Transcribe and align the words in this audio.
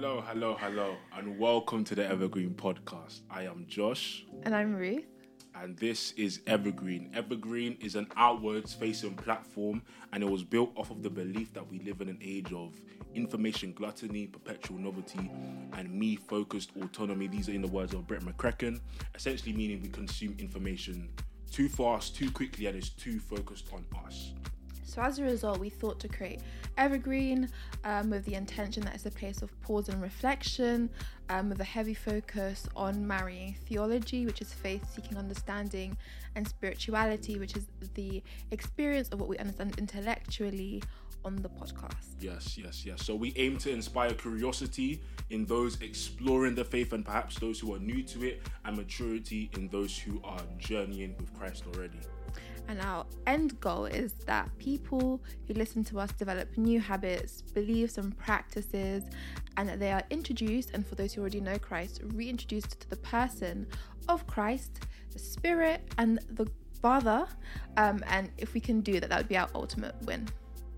Hello, 0.00 0.22
hello, 0.24 0.56
hello, 0.60 0.94
and 1.16 1.36
welcome 1.40 1.82
to 1.82 1.96
the 1.96 2.06
Evergreen 2.06 2.50
Podcast. 2.54 3.22
I 3.28 3.46
am 3.46 3.64
Josh, 3.66 4.24
And 4.44 4.54
I'm 4.54 4.72
Ruth. 4.76 5.02
and 5.56 5.76
this 5.76 6.12
is 6.12 6.40
Evergreen. 6.46 7.10
Evergreen 7.16 7.76
is 7.80 7.96
an 7.96 8.06
outwards 8.14 8.72
facing 8.72 9.16
platform, 9.16 9.82
and 10.12 10.22
it 10.22 10.30
was 10.30 10.44
built 10.44 10.70
off 10.76 10.92
of 10.92 11.02
the 11.02 11.10
belief 11.10 11.52
that 11.52 11.68
we 11.68 11.80
live 11.80 12.00
in 12.00 12.08
an 12.08 12.18
age 12.22 12.52
of 12.52 12.80
information 13.16 13.72
gluttony, 13.72 14.28
perpetual 14.28 14.78
novelty, 14.78 15.32
and 15.72 15.92
me 15.92 16.14
focused 16.14 16.70
autonomy. 16.80 17.26
These 17.26 17.48
are 17.48 17.52
in 17.54 17.62
the 17.62 17.66
words 17.66 17.92
of 17.92 18.06
Brett 18.06 18.22
McCracken, 18.22 18.78
essentially 19.16 19.52
meaning 19.52 19.82
we 19.82 19.88
consume 19.88 20.36
information 20.38 21.10
too 21.50 21.68
fast, 21.68 22.14
too 22.14 22.30
quickly, 22.30 22.66
and 22.66 22.76
it's 22.76 22.90
too 22.90 23.18
focused 23.18 23.66
on 23.72 23.84
us. 24.06 24.32
So, 24.88 25.02
as 25.02 25.18
a 25.18 25.24
result, 25.24 25.58
we 25.58 25.68
thought 25.68 26.00
to 26.00 26.08
create 26.08 26.40
Evergreen 26.78 27.50
um, 27.84 28.08
with 28.08 28.24
the 28.24 28.34
intention 28.34 28.82
that 28.84 28.94
it's 28.94 29.04
a 29.04 29.10
place 29.10 29.42
of 29.42 29.60
pause 29.60 29.90
and 29.90 30.00
reflection, 30.00 30.88
um, 31.28 31.50
with 31.50 31.60
a 31.60 31.64
heavy 31.64 31.92
focus 31.92 32.66
on 32.74 33.06
marrying 33.06 33.54
theology, 33.66 34.24
which 34.24 34.40
is 34.40 34.54
faith 34.54 34.82
seeking 34.94 35.18
understanding, 35.18 35.94
and 36.36 36.48
spirituality, 36.48 37.38
which 37.38 37.54
is 37.54 37.66
the 37.94 38.22
experience 38.50 39.10
of 39.10 39.20
what 39.20 39.28
we 39.28 39.36
understand 39.36 39.78
intellectually 39.78 40.82
on 41.22 41.36
the 41.36 41.50
podcast. 41.50 42.06
Yes, 42.18 42.56
yes, 42.56 42.86
yes. 42.86 43.04
So 43.04 43.14
we 43.14 43.34
aim 43.36 43.58
to 43.58 43.70
inspire 43.70 44.14
curiosity 44.14 45.02
in 45.28 45.44
those 45.44 45.78
exploring 45.82 46.54
the 46.54 46.64
faith 46.64 46.94
and 46.94 47.04
perhaps 47.04 47.38
those 47.38 47.60
who 47.60 47.74
are 47.74 47.78
new 47.78 48.02
to 48.04 48.26
it, 48.26 48.40
and 48.64 48.74
maturity 48.74 49.50
in 49.54 49.68
those 49.68 49.98
who 49.98 50.18
are 50.24 50.40
journeying 50.56 51.14
with 51.18 51.38
Christ 51.38 51.64
already. 51.74 51.98
And 52.68 52.80
our 52.82 53.06
end 53.26 53.58
goal 53.60 53.86
is 53.86 54.12
that 54.26 54.50
people 54.58 55.20
who 55.46 55.54
listen 55.54 55.82
to 55.84 55.98
us 55.98 56.12
develop 56.12 56.56
new 56.58 56.78
habits, 56.78 57.40
beliefs, 57.40 57.96
and 57.96 58.16
practices, 58.16 59.04
and 59.56 59.68
that 59.68 59.80
they 59.80 59.90
are 59.90 60.02
introduced, 60.10 60.72
and 60.74 60.86
for 60.86 60.94
those 60.94 61.14
who 61.14 61.22
already 61.22 61.40
know 61.40 61.58
Christ, 61.58 62.02
reintroduced 62.04 62.78
to 62.80 62.90
the 62.90 62.96
person 62.96 63.66
of 64.08 64.26
Christ, 64.26 64.80
the 65.12 65.18
Spirit, 65.18 65.80
and 65.96 66.20
the 66.30 66.46
Father. 66.82 67.26
Um, 67.78 68.04
and 68.06 68.30
if 68.36 68.52
we 68.52 68.60
can 68.60 68.82
do 68.82 69.00
that, 69.00 69.08
that 69.08 69.18
would 69.18 69.28
be 69.28 69.38
our 69.38 69.48
ultimate 69.54 69.94
win. 70.04 70.28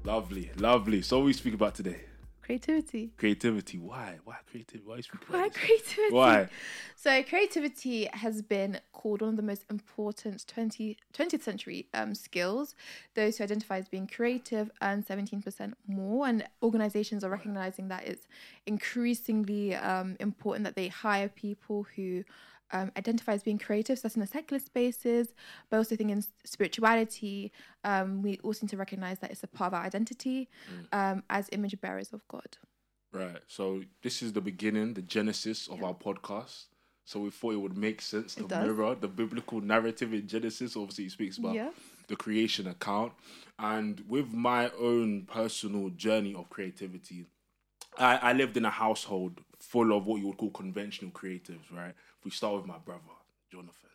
Lovely, 0.05 0.51
lovely. 0.57 1.03
So 1.03 1.19
what 1.19 1.27
we 1.27 1.33
speak 1.33 1.55
about 1.55 1.75
today 1.75 2.03
Creativity. 2.51 3.13
creativity. 3.17 3.79
Why? 3.79 4.19
Why 4.25 4.37
creativity? 4.51 4.85
Why 4.85 5.01
Why 5.29 5.49
creativity? 5.51 6.13
Why? 6.13 6.49
So 6.97 7.23
creativity 7.23 8.09
has 8.13 8.43
been 8.43 8.81
called 8.93 9.21
one 9.21 9.31
of 9.31 9.37
the 9.37 9.43
most 9.43 9.65
important 9.71 10.45
20, 10.49 10.97
20th 11.15 11.43
century 11.43 11.87
um, 11.95 12.13
skills. 12.13 12.75
Those 13.15 13.39
who 13.39 13.45
identify 13.45 13.79
as 13.79 13.89
being 13.89 14.09
creative 14.09 14.69
earn 14.83 15.05
17% 15.05 15.75
more, 15.87 16.27
and 16.27 16.45
organizations 16.61 17.23
are 17.23 17.31
recognizing 17.31 17.87
that 17.89 18.05
it's 18.05 18.27
increasingly 18.67 19.77
um, 19.77 20.17
important 20.19 20.65
that 20.65 20.75
they 20.75 20.89
hire 20.89 21.29
people 21.29 21.87
who 21.95 22.25
um, 22.73 22.91
identify 22.97 23.33
as 23.33 23.43
being 23.43 23.59
creative. 23.59 23.99
So 23.99 24.03
that's 24.03 24.15
in 24.17 24.21
the 24.21 24.27
secular 24.27 24.61
spaces, 24.61 25.29
but 25.69 25.79
also 25.79 25.97
think 25.97 26.11
in 26.11 26.25
spirituality, 26.45 27.53
um, 27.85 28.23
we 28.23 28.39
also 28.43 28.65
need 28.67 28.71
to 28.71 28.77
recognize 28.77 29.19
that 29.21 29.31
it's 29.31 29.43
a 29.43 29.47
part 29.49 29.73
of 29.73 29.75
our 29.79 29.85
identity 29.85 30.49
um, 30.93 31.23
as 31.31 31.49
image 31.53 31.81
bearers 31.81 32.13
of 32.13 32.27
God. 32.29 32.57
Right. 33.13 33.41
So 33.49 33.83
this 34.03 34.23
is 34.23 34.33
the 34.33 34.41
beginning, 34.41 34.95
the 34.95 35.03
genesis 35.03 35.69
of 35.69 35.83
our 35.83 35.95
podcast. 35.95 36.67
So 37.05 37.19
we 37.21 37.31
thought 37.31 37.55
it 37.55 37.61
would 37.61 37.77
make 37.77 38.01
sense 38.01 38.37
to 38.37 38.47
mirror 38.47 38.95
the 38.95 39.09
biblical 39.09 39.61
narrative 39.61 40.15
in 40.15 40.29
Genesis. 40.29 40.77
Obviously, 40.77 41.07
it 41.07 41.11
speaks 41.11 41.39
about 41.39 41.55
Yeah. 41.55 41.71
the 42.07 42.15
creation 42.15 42.69
account. 42.69 43.15
And 43.59 44.05
with 44.07 44.33
my 44.33 44.71
own 44.79 45.23
personal 45.27 45.89
journey 45.91 46.35
of 46.35 46.49
creativity, 46.51 47.27
I, 47.99 48.17
I 48.17 48.33
lived 48.33 48.57
in 48.57 48.65
a 48.65 48.71
household 48.71 49.41
full 49.59 49.97
of 49.97 50.07
what 50.07 50.21
you 50.21 50.29
would 50.29 50.37
call 50.37 50.51
conventional 50.51 51.11
creatives, 51.11 51.71
right? 51.73 51.95
If 52.19 52.25
we 52.25 52.31
start 52.31 52.57
with 52.57 52.67
my 52.67 52.79
brother, 52.79 53.03
Jonathan, 53.51 53.91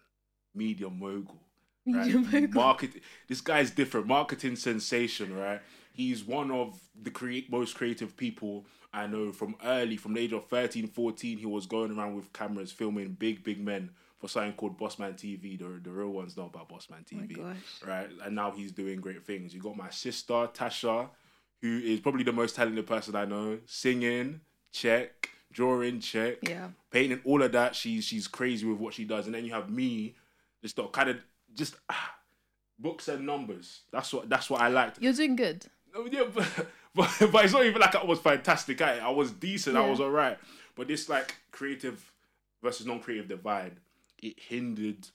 media 0.53 0.89
mogul. 0.89 1.41
Right? 1.87 2.07
Media 2.07 2.19
mogul. 2.19 2.61
Market, 2.61 2.91
this 3.27 3.41
guy's 3.41 3.71
different. 3.71 4.07
Marketing 4.07 4.55
sensation, 4.55 5.35
right? 5.35 5.61
He's 5.93 6.23
one 6.23 6.51
of 6.51 6.79
the 7.01 7.09
create 7.09 7.49
most 7.49 7.75
creative 7.75 8.17
people 8.17 8.65
I 8.95 9.07
know 9.07 9.33
from 9.33 9.55
early, 9.63 9.97
from 9.97 10.13
the 10.13 10.21
age 10.21 10.31
of 10.31 10.47
13, 10.47 10.87
14, 10.87 11.37
he 11.37 11.45
was 11.45 11.65
going 11.65 11.91
around 11.91 12.15
with 12.15 12.31
cameras 12.31 12.71
filming 12.71 13.09
big, 13.09 13.43
big 13.43 13.63
men 13.63 13.89
for 14.17 14.29
something 14.29 14.53
called 14.53 14.79
Bossman 14.79 15.15
TV. 15.15 15.59
The, 15.59 15.81
the 15.83 15.91
real 15.91 16.09
ones 16.09 16.37
know 16.37 16.45
about 16.45 16.69
Bossman 16.69 17.05
TV 17.05 17.37
oh 17.37 17.43
gosh. 17.43 17.55
right? 17.85 18.09
And 18.23 18.35
now 18.35 18.51
he's 18.51 18.71
doing 18.71 19.01
great 19.01 19.25
things. 19.25 19.53
You 19.53 19.61
got 19.61 19.75
my 19.75 19.89
sister 19.89 20.49
Tasha, 20.53 21.09
who 21.65 21.79
is 21.79 21.99
probably 21.99 22.23
the 22.23 22.31
most 22.31 22.55
talented 22.55 22.85
person 22.85 23.15
I 23.15 23.25
know. 23.25 23.57
Singing, 23.65 24.41
check. 24.71 25.29
Drawing, 25.51 25.99
check. 25.99 26.37
Yeah. 26.41 26.69
Painting, 26.91 27.21
all 27.23 27.41
of 27.41 27.51
that. 27.53 27.75
She's 27.75 28.03
she's 28.03 28.27
crazy 28.27 28.65
with 28.67 28.77
what 28.77 28.93
she 28.93 29.05
does. 29.05 29.25
And 29.25 29.33
then 29.33 29.45
you 29.45 29.53
have 29.53 29.69
me, 29.69 30.15
just 30.61 30.77
kind 30.91 31.09
of 31.09 31.17
just 31.55 31.75
ah, 31.89 32.15
books 32.77 33.07
and 33.07 33.25
numbers. 33.25 33.81
That's 33.91 34.13
what 34.13 34.29
that's 34.29 34.49
what 34.49 34.61
I 34.61 34.67
liked. 34.67 35.01
You're 35.01 35.13
doing 35.13 35.35
good. 35.35 35.65
No, 35.93 36.05
yeah, 36.05 36.25
but, 36.33 36.47
but 36.93 37.09
but 37.31 37.45
it's 37.45 37.53
not 37.53 37.65
even 37.65 37.81
like 37.81 37.95
I 37.95 38.03
was 38.03 38.19
fantastic 38.19 38.81
at 38.81 38.97
it. 38.97 39.03
I 39.03 39.09
was 39.09 39.31
decent. 39.31 39.77
I 39.77 39.89
was 39.89 39.99
alright. 39.99 40.37
But 40.75 40.87
this 40.87 41.07
like 41.07 41.35
creative 41.51 42.11
versus 42.61 42.85
non-creative 42.85 43.29
divide, 43.29 43.77
it 44.21 44.37
hindered 44.37 45.07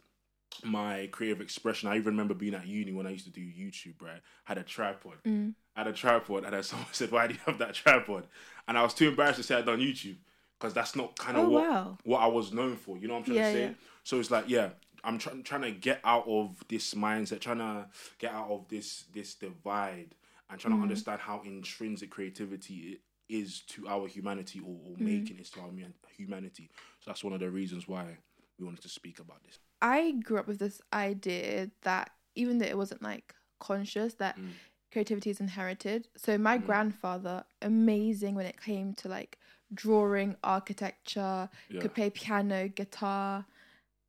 my 0.65 1.09
creative 1.13 1.43
expression. 1.43 1.91
I 1.91 1.97
even 1.97 2.15
remember 2.15 2.35
being 2.35 2.55
at 2.55 2.67
uni 2.67 2.93
when 2.93 3.07
I 3.07 3.11
used 3.11 3.27
to 3.27 3.31
do 3.31 3.43
YouTube. 3.43 4.01
Right, 4.01 4.23
had 4.45 4.57
a 4.57 4.63
tripod. 4.63 5.23
Mm. 5.27 5.55
I 5.77 5.81
had 5.81 5.89
a 5.89 5.93
tripod, 5.93 6.45
and 6.45 6.53
then 6.55 6.63
someone 6.63 6.89
said, 6.93 7.11
"Why 7.11 7.27
do 7.27 7.35
you 7.35 7.41
have 7.47 7.59
that 7.59 7.75
tripod?" 7.75 8.27
And 8.69 8.79
I 8.79 8.83
was 8.83 8.95
too 8.95 9.09
embarrassed 9.09 9.39
to 9.39 9.43
say 9.43 9.57
I'd 9.57 9.67
done 9.67 9.81
YouTube 9.81 10.17
because 10.59 10.75
that's 10.75 10.95
not 10.97 11.17
kind 11.19 11.37
of 11.37 11.45
Oh, 11.45 11.49
what 11.49 11.71
wow. 11.71 11.99
what 12.05 12.21
I 12.21 12.27
was 12.27 12.53
known 12.53 12.77
for. 12.77 12.97
You 12.99 13.09
know 13.09 13.15
what 13.15 13.21
I'm 13.21 13.27
trying 13.27 13.39
Yeah, 13.39 13.43
to 13.43 13.49
say? 13.49 13.63
yeah. 13.67 13.75
So 14.05 14.19
it's 14.21 14.31
like, 14.31 14.47
yeah, 14.49 14.71
I'm 15.05 15.19
trying 15.19 15.43
trying 15.43 15.63
to 15.63 15.71
get 15.73 16.01
out 16.05 16.27
of 16.27 16.63
this 16.69 16.95
mindset, 16.95 17.41
trying 17.41 17.59
to 17.59 17.87
get 18.19 18.33
out 18.33 18.51
of 18.51 18.69
this 18.69 19.05
this 19.13 19.35
divide, 19.35 20.15
and 20.51 20.61
trying 20.61 20.73
Mm-hmm. 20.73 20.81
to 20.81 20.83
understand 20.83 21.21
how 21.21 21.43
intrinsic 21.45 22.11
creativity 22.11 23.01
is 23.29 23.61
to 23.69 23.89
our 23.89 24.09
humanity, 24.09 24.61
or, 24.61 24.77
or 24.85 24.97
Mm-hmm. 25.01 25.05
making 25.05 25.39
it 25.39 25.47
to 25.53 25.61
our 25.61 25.71
humanity. 26.17 26.71
So 27.01 27.11
that's 27.11 27.23
one 27.23 27.33
of 27.33 27.41
the 27.41 27.51
reasons 27.51 27.87
why 27.87 28.19
we 28.59 28.65
wanted 28.65 28.83
to 28.83 28.89
speak 28.89 29.21
about 29.21 29.43
this. 29.45 29.59
I 29.83 30.13
grew 30.13 30.39
up 30.39 30.47
with 30.47 30.59
this 30.59 30.81
idea 30.93 31.71
that 31.83 32.11
even 32.35 32.59
though 32.59 32.67
it 32.67 32.77
wasn't 32.77 33.03
like 33.03 33.35
conscious, 33.59 34.15
that 34.15 34.39
Mm. 34.39 34.55
Creativity 34.93 35.31
is 35.31 35.41
inherited. 35.41 36.09
So 36.17 36.37
my 36.39 36.59
mm. 36.59 36.67
grandfather, 36.67 37.45
amazing 37.63 38.35
when 38.35 38.47
it 38.47 38.61
came 38.61 38.95
to 38.95 39.09
like 39.09 39.39
drawing, 39.73 40.37
architecture, 40.43 41.49
Yeah. 41.69 41.81
could 41.81 41.95
play 41.95 42.11
piano, 42.11 42.69
guitar. 42.69 43.47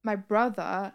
My 0.04 0.16
brother 0.16 0.94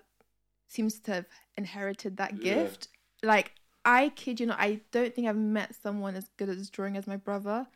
seems 0.66 0.98
to 1.00 1.12
have 1.12 1.26
inherited 1.56 2.16
that 2.16 2.36
Yeah. 2.36 2.54
gift. 2.54 2.88
Like 3.22 3.52
I 3.84 4.08
kid 4.10 4.40
you 4.40 4.46
not, 4.46 4.58
I 4.58 4.80
don't 4.90 5.14
think 5.14 5.28
I've 5.28 5.36
met 5.36 5.76
someone 5.76 6.16
as 6.16 6.28
good 6.36 6.48
at 6.48 6.70
drawing 6.72 6.96
as 6.96 7.06
my 7.06 7.16
brother. 7.16 7.68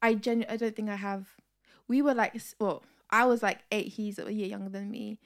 I 0.00 0.14
genu- 0.14 0.46
I 0.48 0.56
don't 0.56 0.74
think 0.76 0.88
I 0.88 0.96
have. 0.96 1.36
We 1.88 2.00
were 2.02 2.14
like, 2.14 2.40
well, 2.60 2.84
I 3.10 3.24
was 3.24 3.42
like 3.42 3.58
eight. 3.72 3.88
He's 3.88 4.18
a 4.20 4.32
year 4.32 4.46
younger 4.46 4.70
than 4.70 4.90
me, 4.90 5.18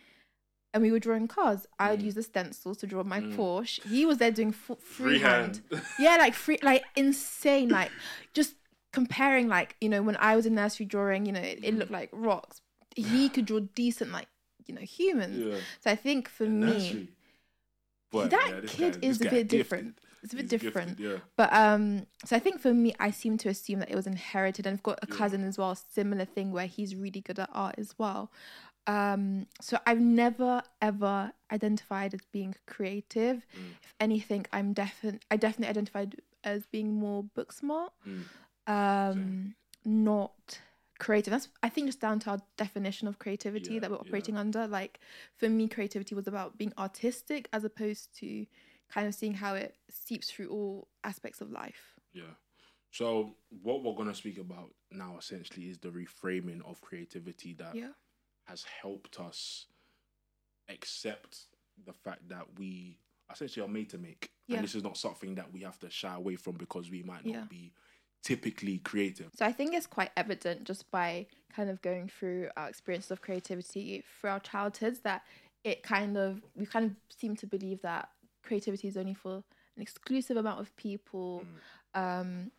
and 0.75 0.83
we 0.83 0.91
were 0.93 0.99
drawing 0.99 1.27
cars. 1.29 1.67
I 1.79 1.91
would 1.93 2.01
Mm. 2.01 2.05
use 2.05 2.15
the 2.17 2.23
stencils 2.23 2.77
to 2.79 2.87
draw 2.87 3.03
my 3.05 3.21
Mm. 3.21 3.35
Porsche. 3.37 3.83
He 3.89 4.05
was 4.05 4.19
there 4.19 4.31
doing 4.31 4.49
f- 4.51 4.79
freehand. 4.81 5.63
freehand. 5.71 5.87
yeah, 5.99 6.17
like 6.17 6.35
free, 6.35 6.59
like 6.63 6.85
insane. 6.97 7.71
Like 7.71 7.91
just 8.35 8.57
comparing, 8.93 9.49
like 9.49 9.77
you 9.81 9.89
know, 9.89 10.03
when 10.03 10.17
I 10.19 10.37
was 10.37 10.45
in 10.45 10.55
nursery 10.55 10.85
drawing, 10.87 11.25
you 11.25 11.33
know, 11.33 11.41
it, 11.41 11.61
it 11.63 11.75
looked 11.75 11.91
like 11.93 12.11
rocks. 12.13 12.61
He 12.97 13.29
could 13.31 13.47
draw 13.47 13.61
decent, 13.61 14.13
like 14.13 14.29
you 14.67 14.75
know, 14.75 14.83
humans. 14.83 15.39
yeah. 15.39 15.61
So 15.81 15.91
I 15.91 15.97
think 15.97 16.29
for 16.29 16.45
me, 16.45 16.67
Nursery. 16.73 17.09
But, 18.11 18.31
that 18.31 18.49
yeah, 18.51 18.61
kid 18.67 19.01
guy- 19.01 19.09
is 19.09 19.21
a 19.21 19.29
bit 19.31 19.49
different. 19.49 19.99
It's 20.23 20.33
a 20.33 20.37
bit 20.37 20.43
He's 20.45 20.53
gifted, 20.53 20.73
different. 20.73 21.01
Yeah. 21.01 21.17
But 21.37 21.53
um, 21.53 22.07
so 22.25 22.35
I 22.35 22.39
think 22.39 22.59
for 22.61 22.73
me, 22.73 22.95
I 22.99 23.11
seem 23.11 23.37
to 23.39 23.51
assume 23.51 23.81
that 23.81 23.91
it 23.91 23.95
was 23.97 24.07
inherited, 24.07 24.67
and 24.67 24.73
I've 24.75 24.83
got 24.83 24.99
a 25.03 25.07
Yeah. 25.11 25.17
cousin 25.17 25.45
as 25.45 25.59
well, 25.59 25.75
similar 25.75 26.25
thing 26.25 26.51
where 26.51 26.67
he's 26.67 26.95
really 26.95 27.21
good 27.21 27.39
at 27.39 27.51
art 27.53 27.75
as 27.77 27.95
well. 27.99 28.31
Um, 28.87 29.47
so 29.61 29.79
I've 29.87 30.01
never 30.01 30.63
ever 30.83 31.33
identified 31.51 32.13
as 32.15 32.21
being 32.33 32.55
creative. 32.67 33.47
Mm. 33.57 33.71
If 33.83 33.95
anything, 34.01 34.47
I'm 34.53 34.73
definitely 34.73 35.21
I 35.31 35.37
definitely 35.37 35.69
identified 35.71 36.21
as 36.45 36.67
being 36.67 36.95
more 36.95 37.23
book 37.23 37.53
smart, 37.53 37.93
Mm. 38.07 38.25
um, 38.67 39.55
not 39.85 40.61
creative. 40.99 41.31
That's 41.31 41.49
I 41.63 41.69
think 41.71 41.89
just 41.89 42.01
down 42.01 42.19
to 42.21 42.31
our 42.31 42.43
definition 42.57 43.09
of 43.09 43.19
creativity 43.19 43.75
Yeah, 43.75 43.81
that 43.81 43.91
we're 43.91 43.97
yeah. 43.97 44.03
operating 44.03 44.37
under. 44.37 44.67
Like 44.67 45.01
for 45.37 45.49
me, 45.49 45.69
creativity 45.69 46.15
was 46.15 46.27
about 46.27 46.59
being 46.59 46.73
artistic 46.79 47.49
as 47.53 47.65
opposed 47.65 48.15
to 48.21 48.47
kind 48.91 49.07
of 49.09 49.15
seeing 49.15 49.35
how 49.35 49.55
it 49.55 49.77
seeps 49.91 50.31
through 50.31 50.49
all 50.51 50.89
aspects 51.03 51.41
of 51.41 51.51
life. 51.51 51.99
Yeah. 52.13 52.35
So 52.91 53.37
what 53.63 53.83
we're 53.83 53.95
gonna 53.97 54.15
speak 54.15 54.39
about 54.39 54.73
now 54.93 55.17
essentially 55.19 55.69
is 55.69 55.79
the 55.79 55.89
reframing 55.89 56.63
of 56.65 56.81
creativity 56.81 57.55
that 57.55 57.75
Yeah. 57.75 57.93
Has 58.45 58.65
helped 58.83 59.19
us 59.21 59.67
accept 60.69 61.47
the 61.87 61.93
fact 61.93 62.29
that 62.29 62.47
we 62.59 62.99
essentially 63.31 63.65
are 63.65 63.69
made 63.69 63.91
to 63.91 63.99
make. 63.99 64.31
Yeah. 64.47 64.57
And 64.57 64.65
this 64.65 64.75
is 64.75 64.83
not 64.83 64.97
something 64.97 65.35
that 65.37 65.53
we 65.53 65.61
have 65.61 65.79
to 65.81 65.91
shy 65.91 66.15
away 66.15 66.37
from 66.37 66.55
because 66.55 66.91
we 66.91 67.03
might 67.03 67.25
not 67.25 67.35
Yeah. 67.35 67.45
be 67.49 67.73
typically 68.23 68.79
creative? 68.79 69.31
So 69.35 69.45
I 69.45 69.53
think 69.53 69.75
it's 69.75 69.87
quite 69.87 70.11
evident 70.17 70.65
just 70.65 70.91
by 70.91 71.27
kind 71.55 71.71
of 71.71 71.81
going 71.83 72.09
through 72.09 72.49
our 72.57 72.69
experiences 72.69 73.11
of 73.11 73.21
creativity 73.21 74.03
through 74.21 74.31
our 74.31 74.41
childhoods 74.41 75.01
that 75.01 75.23
it 75.63 75.83
kind 75.83 76.17
of 76.17 76.43
we 76.55 76.67
kind 76.67 76.87
of 76.87 76.97
seem 77.15 77.37
to 77.37 77.47
believe 77.47 77.81
that 77.83 78.09
creativity 78.43 78.89
is 78.89 78.97
only 78.97 79.15
for 79.15 79.37
an 79.77 79.83
exclusive 79.83 80.37
amount 80.37 80.61
of 80.61 80.75
people 80.77 81.45
um, 81.95 82.51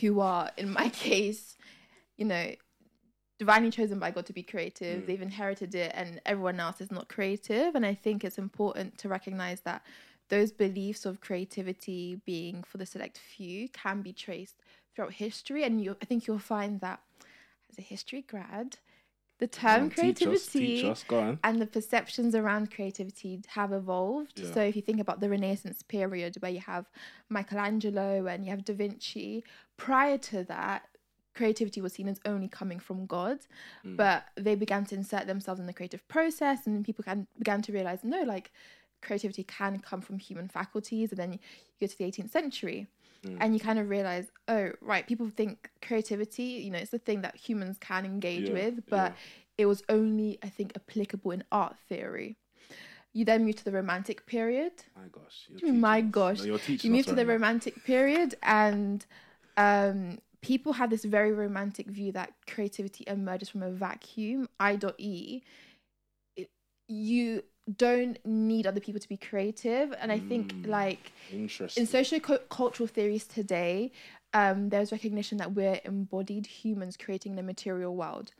who 0.00 0.20
are, 0.20 0.50
in 0.56 0.70
my 0.70 0.88
case, 1.06 1.56
you 2.16 2.24
know, 2.24 2.54
divinely 3.38 3.70
chosen 3.70 3.98
by 3.98 4.10
God 4.10 4.26
to 4.26 4.32
be 4.32 4.42
creative. 4.42 5.02
Mm. 5.02 5.06
They've 5.06 5.22
inherited 5.22 5.74
it, 5.74 5.92
and 5.94 6.20
everyone 6.24 6.60
else 6.60 6.80
is 6.80 6.90
not 6.90 7.08
creative. 7.08 7.74
And 7.74 7.84
I 7.84 7.94
think 7.94 8.24
it's 8.24 8.38
important 8.38 8.98
to 8.98 9.08
recognize 9.08 9.60
that 9.60 9.82
those 10.28 10.52
beliefs 10.52 11.06
of 11.06 11.20
creativity 11.20 12.20
being 12.24 12.62
for 12.62 12.78
the 12.78 12.86
select 12.86 13.18
few 13.18 13.68
can 13.68 14.02
be 14.02 14.12
traced 14.12 14.56
throughout 14.94 15.12
history. 15.12 15.64
And 15.64 15.80
you, 15.80 15.96
I 16.02 16.04
think 16.04 16.26
you'll 16.26 16.38
find 16.38 16.80
that 16.80 17.00
as 17.70 17.78
a 17.78 17.82
history 17.82 18.22
grad, 18.22 18.78
the 19.38 19.46
term 19.46 19.90
mm, 19.90 19.94
Teach 19.94 20.22
us, 20.22 20.48
creativity 20.48 20.82
teach 20.82 20.84
us, 20.84 21.04
on. 21.10 21.38
and 21.44 21.60
the 21.60 21.66
perceptions 21.66 22.34
around 22.34 22.70
creativity 22.70 23.42
have 23.48 23.72
evolved. 23.72 24.40
Yeah. 24.40 24.52
So 24.52 24.62
if 24.62 24.76
you 24.76 24.82
think 24.82 24.98
about 24.98 25.20
the 25.20 25.28
Renaissance 25.28 25.82
period 25.82 26.36
where 26.40 26.50
you 26.50 26.60
have 26.60 26.86
Michelangelo 27.28 28.26
and 28.26 28.44
you 28.44 28.50
have 28.50 28.64
Da 28.64 28.72
Vinci, 28.72 29.44
prior 29.76 30.16
to 30.18 30.42
that, 30.44 30.88
creativity 31.38 31.80
was 31.80 31.92
seen 31.92 32.08
as 32.08 32.18
only 32.32 32.48
coming 32.60 32.80
from 32.80 32.98
God, 33.06 33.38
Mm. 33.84 33.96
but 34.02 34.20
they 34.46 34.54
began 34.64 34.84
to 34.86 34.94
insert 35.00 35.24
themselves 35.26 35.60
in 35.60 35.66
the 35.70 35.72
creative 35.78 36.04
process, 36.08 36.58
and 36.66 36.84
people 36.88 37.04
can, 37.04 37.18
began 37.38 37.60
to 37.66 37.70
realize 37.78 38.00
no, 38.02 38.20
like 38.34 38.50
creativity 39.06 39.44
can 39.44 39.78
come 39.88 40.00
from 40.00 40.18
human 40.18 40.48
faculties. 40.48 41.08
And 41.12 41.18
then 41.20 41.32
you 41.34 41.38
go 41.80 41.86
to 41.86 41.98
the 41.98 42.04
18th 42.04 42.30
century. 42.30 42.80
Mm. 43.24 43.36
And 43.40 43.54
you 43.54 43.60
kind 43.60 43.78
of 43.78 43.88
realize, 43.88 44.26
oh, 44.48 44.66
right, 44.80 45.06
people 45.06 45.28
think 45.40 45.70
creativity, 45.82 46.48
you 46.64 46.70
know, 46.70 46.78
it's 46.78 46.90
the 46.90 46.98
thing 47.08 47.20
that 47.22 47.34
humans 47.36 47.76
can 47.78 48.04
engage 48.04 48.48
Yeah, 48.48 48.54
with, 48.60 48.74
but 48.88 49.12
yeah. 49.12 49.62
it 49.62 49.66
was 49.66 49.82
only, 49.88 50.38
I 50.42 50.48
think, 50.56 50.72
applicable 50.76 51.30
in 51.32 51.42
art 51.50 51.76
theory. 51.88 52.36
You 53.12 53.24
then 53.24 53.44
move 53.46 53.56
to 53.56 53.64
the 53.64 53.72
Romantic 53.72 54.26
period. 54.26 54.72
My 54.94 55.08
gosh. 55.18 55.48
you're 55.56 55.72
my 55.90 56.00
gosh. 56.02 56.40
No, 56.42 56.58
You 56.84 56.90
move 56.90 57.06
to 57.06 57.14
the. 57.14 57.26
Romantic 57.26 57.74
period, 57.84 58.34
and 58.42 59.04
um, 59.56 60.18
people 60.46 60.72
have 60.74 60.90
this 60.90 61.04
very 61.04 61.32
romantic 61.32 61.86
view 61.88 62.12
that 62.12 62.32
creativity 62.46 63.04
emerges 63.06 63.48
from 63.48 63.62
a 63.62 63.70
vacuum. 63.70 64.48
I.E. 64.60 65.42
It, 66.36 66.50
you 66.88 67.42
don't 67.76 68.16
need 68.24 68.66
other 68.66 68.80
people 68.80 69.00
to 69.00 69.08
be 69.08 69.16
creative, 69.16 69.92
and 70.00 70.12
I 70.12 70.20
think 70.20 70.54
Mm. 70.62 70.68
like 70.68 71.12
in 71.76 71.86
socio 71.86 72.18
cultural 72.60 72.86
theories 72.86 73.26
today, 73.26 73.90
um, 74.32 74.68
there's 74.68 74.92
recognition 74.92 75.38
that 75.38 75.52
we're 75.54 75.80
embodied 75.84 76.46
humans 76.46 76.96
creating 76.96 77.34
the 77.36 77.42
material 77.42 77.96
world. 77.96 78.32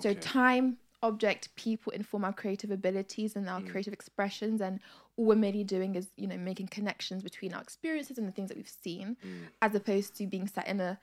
So 0.00 0.14
time, 0.14 0.78
object, 1.02 1.54
people 1.54 1.92
inform 1.92 2.24
our 2.24 2.32
creative 2.32 2.70
abilities 2.70 3.36
and 3.36 3.48
our 3.48 3.60
creative 3.70 3.92
expressions, 3.92 4.60
and 4.60 4.80
all 5.16 5.26
we're 5.26 5.36
merely 5.36 5.64
doing 5.64 5.94
is, 5.94 6.08
you 6.16 6.26
know, 6.26 6.38
making 6.38 6.68
connections 6.68 7.22
between 7.22 7.52
our 7.54 7.60
experiences 7.60 8.16
and 8.18 8.26
the 8.26 8.32
things 8.32 8.48
that 8.48 8.56
we've 8.56 8.76
seen, 8.86 9.16
as 9.60 9.74
opposed 9.74 10.16
to 10.16 10.26
being 10.26 10.48
set 10.48 10.66
in 10.66 10.80
a 10.80 10.98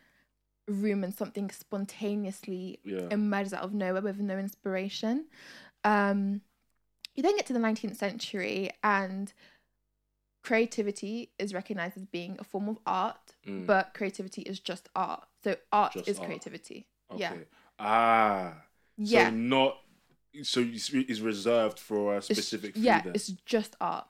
room 0.69 1.03
and 1.03 1.13
something 1.13 1.49
spontaneously 1.51 2.79
Yeah. 2.83 3.07
emerges 3.11 3.53
out 3.53 3.63
of 3.63 3.73
nowhere 3.73 4.01
with 4.01 4.19
no 4.19 4.37
inspiration. 4.37 5.25
Um, 5.83 6.41
you 7.15 7.23
then 7.23 7.35
get 7.35 7.45
to 7.47 7.53
the 7.53 7.59
19th 7.59 7.97
century, 7.97 8.71
and 8.83 9.33
creativity 10.43 11.31
is 11.37 11.53
recognized 11.53 11.97
as 11.97 12.05
being 12.05 12.37
a 12.39 12.43
form 12.43 12.69
of 12.69 12.79
art, 12.85 13.35
Mm. 13.45 13.65
but 13.65 13.93
creativity 13.93 14.41
is 14.43 14.59
just 14.59 14.89
art. 14.95 15.27
So 15.43 15.57
art 15.71 15.93
Just 15.93 16.07
is 16.07 16.17
art. 16.19 16.27
creativity. 16.27 16.87
Okay. 17.11 17.19
Yeah. 17.19 17.35
Ah. 17.77 18.63
Yeah. 18.97 19.29
So 19.29 19.35
not. 19.35 19.77
So 20.43 20.61
it's 20.61 21.19
reserved 21.21 21.79
for 21.79 22.15
a 22.17 22.21
specific. 22.21 22.75
few 22.75 22.83
yeah, 22.83 23.01
it's 23.15 23.27
just 23.45 23.75
art. 23.81 24.07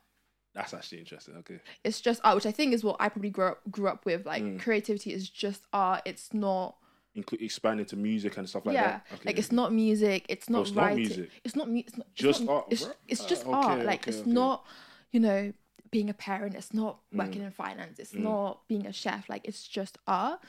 That's 0.54 0.74
actually 0.74 1.00
interesting. 1.00 1.36
Okay. 1.38 1.60
It's 1.84 2.02
just 2.02 2.22
art, 2.24 2.36
which 2.36 2.46
I 2.46 2.52
think 2.52 2.74
is 2.74 2.84
what 2.84 2.98
I 3.00 3.10
probably 3.10 3.30
grew 3.30 3.46
up 3.48 3.60
grew 3.70 3.88
up 3.88 4.06
with. 4.06 4.26
Like 4.26 4.44
Mm. 4.44 4.60
creativity 4.60 5.14
is 5.14 5.30
just 5.30 5.64
art. 5.72 6.02
It's 6.06 6.34
not 6.34 6.76
Include 7.16 7.42
expand 7.42 7.80
into 7.80 7.96
music 7.96 8.38
and 8.38 8.48
stuff 8.48 8.66
like 8.66 8.74
yeah, 8.76 8.84
that. 8.92 9.06
Okay. 9.14 9.22
like 9.26 9.40
it's 9.40 9.52
not 9.52 9.74
music. 9.74 10.26
It's 10.30 10.50
not 10.50 10.62
it's 10.62 10.72
not 10.72 10.82
writing. 10.84 10.98
music. 10.98 11.30
It's 11.44 11.56
not 11.56 11.70
music. 11.70 11.88
It's 11.90 11.98
not 11.98 12.08
it's 12.12 12.22
Just 12.22 12.42
not, 12.44 12.52
art, 12.54 12.66
It's, 12.70 12.90
it's 13.08 13.26
just 13.26 13.46
okay, 13.46 13.54
art. 13.56 13.86
Like 13.86 14.08
okay, 14.08 14.18
it's 14.18 14.26
not, 14.28 14.66
you 15.12 15.20
know, 15.20 15.54
being 15.92 16.10
a 16.10 16.14
parent. 16.14 16.54
It's 16.56 16.74
not 16.74 17.00
Mm. 17.14 17.18
working 17.20 17.42
in 17.42 17.52
finance. 17.52 17.98
It's 18.00 18.14
not 18.14 18.68
being 18.68 18.86
a 18.86 18.94
chef. 18.94 19.28
Like 19.30 19.42
it's 19.48 19.68
just 19.68 19.98
art. 20.08 20.40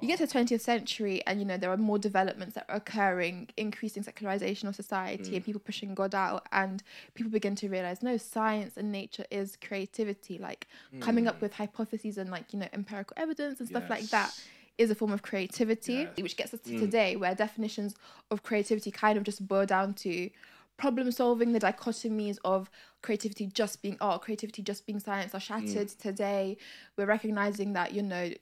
You 0.00 0.08
get 0.08 0.18
to 0.18 0.26
the 0.26 0.32
20th 0.32 0.60
century, 0.60 1.22
and 1.26 1.38
you 1.38 1.46
know 1.46 1.56
there 1.56 1.70
are 1.70 1.76
more 1.76 1.98
developments 1.98 2.54
that 2.56 2.66
are 2.68 2.76
occurring, 2.76 3.48
increasing 3.56 4.02
secularization 4.02 4.68
of 4.68 4.74
society, 4.74 5.30
Mm. 5.32 5.36
and 5.36 5.44
people 5.44 5.60
pushing 5.60 5.94
God 5.94 6.14
out, 6.14 6.46
and 6.52 6.82
people 7.14 7.30
begin 7.30 7.54
to 7.56 7.68
realize 7.68 8.02
no, 8.02 8.16
science 8.16 8.76
and 8.76 8.90
nature 8.90 9.24
is 9.30 9.56
creativity. 9.56 10.36
Like 10.36 10.66
coming 11.00 11.28
up 11.28 11.40
with 11.40 11.54
hypotheses 11.54 12.18
and 12.18 12.28
like 12.30 12.52
you 12.52 12.58
know 12.58 12.68
empirical 12.72 13.14
evidence 13.16 13.60
and 13.60 13.68
stuff 13.68 13.88
like 13.88 14.10
that 14.10 14.30
Mm. 14.30 14.38
Yes. 14.38 14.48
is 14.78 14.90
a 14.90 14.94
form 14.96 15.12
of 15.12 15.22
creativity, 15.22 15.92
Yes. 15.94 16.08
Mm. 16.18 16.22
which 16.24 16.36
gets 16.36 16.52
us 16.54 16.60
to 16.62 16.76
today, 16.78 17.14
where 17.14 17.34
definitions 17.36 17.94
of 18.32 18.42
creativity 18.42 18.90
kind 18.90 19.16
of 19.16 19.22
just 19.22 19.46
boil 19.46 19.64
down 19.64 19.94
to 19.94 20.28
problem 20.76 21.12
solving. 21.12 21.52
The 21.52 21.60
dichotomies 21.60 22.38
of 22.44 22.68
creativity 23.00 23.46
just 23.46 23.80
being 23.80 23.96
art, 24.00 24.22
creativity 24.22 24.60
just 24.60 24.86
being 24.86 24.98
science 24.98 25.34
are 25.36 25.40
shattered 25.40 25.88
Mm. 25.88 25.98
today. 25.98 26.56
We're 26.96 27.06
recognizing 27.06 27.74
that, 27.74 27.92
you 27.92 28.02
know, 28.02 28.32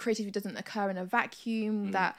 creativity 0.00 0.32
doesn't 0.38 0.56
occur 0.56 0.90
in 0.90 0.96
a 0.96 1.04
vacuum, 1.04 1.76
Mm. 1.88 1.92
that 1.92 2.16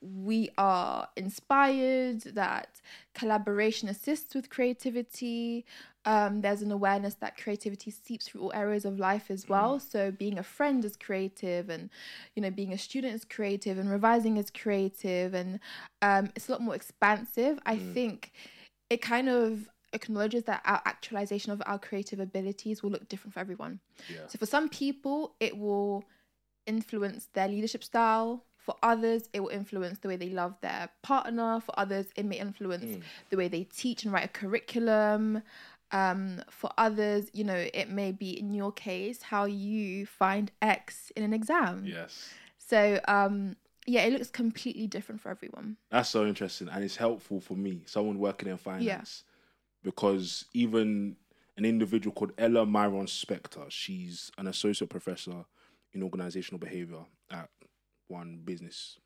we 0.00 0.50
are 0.58 1.08
inspired, 1.16 2.20
that 2.42 2.80
collaboration 3.14 3.88
assists 3.88 4.34
with 4.34 4.50
creativity. 4.50 5.64
Um, 6.04 6.42
there's 6.42 6.60
an 6.60 6.70
awareness 6.70 7.14
that 7.14 7.38
creativity 7.42 7.90
seeps 7.90 8.26
through 8.26 8.42
all 8.42 8.52
areas 8.54 8.84
of 8.84 8.98
life 8.98 9.30
as 9.30 9.48
well. 9.48 9.80
So 9.80 10.10
being 10.10 10.38
a 10.38 10.42
friend 10.42 10.84
is 10.84 10.96
creative, 10.96 11.70
and 11.70 11.88
you 12.34 12.42
know, 12.42 12.50
being 12.50 12.72
a 12.72 12.78
student 12.78 13.14
is 13.14 13.24
creative, 13.24 13.78
and 13.78 13.90
revising 13.90 14.36
is 14.36 14.50
creative, 14.50 15.32
and 15.32 15.58
um, 16.02 16.24
it's 16.36 16.48
a 16.48 16.52
lot 16.52 16.60
more 16.60 16.74
expansive. 16.74 17.58
I 17.64 17.76
think 17.94 18.32
it 18.90 19.00
kind 19.00 19.28
of 19.30 19.70
acknowledges 19.94 20.42
that 20.44 20.60
our 20.66 20.82
actualization 20.84 21.52
of 21.52 21.62
our 21.64 21.78
creative 21.78 22.20
abilities 22.20 22.82
will 22.82 22.90
look 22.90 23.08
different 23.08 23.32
for 23.32 23.40
everyone. 23.40 23.80
Yeah. 24.10 24.26
So 24.28 24.38
for 24.38 24.46
some 24.46 24.68
people, 24.68 25.34
it 25.40 25.56
will 25.56 26.04
influence 26.66 27.28
their 27.32 27.48
leadership 27.48 27.84
style. 27.84 28.44
For 28.56 28.76
others, 28.82 29.28
it 29.34 29.40
will 29.40 29.50
influence 29.50 29.98
the 29.98 30.08
way 30.08 30.16
they 30.16 30.30
love 30.30 30.54
their 30.62 30.88
partner. 31.02 31.60
For 31.60 31.78
others, 31.78 32.06
it 32.16 32.24
may 32.24 32.38
influence 32.38 33.04
the 33.28 33.36
way 33.36 33.48
they 33.48 33.64
teach 33.64 34.04
and 34.04 34.12
write 34.12 34.24
a 34.24 34.28
curriculum. 34.28 35.42
Um, 35.92 36.42
for 36.50 36.70
others, 36.78 37.28
you 37.34 37.44
know, 37.44 37.66
it 37.74 37.90
may 37.90 38.10
be 38.10 38.38
in 38.38 38.54
your 38.54 38.72
case 38.72 39.22
how 39.22 39.44
you 39.44 40.06
find 40.06 40.50
X 40.62 41.12
in 41.14 41.22
an 41.22 41.34
exam. 41.34 41.84
Yes. 41.86 42.30
So, 42.56 42.98
um, 43.06 43.56
yeah, 43.86 44.02
it 44.04 44.14
looks 44.14 44.30
completely 44.30 44.86
different 44.86 45.20
for 45.20 45.28
everyone. 45.28 45.76
That's 45.90 46.08
so 46.08 46.24
interesting, 46.26 46.68
and 46.70 46.82
it's 46.82 46.96
helpful 46.96 47.38
for 47.38 47.54
me, 47.54 47.82
someone 47.84 48.18
working 48.18 48.48
in 48.48 48.56
finance, 48.56 49.24
because 49.82 50.46
even 50.54 51.16
an 51.58 51.66
individual 51.66 52.14
called 52.14 52.32
Ella 52.38 52.64
Miron-Spektor, 52.64 53.70
she's 53.70 54.32
an 54.38 54.46
associate 54.46 54.88
professor 54.88 55.44
in 55.94 56.02
organizational 56.02 56.58
behavior 56.58 57.04
at 57.30 57.48
one 58.08 58.40
business 58.44 58.98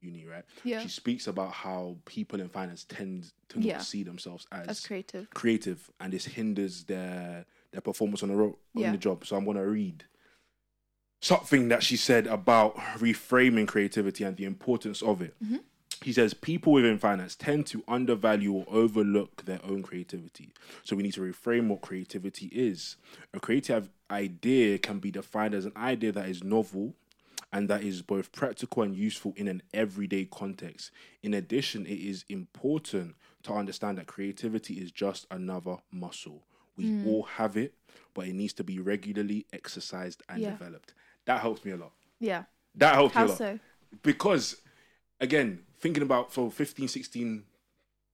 uni, 0.00 0.26
right? 0.26 0.44
Yeah. 0.62 0.80
She 0.82 0.88
speaks 0.88 1.26
about 1.26 1.52
how 1.52 1.96
people 2.04 2.40
in 2.40 2.48
finance 2.48 2.84
tend 2.84 3.32
to 3.48 3.58
not 3.58 3.66
Yeah. 3.66 3.78
see 3.78 4.02
themselves 4.02 4.46
as 4.52 4.66
That's 4.66 4.86
creative. 4.86 5.28
creative, 5.30 5.90
and 5.98 6.12
this 6.12 6.26
hinders 6.26 6.84
their 6.84 7.46
their 7.72 7.80
performance 7.80 8.22
on 8.22 8.28
the 8.30 8.36
road 8.36 8.54
on 8.76 8.82
Yeah. 8.82 8.92
the 8.92 8.98
job. 8.98 9.26
So 9.26 9.36
I'm 9.36 9.44
gonna 9.44 9.66
read 9.66 10.04
something 11.20 11.68
that 11.68 11.82
she 11.82 11.96
said 11.96 12.26
about 12.26 12.76
reframing 12.98 13.66
creativity 13.66 14.22
and 14.24 14.36
the 14.36 14.44
importance 14.44 15.02
of 15.02 15.20
it. 15.22 15.34
Mm-hmm. 15.42 15.56
He 16.02 16.12
says 16.12 16.34
people 16.34 16.72
within 16.72 16.98
finance 16.98 17.34
tend 17.34 17.66
to 17.68 17.82
undervalue 17.88 18.52
or 18.52 18.66
overlook 18.68 19.44
their 19.44 19.60
own 19.64 19.82
creativity. 19.82 20.52
So 20.84 20.94
we 20.94 21.02
need 21.02 21.14
to 21.14 21.20
reframe 21.20 21.68
what 21.68 21.80
creativity 21.80 22.46
is. 22.46 22.96
A 23.34 23.40
creative 23.40 23.88
idea 24.10 24.78
can 24.78 24.98
be 24.98 25.10
defined 25.10 25.54
as 25.54 25.64
an 25.64 25.72
idea 25.76 26.12
that 26.12 26.28
is 26.28 26.44
novel 26.44 26.94
and 27.52 27.68
that 27.68 27.82
is 27.82 28.02
both 28.02 28.32
practical 28.32 28.82
and 28.82 28.94
useful 28.94 29.32
in 29.36 29.48
an 29.48 29.62
everyday 29.72 30.24
context. 30.26 30.90
In 31.22 31.32
addition, 31.34 31.86
it 31.86 31.98
is 31.98 32.24
important 32.28 33.14
to 33.44 33.52
understand 33.52 33.98
that 33.98 34.06
creativity 34.06 34.74
is 34.74 34.90
just 34.92 35.26
another 35.30 35.76
muscle. 35.90 36.44
We 36.76 36.88
Hmm. 36.90 37.06
all 37.06 37.22
have 37.22 37.56
it, 37.56 37.74
but 38.14 38.26
it 38.28 38.34
needs 38.34 38.52
to 38.54 38.64
be 38.64 38.78
regularly 38.78 39.46
exercised 39.52 40.22
and 40.28 40.42
Yeah. 40.42 40.50
developed. 40.50 40.92
That 41.24 41.40
helps 41.40 41.64
me 41.64 41.72
a 41.72 41.76
lot. 41.76 41.92
Yeah. 42.20 42.44
That 42.74 42.94
helps 42.94 43.16
me 43.16 43.22
a 43.22 43.26
lot. 43.26 43.38
so? 43.38 43.58
Because, 44.02 44.60
again, 45.20 45.65
thinking 45.78 46.02
about 46.02 46.32
for 46.32 46.50
15, 46.50 46.88
16 46.88 47.44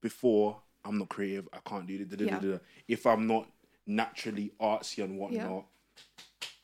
before, 0.00 0.58
I'm 0.84 0.98
not 0.98 1.08
creative, 1.08 1.48
I 1.52 1.58
can't 1.64 1.86
do 1.86 1.94
it. 1.94 2.20
Yeah. 2.20 2.58
If 2.88 3.06
I'm 3.06 3.26
not 3.26 3.48
naturally 3.86 4.52
artsy 4.60 5.02
and 5.04 5.18
whatnot, 5.18 5.66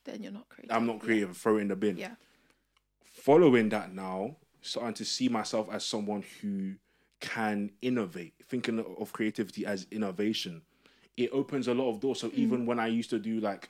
Then 0.05 0.23
you're 0.23 0.33
not 0.33 0.49
creative. 0.49 0.75
I'm 0.75 0.87
not 0.87 1.01
creative, 1.01 1.37
throw 1.37 1.59
it 1.59 1.63
in 1.63 1.69
the 1.69 1.77
bin. 1.77 1.97
Yeah. 1.97 2.15
following 3.05 3.69
that 3.69 3.93
now, 3.93 4.37
starting 4.63 4.95
to 4.95 5.05
see 5.05 5.29
myself 5.29 5.69
as 5.71 5.85
someone 5.85 6.25
who 6.41 6.75
can 7.21 7.71
innovate, 7.83 8.35
thinking 8.45 8.79
of 8.99 9.13
creativity 9.13 9.67
as 9.67 9.87
innovation, 9.91 10.63
it 11.17 11.31
opens 11.33 11.69
a 11.69 11.75
lot 11.75 11.91
of 11.91 12.01
doors. 12.01 12.21
So 12.21 12.29
hmm. 12.29 12.41
even 12.41 12.67
when 12.67 12.79
I 12.79 12.87
used 12.87 13.11
to 13.11 13.19
do 13.19 13.41
like 13.41 13.69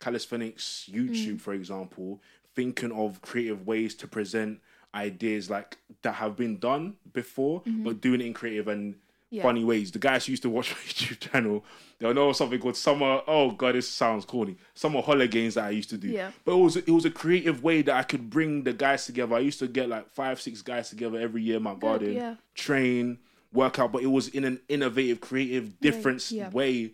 calisthenics 0.00 0.88
hmm. 0.90 0.98
YouTube, 0.98 1.40
for 1.40 1.54
example, 1.54 2.22
thinking 2.54 2.92
of 2.92 3.20
creative 3.20 3.66
ways 3.66 3.94
to 3.96 4.06
present 4.06 4.60
ideas 4.94 5.50
like 5.50 5.76
that 6.02 6.14
have 6.14 6.36
been 6.36 6.58
done 6.58 6.94
before, 7.12 7.62
but 7.66 8.00
doing 8.00 8.20
it 8.20 8.26
in 8.26 8.34
creative 8.34 8.68
and 8.68 8.94
Yeah. 9.30 9.42
funny 9.42 9.64
ways. 9.64 9.90
The 9.90 9.98
guys 9.98 10.26
who 10.26 10.32
used 10.32 10.42
to 10.44 10.50
watch 10.50 10.70
my 10.76 10.76
YouTube 10.76 11.18
channel, 11.18 11.64
they'll 11.98 12.14
know 12.14 12.32
something 12.32 12.60
called 12.60 12.76
summer. 12.76 13.20
Oh 13.26 13.50
god, 13.50 13.74
this 13.74 13.88
sounds 13.88 14.24
corny. 14.24 14.56
Summer 14.74 15.02
holiday 15.02 15.26
games 15.28 15.54
that 15.54 15.64
I 15.64 15.70
used 15.70 15.90
to 15.90 15.96
do. 15.98 16.08
Yeah. 16.08 16.30
But 16.44 16.52
it 16.52 16.62
was 16.62 16.76
it 16.76 16.90
was 16.90 17.04
a 17.04 17.10
creative 17.10 17.62
way 17.62 17.82
that 17.82 17.94
I 17.96 18.02
could 18.04 18.30
bring 18.30 18.62
the 18.62 18.72
guys 18.72 19.06
together. 19.06 19.34
I 19.34 19.40
used 19.40 19.58
to 19.58 19.66
get 19.68 19.88
like 19.88 20.08
five, 20.10 20.40
six 20.40 20.62
guys 20.62 20.88
together 20.90 21.18
every 21.18 21.42
year 21.42 21.56
in 21.56 21.62
my 21.64 21.74
garden, 21.74 22.12
yeah. 22.12 22.34
train, 22.54 23.18
work 23.52 23.78
out, 23.78 23.90
but 23.92 24.02
it 24.02 24.06
was 24.18 24.28
in 24.28 24.44
an 24.44 24.60
innovative, 24.68 25.20
creative, 25.20 25.80
different 25.80 26.30
yeah. 26.30 26.50
way 26.50 26.92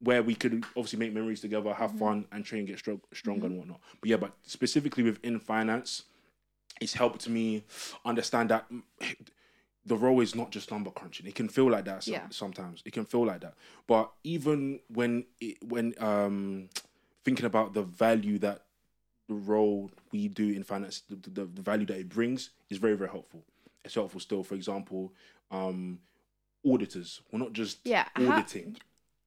where 0.00 0.22
we 0.22 0.34
could 0.34 0.64
obviously 0.76 0.98
make 0.98 1.12
memories 1.12 1.40
together, 1.40 1.70
Mm-hmm. 1.70 1.82
have 1.82 1.98
fun, 1.98 2.24
and 2.32 2.44
train, 2.44 2.64
get 2.66 2.78
strong, 2.78 3.00
stronger 3.12 3.46
and 3.46 3.56
whatnot. 3.58 3.80
But 4.00 4.08
yeah, 4.10 4.16
but 4.16 4.32
specifically 4.42 5.04
within 5.04 5.38
finance, 5.38 6.04
it's 6.80 6.94
helped 6.94 7.28
me 7.28 7.64
understand 8.04 8.50
that 8.50 8.66
the 9.84 9.96
role 9.96 10.20
is 10.20 10.34
not 10.34 10.50
just 10.50 10.70
number 10.70 10.90
crunching. 10.90 11.26
It 11.26 11.34
can 11.34 11.48
feel 11.48 11.70
like 11.70 11.84
that 11.86 12.04
some- 12.04 12.14
Yeah. 12.14 12.28
sometimes. 12.30 12.82
It 12.84 12.92
can 12.92 13.04
feel 13.04 13.26
like 13.26 13.40
that. 13.40 13.54
But 13.86 14.12
even 14.24 14.80
when 14.88 15.26
it, 15.40 15.58
when 15.64 15.94
um 15.98 16.68
thinking 17.24 17.46
about 17.46 17.74
the 17.74 17.82
value 17.82 18.38
that 18.38 18.64
the 19.28 19.34
role 19.34 19.90
we 20.10 20.28
do 20.28 20.50
in 20.50 20.62
finance, 20.64 21.02
the, 21.08 21.16
the, 21.30 21.44
the 21.46 21.62
value 21.62 21.86
that 21.86 21.98
it 21.98 22.08
brings 22.08 22.50
is 22.70 22.78
very 22.78 22.96
very 22.96 23.10
helpful. 23.10 23.42
It's 23.84 23.94
helpful 23.94 24.20
still. 24.20 24.42
For 24.44 24.54
example, 24.54 25.12
um 25.50 25.98
auditors. 26.64 27.20
We're 27.32 27.40
not 27.40 27.52
just 27.52 27.78
Yeah, 27.84 28.06
how- 28.14 28.32
auditing. 28.32 28.76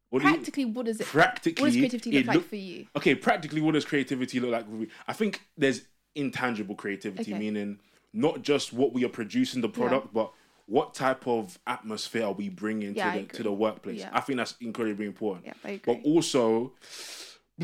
What 0.09 0.21
do 0.21 0.27
you- 0.29 0.33
Practically, 0.35 0.65
what 0.65 0.85
does 0.85 1.01
it? 1.01 1.07
practically 1.07 1.61
What 1.61 1.67
does 1.67 1.75
creativity 1.75 2.11
look 2.11 2.21
it 2.23 2.27
like 2.27 2.35
look- 2.37 2.49
for 2.49 2.55
you? 2.55 2.87
okay, 2.95 3.15
practically, 3.15 3.59
what 3.59 3.73
does 3.73 3.83
creativity 3.83 4.39
look 4.39 4.51
like? 4.51 4.65
For 4.65 4.71
me? 4.71 4.87
I 5.07 5.11
think 5.13 5.41
there's 5.57 5.81
intangible 6.15 6.75
creativity, 6.75 7.31
Okay. 7.33 7.39
meaning 7.39 7.79
not 8.13 8.41
just 8.41 8.73
what 8.73 8.93
we 8.93 9.03
are 9.05 9.09
producing 9.09 9.61
the 9.61 9.69
product, 9.69 10.13
but 10.13 10.31
what 10.67 10.93
type 10.95 11.27
of 11.27 11.59
atmosphere 11.67 12.25
are 12.25 12.31
we 12.33 12.49
bringing 12.49 12.95
Yeah, 12.95 13.13
to 13.13 13.19
the 13.21 13.25
to 13.37 13.43
the 13.43 13.51
workplace? 13.51 13.99
Yeah. 13.99 14.09
I 14.13 14.21
think 14.21 14.37
that's 14.37 14.55
incredibly 14.61 15.05
important. 15.05 15.45
Yeah, 15.45 15.77
But 15.85 15.99
also, 16.03 16.73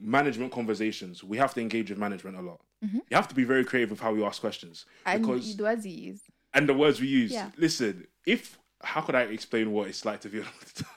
management 0.00 0.52
conversations. 0.52 1.22
We 1.22 1.36
have 1.38 1.54
to 1.54 1.60
engage 1.60 1.90
with 1.90 1.98
management 1.98 2.36
a 2.36 2.42
lot. 2.42 2.60
Mm-hmm. 2.84 2.98
You 3.10 3.16
have 3.16 3.28
to 3.28 3.34
be 3.34 3.44
very 3.44 3.64
creative 3.64 3.90
with 3.90 4.00
how 4.00 4.14
you 4.14 4.24
ask 4.24 4.40
questions 4.40 4.84
And 5.06 5.22
because 5.22 5.56
the 5.56 5.62
words 5.64 5.86
you 5.86 5.92
use. 6.10 6.22
and 6.54 6.68
the 6.68 6.74
words 6.74 7.00
we 7.00 7.06
use. 7.08 7.32
Yeah. 7.32 7.50
Listen, 7.56 8.06
if 8.26 8.58
how 8.82 9.00
could 9.00 9.14
I 9.14 9.22
explain 9.22 9.72
what 9.72 9.88
it's 9.88 10.04
like 10.04 10.20
to 10.20 10.28
be 10.28 10.40
on 10.40 10.46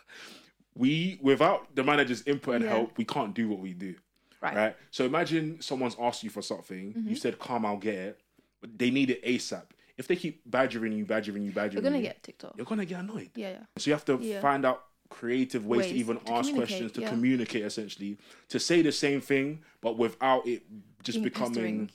we 0.75 1.19
without 1.21 1.75
the 1.75 1.83
manager's 1.83 2.21
input 2.27 2.55
and 2.55 2.63
Yeah. 2.65 2.71
help, 2.71 2.97
we 2.97 3.05
can't 3.05 3.33
do 3.33 3.49
what 3.49 3.59
we 3.59 3.73
do. 3.73 3.95
Right. 4.41 4.55
Right. 4.55 4.75
So 4.89 5.05
imagine 5.05 5.61
someone's 5.61 5.95
asked 5.99 6.23
you 6.23 6.29
for 6.29 6.41
something, 6.41 6.93
Mm-hmm. 6.93 7.09
you 7.09 7.15
said, 7.15 7.37
Calm, 7.39 7.65
I'll 7.65 7.77
get 7.77 7.93
it, 7.95 8.19
but 8.59 8.77
they 8.77 8.89
need 8.89 9.09
it 9.11 9.23
ASAP. 9.23 9.63
If 9.97 10.07
they 10.07 10.15
keep 10.15 10.41
badgering 10.49 10.93
you, 10.93 11.05
badgering 11.05 11.43
you, 11.43 11.51
badgering 11.51 11.83
You're 11.83 11.91
gonna 11.91 12.01
you, 12.01 12.07
get 12.09 12.23
TikTok. 12.23 12.53
you're 12.57 12.65
gonna 12.65 12.85
get 12.85 13.01
annoyed. 13.01 13.29
Yeah, 13.35 13.51
yeah. 13.51 13.57
So 13.77 13.89
you 13.89 13.93
have 13.93 14.05
to 14.05 14.17
Yeah. 14.19 14.41
find 14.41 14.65
out 14.65 14.83
creative 15.09 15.65
ways, 15.65 15.87
to 15.91 15.93
even 15.93 16.17
to 16.17 16.31
ask 16.31 16.53
questions, 16.55 16.91
to 16.93 17.01
yeah. 17.01 17.09
communicate 17.09 17.63
essentially, 17.63 18.17
to 18.49 18.59
say 18.59 18.81
the 18.81 18.91
same 18.91 19.21
thing, 19.21 19.61
but 19.81 19.97
without 19.97 20.47
it 20.47 20.63
just 21.03 21.17
Being 21.17 21.23
becoming 21.25 21.87
pestering. 21.87 21.89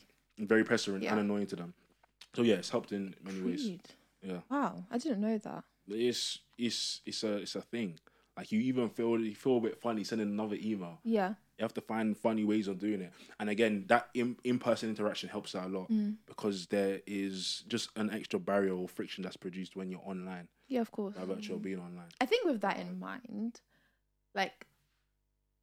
very 0.47 0.65
pestering 0.65 1.07
and 1.07 1.19
annoying 1.21 1.47
to 1.49 1.57
them. 1.57 1.75
So 2.35 2.43
yeah, 2.43 2.57
it's 2.57 2.71
helped 2.71 2.93
in 2.93 3.15
many 3.25 3.41
ways. 3.41 3.71
Yeah. 4.23 4.41
Wow, 4.51 4.85
I 4.91 4.99
didn't 4.99 5.21
know 5.21 5.39
that. 5.39 5.65
It's 5.89 6.39
it's 6.59 7.01
it's 7.07 7.25
a 7.25 7.39
it's 7.39 7.57
a 7.57 7.63
thing. 7.63 7.99
Like 8.37 8.53
you 8.53 8.61
even 8.61 8.91
feel 8.91 9.19
you 9.19 9.35
feel 9.35 9.57
a 9.57 9.61
bit 9.61 9.81
funny 9.81 10.05
sending 10.05 10.29
another 10.29 10.57
email. 10.63 11.01
Yeah. 11.03 11.35
You 11.59 11.63
have 11.63 11.75
to 11.75 11.81
find 11.81 12.17
funny 12.17 12.45
ways 12.45 12.69
of 12.69 12.79
doing 12.79 13.01
it. 13.01 13.13
And 13.41 13.49
again, 13.49 13.85
that 13.89 14.11
in 14.15 14.59
person 14.59 14.91
interaction 14.91 15.29
helps 15.31 15.55
out 15.55 15.69
a 15.71 15.79
lot 15.79 15.91
Mm. 15.91 16.17
because 16.27 16.67
there 16.67 17.01
is 17.07 17.65
just 17.67 17.89
an 17.97 18.11
extra 18.11 18.39
barrier 18.39 18.75
or 18.75 18.89
friction 18.89 19.23
that's 19.25 19.37
produced 19.39 19.75
when 19.75 19.91
you're 19.91 20.03
online 20.05 20.49
Yeah, 20.69 20.81
of 20.83 20.91
course. 20.91 21.15
by 21.17 21.25
virtue 21.25 21.55
of 21.55 21.63
being 21.63 21.79
online. 21.81 22.09
I 22.21 22.27
think 22.27 22.45
with 22.45 22.61
that 22.61 22.79
in 22.79 22.99
mind, 22.99 23.61
like, 24.35 24.67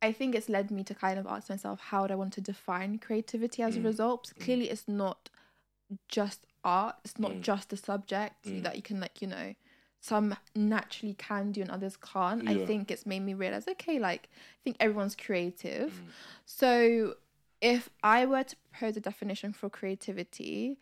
I 0.01 0.11
think 0.11 0.33
it's 0.35 0.49
led 0.49 0.71
me 0.71 0.83
to 0.85 0.95
kind 0.95 1.19
of 1.19 1.27
ask 1.27 1.49
myself, 1.49 1.79
how 1.79 2.01
would 2.01 2.11
I 2.11 2.15
want 2.15 2.33
to 2.33 2.41
define 2.41 2.97
creativity 2.97 3.61
as 3.61 3.77
a 3.77 3.79
Mm. 3.79 3.83
result? 3.85 4.23
'Cause 4.23 4.43
clearly, 4.43 4.69
it's 4.69 4.87
not 4.87 5.29
just 6.07 6.47
art. 6.63 6.95
It's 7.05 7.19
not 7.19 7.33
Mm. 7.33 7.41
just 7.41 7.71
a 7.71 7.77
subject 7.77 8.45
Mm. 8.45 8.63
that 8.63 8.75
you 8.77 8.81
can, 8.81 8.99
like, 8.99 9.21
you 9.21 9.27
know, 9.27 9.53
some 10.03 10.35
naturally 10.53 11.13
can 11.13 11.53
do 11.53 11.61
and 11.61 11.71
others 11.71 11.95
can't. 11.95 12.49
I 12.49 12.65
think 12.65 12.91
it's 12.91 13.05
made 13.05 13.21
me 13.21 13.33
realize, 13.33 13.69
okay, 13.69 13.99
like, 13.99 14.27
I 14.33 14.59
think 14.61 14.75
everyone's 14.81 15.15
creative. 15.15 15.93
Mm. 15.93 16.07
So 16.45 17.13
if 17.61 17.89
I 18.03 18.25
were 18.25 18.43
to 18.43 18.55
propose 18.69 18.97
a 18.97 18.99
definition 18.99 19.53
for 19.53 19.69
creativity, 19.69 20.77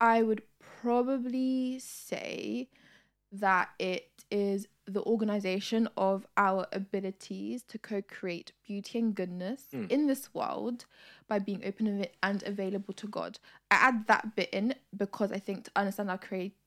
I 0.00 0.22
would 0.22 0.42
probably 0.60 1.80
say 1.80 2.68
that 3.32 3.70
it 3.80 4.24
is 4.30 4.68
the 4.86 5.02
organization 5.02 5.88
of 5.96 6.24
our 6.36 6.68
abilities 6.70 7.64
to 7.64 7.78
co-create 7.78 8.52
beauty 8.64 9.00
and 9.00 9.12
goodness 9.12 9.66
Mm. 9.72 9.90
in 9.90 10.06
this 10.06 10.32
world 10.32 10.84
by 11.26 11.40
being 11.40 11.64
open 11.64 12.06
and 12.22 12.42
available 12.44 12.94
to 12.94 13.08
God. 13.08 13.40
I 13.72 13.74
add 13.88 14.06
that 14.06 14.36
bit 14.36 14.50
in 14.50 14.76
because 14.96 15.32
I 15.32 15.40
think 15.40 15.64
to 15.64 15.70
understand 15.74 16.10
our 16.10 16.18
creativity 16.18 16.61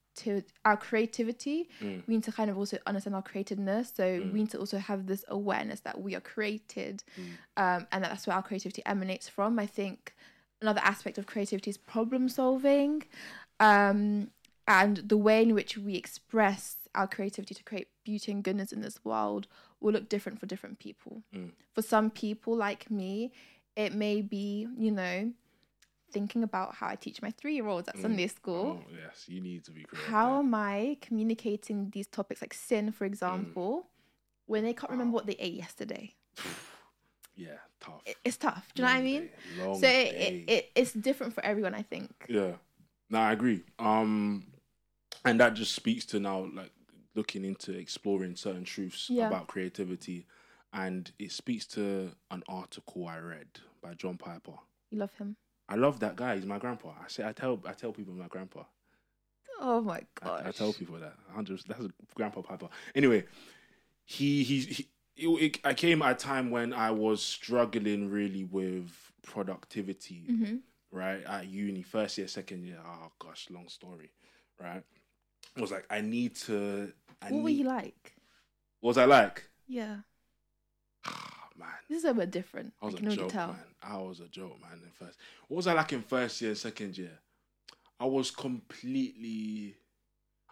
our 0.63 0.77
creativity 0.77 1.67
Mm. 1.81 2.03
we 2.07 2.13
need 2.15 2.23
to 2.23 2.31
kind 2.31 2.49
of 2.49 2.57
also 2.57 2.77
understand 2.85 3.15
our 3.15 3.21
createdness 3.23 3.85
so 3.95 4.05
we 4.33 4.39
need 4.39 4.49
to 4.51 4.59
also 4.59 4.77
have 4.77 5.07
this 5.07 5.23
awareness 5.27 5.79
that 5.81 5.99
we 6.01 6.15
are 6.15 6.21
created 6.21 7.03
um, 7.57 7.87
and 7.91 8.03
that 8.03 8.09
that's 8.11 8.25
where 8.27 8.35
our 8.35 8.43
creativity 8.43 8.81
emanates 8.85 9.27
from 9.27 9.59
i 9.59 9.65
think 9.65 10.15
another 10.61 10.81
aspect 10.83 11.17
of 11.17 11.25
creativity 11.25 11.69
is 11.69 11.77
problem 11.77 12.29
solving 12.29 13.03
um, 13.59 14.29
and 14.67 14.97
the 14.97 15.17
way 15.17 15.43
in 15.43 15.53
which 15.53 15.77
we 15.77 15.95
express 15.95 16.77
our 16.95 17.07
creativity 17.07 17.53
to 17.53 17.63
create 17.63 17.87
beauty 18.03 18.31
and 18.31 18.43
goodness 18.43 18.71
in 18.71 18.81
this 18.81 19.03
world 19.03 19.47
will 19.79 19.93
look 19.93 20.09
different 20.09 20.39
for 20.39 20.45
different 20.47 20.79
people. 20.79 21.21
Mm. 21.35 21.51
For 21.73 21.81
some 21.81 22.09
people, 22.09 22.55
like 22.55 22.89
me, 22.89 23.31
it 23.75 23.93
may 23.93 24.21
be, 24.21 24.67
you 24.77 24.91
know, 24.91 25.31
thinking 26.11 26.43
about 26.43 26.75
how 26.75 26.87
I 26.87 26.95
teach 26.95 27.21
my 27.21 27.31
three 27.31 27.55
year 27.55 27.67
olds 27.67 27.87
at 27.87 27.97
Sunday 27.97 28.27
school. 28.27 28.79
Oh 28.79 28.91
yes, 28.91 29.25
you 29.27 29.41
need 29.41 29.63
to 29.65 29.71
be 29.71 29.83
creative. 29.83 30.09
How 30.11 30.39
am 30.39 30.53
I 30.53 30.97
communicating 31.01 31.89
these 31.91 32.07
topics 32.07 32.41
like 32.41 32.53
sin, 32.53 32.91
for 32.91 33.05
example, 33.05 33.87
when 34.47 34.63
they 34.63 34.73
can't 34.73 34.91
remember 34.91 35.13
what 35.15 35.25
they 35.25 35.35
ate 35.39 35.53
yesterday? 35.53 36.13
Yeah, 37.37 37.57
tough. 37.81 38.01
It's 38.23 38.37
tough. 38.37 38.71
Do 38.75 38.81
you 38.81 38.87
know 38.87 38.93
what 38.93 38.99
I 38.99 39.03
mean? 39.03 39.29
long 39.57 39.81
So 39.81 39.87
it, 39.87 40.07
it, 40.07 40.43
it, 40.47 40.71
it's 40.75 40.93
different 40.93 41.33
for 41.33 41.43
everyone, 41.43 41.73
I 41.73 41.81
think. 41.81 42.09
Yeah. 42.29 42.53
No, 43.09 43.19
I 43.19 43.33
agree. 43.33 43.63
Um 43.77 44.47
and 45.25 45.39
that 45.39 45.53
just 45.53 45.73
speaks 45.75 46.05
to 46.07 46.19
now 46.19 46.47
like 46.53 46.71
looking 47.15 47.43
into 47.45 47.71
exploring 47.77 48.35
certain 48.35 48.63
truths 48.63 49.09
Yeah. 49.09 49.27
about 49.27 49.47
creativity. 49.47 50.27
And 50.73 51.11
it 51.19 51.31
speaks 51.31 51.65
to 51.67 52.11
an 52.31 52.43
article 52.47 53.07
I 53.07 53.17
read 53.19 53.47
by 53.81 53.93
John 53.93 54.17
Piper. 54.17 54.53
You 54.91 54.99
love 54.99 55.13
him. 55.13 55.35
I 55.67 55.75
love 55.75 55.99
that 56.01 56.15
guy. 56.15 56.35
He's 56.35 56.45
my 56.45 56.59
grandpa. 56.59 56.89
I 57.03 57.07
say 57.07 57.27
I 57.27 57.31
tell 57.31 57.59
I 57.67 57.73
tell 57.73 57.91
people 57.91 58.13
my 58.13 58.27
grandpa. 58.27 58.63
Oh 59.59 59.81
my 59.81 60.01
I. 60.21 60.49
I 60.49 60.51
tell 60.51 60.73
people 60.73 60.97
that. 60.99 61.15
Just 61.43 61.67
that's 61.67 61.83
a 61.83 61.89
grandpa 62.15 62.41
Piper. 62.41 62.67
Anyway, 62.93 63.23
he 64.03 64.43
he's 64.43 64.65
he, 64.67 64.87
it, 65.15 65.27
it, 65.27 65.59
I 65.63 65.73
came 65.73 66.01
at 66.01 66.11
a 66.11 66.15
time 66.15 66.51
when 66.51 66.73
I 66.73 66.91
was 66.91 67.21
struggling 67.23 68.09
really 68.09 68.43
with 68.43 68.91
productivity 69.23 70.25
hmm 70.27 70.55
right 70.91 71.23
at 71.25 71.47
uni 71.47 71.81
first 71.81 72.17
year 72.17 72.27
second 72.27 72.63
year 72.63 72.77
oh 72.85 73.11
gosh 73.19 73.47
long 73.49 73.67
story 73.67 74.11
right 74.61 74.83
I 75.57 75.61
was 75.61 75.71
like 75.71 75.85
i 75.89 75.99
need 75.99 76.35
to 76.47 76.93
I 77.21 77.31
What 77.31 77.43
were 77.43 77.49
you 77.49 77.65
like? 77.65 78.15
what 78.79 78.89
was 78.89 78.97
i 78.97 79.03
like 79.05 79.43
Yeah. 79.67 79.97
man 81.57 81.67
This 81.89 81.99
is 81.99 82.05
a 82.05 82.13
bit 82.13 82.31
different. 82.31 82.73
i 82.81 82.85
was 82.85 82.95
a 82.95 82.99
joke 83.15 83.29
tell. 83.31 83.47
man 83.47 83.59
i 83.83 83.97
was 83.97 84.19
a 84.19 84.27
joke 84.27 84.59
man 84.61 84.79
in 84.83 84.89
first 84.91 85.17
what 85.47 85.57
was 85.57 85.67
i 85.67 85.73
like 85.73 85.93
in 85.93 86.01
first 86.01 86.41
year 86.41 86.55
second 86.55 86.97
year 86.97 87.19
i 87.99 88.05
was 88.05 88.31
completely 88.31 89.75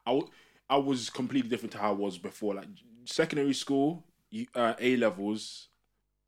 i, 0.05 0.11
w- 0.11 0.29
I 0.69 0.77
was 0.77 1.09
completely 1.09 1.49
different 1.49 1.71
to 1.73 1.77
how 1.77 1.89
i 1.89 1.95
was 1.95 2.17
before 2.17 2.55
like 2.55 2.67
secondary 3.05 3.53
school 3.53 4.05
you- 4.29 4.47
uh, 4.55 4.73
a 4.79 4.95
levels 4.97 5.69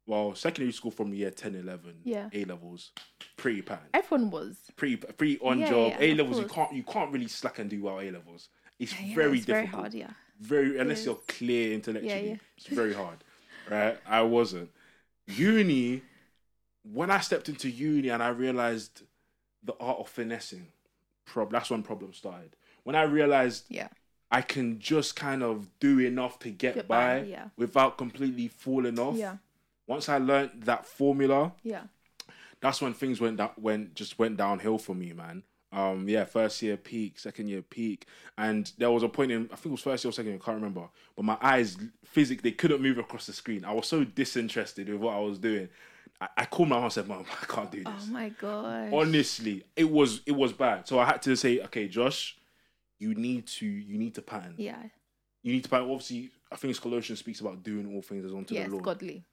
well 0.08 0.36
secondary 0.36 0.72
school 0.72 0.92
from 0.92 1.14
year 1.14 1.32
10 1.32 1.56
11 1.56 1.96
Yeah. 2.04 2.30
a 2.34 2.46
levels 2.46 2.92
pretty 3.38 3.62
pattern 3.62 3.88
Everyone 3.94 4.30
was. 4.30 4.58
pretty 4.76 4.98
pretty 4.98 5.40
on 5.40 5.60
Yeah, 5.60 5.70
job. 5.70 5.92
yeah, 5.94 6.02
A 6.06 6.14
levels 6.16 6.40
you 6.40 6.46
can't 6.48 6.74
you 6.74 6.84
can't 6.84 7.12
really 7.12 7.28
slack 7.28 7.58
and 7.60 7.70
do 7.70 7.82
well 7.84 8.00
A 8.00 8.12
levels. 8.12 8.50
It's 8.78 8.94
very 8.94 9.38
it's 9.38 9.46
difficult. 9.48 9.72
very 9.72 9.82
hard, 9.82 9.94
yeah. 9.94 10.12
Very 10.40 10.78
unless 10.78 11.06
you're 11.06 11.20
clear 11.28 11.74
intellectually. 11.74 12.40
It's 12.58 12.68
very 12.68 12.94
hard. 12.94 13.24
Right? 13.70 13.98
I 14.08 14.22
wasn't. 14.22 14.70
Uni, 15.28 16.02
when 16.84 17.10
I 17.10 17.20
stepped 17.20 17.50
into 17.50 17.70
uni 17.70 18.10
and 18.10 18.22
I 18.22 18.30
realized 18.30 19.02
the 19.64 19.74
art 19.80 20.00
of 20.00 20.10
finessing. 20.10 20.68
Prob 21.26 21.52
that's 21.52 21.70
when 21.72 21.82
problems 21.82 22.18
started. 22.18 22.56
When 22.84 22.96
I 22.96 23.02
realized 23.04 23.66
Yeah. 23.70 23.88
I 24.32 24.42
can 24.42 24.80
just 24.80 25.16
kind 25.16 25.42
of 25.44 25.68
do 25.80 26.00
enough 26.00 26.40
to 26.40 26.50
get, 26.50 26.76
Get 26.76 26.88
by, 26.88 27.22
by, 27.22 27.26
yeah. 27.26 27.50
without 27.58 27.98
completely 27.98 28.48
falling 28.48 29.00
off. 29.00 29.16
Yeah. 29.16 29.38
Once 29.88 30.10
I 30.10 30.18
learned 30.18 30.64
that 30.64 30.86
formula, 30.86 31.54
Yeah. 31.64 31.84
that's 32.62 32.82
when 32.82 32.94
things 32.94 33.20
went 33.20 33.38
that 33.38 33.58
went 33.58 33.96
just 33.96 34.20
went 34.20 34.38
downhill 34.38 34.78
for 34.78 34.94
me, 34.96 35.14
man. 35.14 35.44
Um, 35.72 36.08
yeah, 36.08 36.24
first 36.24 36.62
year 36.62 36.78
peak, 36.78 37.20
second 37.20 37.48
year 37.50 37.62
peak, 37.62 38.06
and 38.38 38.72
there 38.78 38.92
was 38.92 39.04
a 39.04 39.10
point 39.10 39.32
in 39.32 39.50
I 39.52 39.56
think 39.56 39.68
it 39.68 39.72
was 39.72 39.82
first 39.82 40.04
year 40.06 40.10
or 40.10 40.14
second 40.14 40.32
year, 40.32 40.40
I 40.42 40.46
can't 40.46 40.56
remember. 40.56 40.88
But 41.16 41.26
my 41.26 41.38
eyes 41.42 41.78
physically 42.06 42.52
they 42.52 42.56
couldn't 42.56 42.82
move 42.82 42.98
across 42.98 43.26
the 43.26 43.34
screen. 43.34 43.66
I 43.66 43.74
was 43.74 43.88
so 43.88 44.04
disinterested 44.04 44.88
with 44.88 45.00
what 45.02 45.16
I 45.16 45.20
was 45.20 45.38
doing. 45.38 45.68
I, 46.22 46.30
I 46.38 46.46
called 46.46 46.70
my 46.70 46.76
mom 46.76 46.86
and 46.86 46.94
said, 46.94 47.08
"Mom, 47.08 47.26
I 47.42 47.46
can't 47.46 47.72
do 47.72 47.84
this." 47.84 47.94
Oh 48.08 48.12
my 48.12 48.30
god. 48.30 48.94
Honestly, 48.94 49.64
it 49.76 49.90
was 49.90 50.22
it 50.26 50.32
was 50.32 50.54
bad. 50.54 50.88
So 50.88 51.00
I 51.00 51.06
had 51.06 51.22
to 51.24 51.36
say, 51.36 51.60
"Okay, 51.62 51.88
Josh, 51.90 52.38
you 53.00 53.14
need 53.16 53.48
to 53.48 53.66
you 53.66 53.98
need 53.98 54.16
to 54.16 54.22
pattern. 54.22 54.54
Yeah. 54.58 54.82
You 55.44 55.54
need 55.54 55.64
to 55.64 55.70
pattern." 55.70 55.90
Obviously, 55.90 56.32
I 56.52 56.56
think 56.56 56.80
Colossians 56.80 57.20
speaks 57.20 57.42
about 57.42 57.64
doing 57.64 57.94
all 57.94 58.02
things 58.02 58.24
as 58.24 58.34
unto 58.34 58.54
Yes, 58.54 58.68
the 58.68 58.72
Lord. 58.74 58.86
godly. 58.86 59.26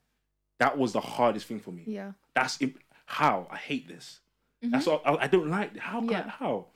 That 0.58 0.76
was 0.76 0.92
the 0.92 1.00
hardest 1.00 1.46
thing 1.46 1.60
for 1.60 1.70
me. 1.70 1.84
Yeah. 1.86 2.12
That's 2.34 2.60
imp- 2.60 2.78
how 3.06 3.46
I 3.50 3.56
hate 3.56 3.86
this. 3.86 4.18
That's 4.62 4.86
all. 4.86 5.00
I, 5.04 5.24
I 5.24 5.26
don't 5.26 5.48
like. 5.50 5.76
How 5.76 6.00
can 6.00 6.10
I, 6.10 6.12
Mm-hmm. 6.12 6.28
Yeah. 6.28 6.30
how? 6.30 6.66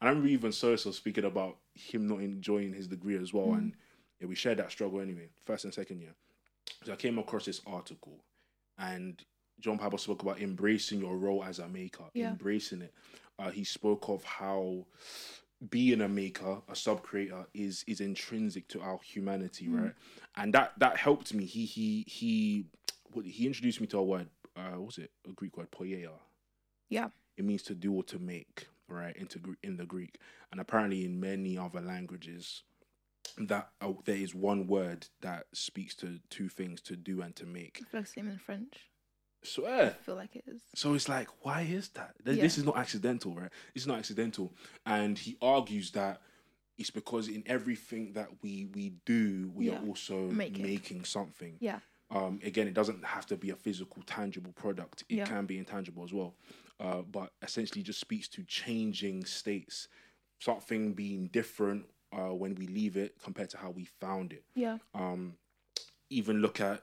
And 0.00 0.08
I 0.08 0.10
remember 0.10 0.28
even 0.28 0.50
Soso 0.50 0.92
speaking 0.92 1.24
about 1.24 1.56
him 1.74 2.06
not 2.08 2.20
enjoying 2.20 2.72
his 2.72 2.86
degree 2.88 3.16
as 3.16 3.32
well, 3.32 3.48
Mm. 3.48 3.58
and 3.58 3.72
yeah, 4.20 4.26
we 4.26 4.34
shared 4.34 4.58
that 4.58 4.70
struggle 4.70 5.00
anyway, 5.00 5.28
first 5.44 5.64
and 5.64 5.72
second 5.74 6.00
year. 6.00 6.14
So 6.84 6.92
I 6.92 6.96
came 6.96 7.18
across 7.18 7.44
this 7.44 7.60
article, 7.66 8.18
and 8.78 9.22
John 9.60 9.78
Piper 9.78 9.98
spoke 9.98 10.22
about 10.22 10.40
embracing 10.40 11.00
your 11.00 11.16
role 11.16 11.44
as 11.44 11.58
a 11.58 11.68
maker, 11.68 12.04
Yeah. 12.14 12.30
embracing 12.30 12.82
it. 12.82 12.92
Uh, 13.38 13.50
he 13.50 13.64
spoke 13.64 14.08
of 14.08 14.22
how 14.24 14.86
being 15.70 16.00
a 16.02 16.08
maker, 16.08 16.60
a 16.68 16.74
sub 16.76 17.02
creator, 17.02 17.46
is 17.54 17.84
is 17.86 18.00
intrinsic 18.00 18.68
to 18.68 18.80
our 18.80 18.98
humanity, 19.02 19.66
Mm. 19.68 19.82
right? 19.82 19.94
And 20.36 20.52
that 20.54 20.78
that 20.78 20.96
helped 20.96 21.32
me. 21.34 21.44
He 21.44 21.64
he 21.64 22.04
he 22.06 22.66
he 23.24 23.46
introduced 23.46 23.80
me 23.80 23.86
to 23.88 23.98
a 23.98 24.02
word. 24.04 24.28
Uh, 24.56 24.70
what 24.72 24.86
was 24.86 24.98
it 24.98 25.10
a 25.28 25.32
Greek 25.32 25.56
word? 25.56 25.70
Poieia. 25.70 26.10
Yeah. 26.90 27.08
It 27.36 27.44
means 27.44 27.62
to 27.64 27.74
do 27.74 27.92
or 27.92 28.02
to 28.04 28.18
make, 28.18 28.66
right? 28.88 29.16
Into 29.16 29.40
in 29.62 29.76
the 29.76 29.86
Greek, 29.86 30.18
and 30.52 30.60
apparently 30.60 31.04
in 31.04 31.18
many 31.20 31.58
other 31.58 31.80
languages, 31.80 32.62
that 33.38 33.70
uh, 33.80 33.92
there 34.04 34.16
is 34.16 34.34
one 34.34 34.66
word 34.66 35.06
that 35.20 35.46
speaks 35.52 35.94
to 35.96 36.20
two 36.30 36.48
things: 36.48 36.80
to 36.82 36.96
do 36.96 37.22
and 37.22 37.34
to 37.36 37.46
make. 37.46 37.80
I 37.82 37.90
feel 37.90 38.00
like 38.00 38.06
same 38.08 38.28
in 38.30 38.38
French. 38.38 38.72
I 39.42 39.46
Swear. 39.46 39.90
feel 40.06 40.14
like 40.14 40.36
it 40.36 40.44
is. 40.46 40.62
So 40.74 40.94
it's 40.94 41.08
like, 41.08 41.28
why 41.42 41.62
is 41.62 41.88
that? 41.90 42.14
Th- 42.24 42.36
Yeah. 42.36 42.42
This 42.42 42.56
is 42.56 42.64
not 42.64 42.78
accidental, 42.78 43.34
right? 43.34 43.50
It's 43.74 43.86
not 43.86 43.98
accidental. 43.98 44.54
And 44.86 45.18
he 45.18 45.36
argues 45.42 45.90
that 45.90 46.22
it's 46.78 46.90
because 46.90 47.28
in 47.28 47.42
everything 47.46 48.12
that 48.14 48.28
we 48.42 48.68
we 48.74 48.94
do, 49.04 49.50
we 49.54 49.66
Yeah. 49.66 49.80
are 49.80 49.86
also 49.86 50.28
Make 50.30 50.58
it. 50.58 50.62
making 50.62 51.04
something. 51.04 51.56
Yeah. 51.60 51.80
Um, 52.10 52.38
again, 52.42 52.68
it 52.68 52.74
doesn't 52.74 53.04
have 53.04 53.26
to 53.26 53.36
be 53.36 53.50
a 53.50 53.56
physical, 53.56 54.02
tangible 54.06 54.52
product. 54.52 55.04
It 55.10 55.16
Yeah. 55.16 55.24
can 55.26 55.44
be 55.46 55.58
intangible 55.58 56.04
as 56.04 56.12
well. 56.12 56.36
Uh, 56.80 57.02
but 57.02 57.32
essentially, 57.42 57.82
just 57.82 58.00
speaks 58.00 58.26
to 58.28 58.42
changing 58.44 59.24
states, 59.24 59.88
something 60.40 60.92
being 60.92 61.28
different 61.28 61.86
uh, 62.12 62.32
when 62.34 62.54
we 62.56 62.66
leave 62.66 62.96
it 62.96 63.14
compared 63.22 63.50
to 63.50 63.56
how 63.56 63.70
we 63.70 63.84
found 64.00 64.32
it 64.32 64.44
Yeah. 64.54 64.78
um, 64.94 65.36
even 66.10 66.40
look 66.40 66.60
at 66.60 66.82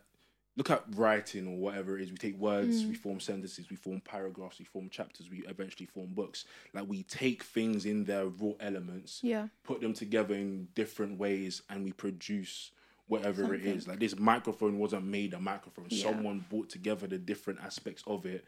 look 0.57 0.69
at 0.69 0.83
writing 0.95 1.47
or 1.47 1.55
whatever 1.57 1.97
it 1.97 2.03
is. 2.03 2.11
We 2.11 2.17
take 2.17 2.37
words, 2.37 2.83
Mm. 2.83 2.89
we 2.89 2.93
form 2.95 3.19
sentences, 3.21 3.69
we 3.69 3.77
form 3.77 4.01
paragraphs, 4.01 4.59
we 4.59 4.65
form 4.65 4.89
chapters, 4.89 5.29
we 5.29 5.39
eventually 5.47 5.85
form 5.85 6.13
books. 6.13 6.43
Like 6.73 6.89
we 6.89 7.03
take 7.03 7.43
things 7.43 7.85
in 7.85 8.03
their 8.03 8.25
raw 8.27 8.51
elements, 8.59 9.21
Yeah. 9.23 9.47
put 9.63 9.79
them 9.79 9.93
together 9.93 10.35
in 10.35 10.67
different 10.75 11.17
ways, 11.17 11.61
and 11.69 11.85
we 11.85 11.93
produce 11.93 12.71
whatever 13.07 13.53
it 13.55 13.65
is. 13.65 13.87
Like 13.87 13.99
this 13.99 14.19
microphone 14.19 14.77
wasn't 14.77 15.05
made 15.05 15.33
a 15.33 15.39
microphone. 15.39 15.87
Yeah. 15.89 16.03
Someone 16.03 16.45
brought 16.49 16.69
together 16.69 17.07
the 17.07 17.17
different 17.17 17.61
aspects 17.61 18.03
of 18.05 18.25
it, 18.25 18.45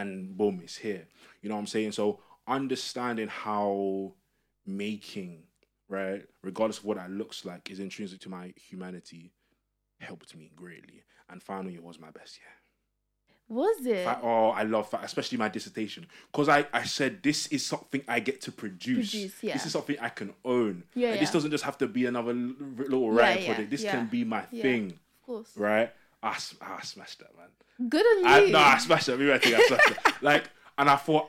and 0.00 0.36
boom, 0.36 0.60
it's 0.62 0.76
here. 0.76 1.06
You 1.42 1.48
know 1.48 1.54
what 1.56 1.62
I'm 1.62 1.66
saying? 1.66 1.92
So 1.92 2.20
understanding 2.46 3.28
how 3.28 4.14
making 4.66 5.42
right, 5.88 6.24
regardless 6.42 6.78
of 6.78 6.84
what 6.84 6.96
that 6.96 7.10
looks 7.10 7.44
like, 7.44 7.70
is 7.70 7.78
intrinsic 7.80 8.20
to 8.20 8.28
my 8.28 8.52
humanity, 8.56 9.32
helped 10.00 10.34
me 10.36 10.50
greatly. 10.54 11.02
And 11.30 11.42
finally, 11.42 11.74
it 11.74 11.82
was 11.82 11.98
my 11.98 12.10
best 12.10 12.38
year. 12.38 12.48
Was 13.48 13.86
it? 13.86 14.04
Oh, 14.22 14.48
I 14.50 14.64
love 14.64 14.92
especially 15.02 15.38
my 15.38 15.48
dissertation, 15.48 16.06
because 16.32 16.48
I, 16.48 16.66
I 16.72 16.82
said 16.82 17.22
this 17.22 17.46
is 17.48 17.64
something 17.64 18.02
I 18.08 18.18
get 18.18 18.40
to 18.42 18.52
produce. 18.52 19.10
Produce, 19.12 19.34
yeah. 19.42 19.52
This 19.52 19.66
is 19.66 19.72
something 19.72 19.96
I 20.00 20.08
can 20.08 20.34
own. 20.44 20.82
Yeah, 20.94 21.10
Like, 21.12 21.20
This 21.20 21.30
doesn't 21.30 21.52
just 21.52 21.62
have 21.62 21.78
to 21.78 21.86
be 21.86 22.06
another 22.06 22.32
little 22.34 23.04
Yeah, 23.14 23.20
writing 23.20 23.42
yeah, 23.44 23.48
project. 23.48 23.70
This 23.70 23.84
yeah. 23.84 23.92
can 23.92 24.06
be 24.06 24.24
my 24.24 24.44
Yeah. 24.50 24.62
thing, 24.62 24.90
of 25.20 25.22
course. 25.24 25.56
right? 25.56 25.92
I, 26.26 26.34
s- 26.34 26.54
I 26.60 26.82
smashed 26.82 27.18
that, 27.20 27.30
man. 27.36 27.88
Good 27.88 28.04
on 28.18 28.26
I, 28.26 28.38
you. 28.44 28.52
no, 28.52 28.58
I 28.58 28.78
smashed 28.78 29.08
it. 29.08 29.20
I 29.20 29.38
think 29.38 29.54
I 29.56 29.66
smashed 29.66 29.90
it. 29.90 29.98
Like, 30.22 30.44
and 30.78 30.88
I 30.90 30.96
thought, 30.96 31.28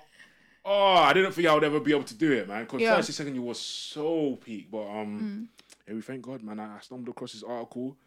oh, 0.66 0.94
I 0.96 1.14
didn't 1.14 1.34
think 1.34 1.48
I 1.48 1.54
would 1.54 1.64
ever 1.64 1.80
be 1.80 1.92
able 1.92 2.04
to 2.06 2.16
do 2.16 2.32
it, 2.32 2.48
man. 2.48 2.64
Because 2.64 2.82
Yeah. 2.82 2.96
first 2.96 3.12
second 3.14 3.34
year 3.36 3.44
was 3.44 3.60
so 3.60 4.38
peak, 4.44 4.70
but 4.72 4.88
um, 4.88 5.50
yeah, 5.88 5.94
we 5.94 6.02
thank 6.02 6.22
God, 6.22 6.42
man. 6.44 6.60
I, 6.60 6.78
I 6.78 6.80
stumbled 6.82 7.10
across 7.10 7.34
this 7.34 7.44
article, 7.44 7.98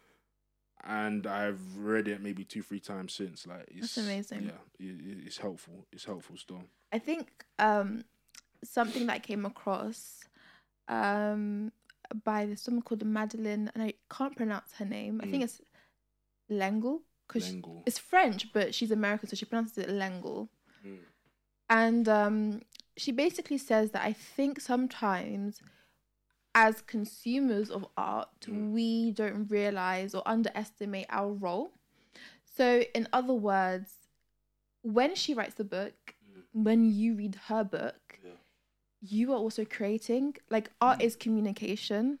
and 0.83 1.27
I've 1.27 1.59
read 1.77 2.07
it 2.07 2.21
maybe 2.21 2.43
two, 2.43 2.61
three 2.63 2.79
times 2.79 3.13
since. 3.13 3.45
Like, 3.47 3.65
it's 3.69 3.95
That's 3.95 3.97
amazing. 3.97 4.43
Yeah, 4.79 4.85
it, 4.87 4.99
it- 4.99 5.23
it's 5.27 5.37
helpful. 5.37 5.85
It's 5.91 6.05
helpful 6.05 6.37
still. 6.37 6.63
I 6.91 6.99
think 6.99 7.27
um, 7.59 8.03
something 8.63 9.05
that 9.07 9.13
I 9.13 9.19
came 9.19 9.45
across 9.45 10.23
um, 10.87 11.71
by 12.25 12.45
this 12.45 12.67
woman 12.67 12.81
called 12.81 13.05
Madeleine, 13.05 13.71
and 13.73 13.83
I 13.83 13.93
can't 14.11 14.35
pronounce 14.35 14.73
her 14.73 14.85
name. 14.85 15.21
I 15.23 15.27
think 15.27 15.41
Mm. 15.43 15.45
it's 15.45 15.61
L'Engle 16.51 17.01
because 17.27 17.55
it's 17.85 17.97
French, 17.97 18.51
but 18.51 18.75
she's 18.75 18.91
American, 18.91 19.29
so 19.29 19.35
she 19.37 19.45
pronounces 19.45 19.77
it 19.77 19.89
L'Engle. 19.89 20.49
Mm. 20.85 20.97
And 21.69 22.09
um, 22.09 22.61
she 22.97 23.11
basically 23.13 23.57
says 23.57 23.91
that 23.91 24.03
I 24.03 24.11
think 24.11 24.59
sometimes, 24.59 25.61
as 26.53 26.81
consumers 26.81 27.69
of 27.71 27.85
art, 27.95 28.27
Mm. 28.47 28.71
we 28.71 29.11
don't 29.11 29.47
realize 29.49 30.13
or 30.13 30.23
underestimate 30.25 31.05
our 31.09 31.31
role. 31.31 31.71
So, 32.43 32.81
in 32.93 33.07
other 33.13 33.33
words, 33.33 33.93
when 34.81 35.15
she 35.15 35.33
writes 35.33 35.55
the 35.55 35.63
book, 35.63 36.15
when 36.51 36.91
you 36.91 37.15
read 37.15 37.35
her 37.47 37.63
book, 37.63 38.19
Yeah. 38.21 38.31
you 38.99 39.31
are 39.31 39.37
also 39.37 39.63
creating. 39.63 40.35
Like, 40.49 40.69
art 40.81 41.01
is 41.01 41.15
communication. 41.15 42.19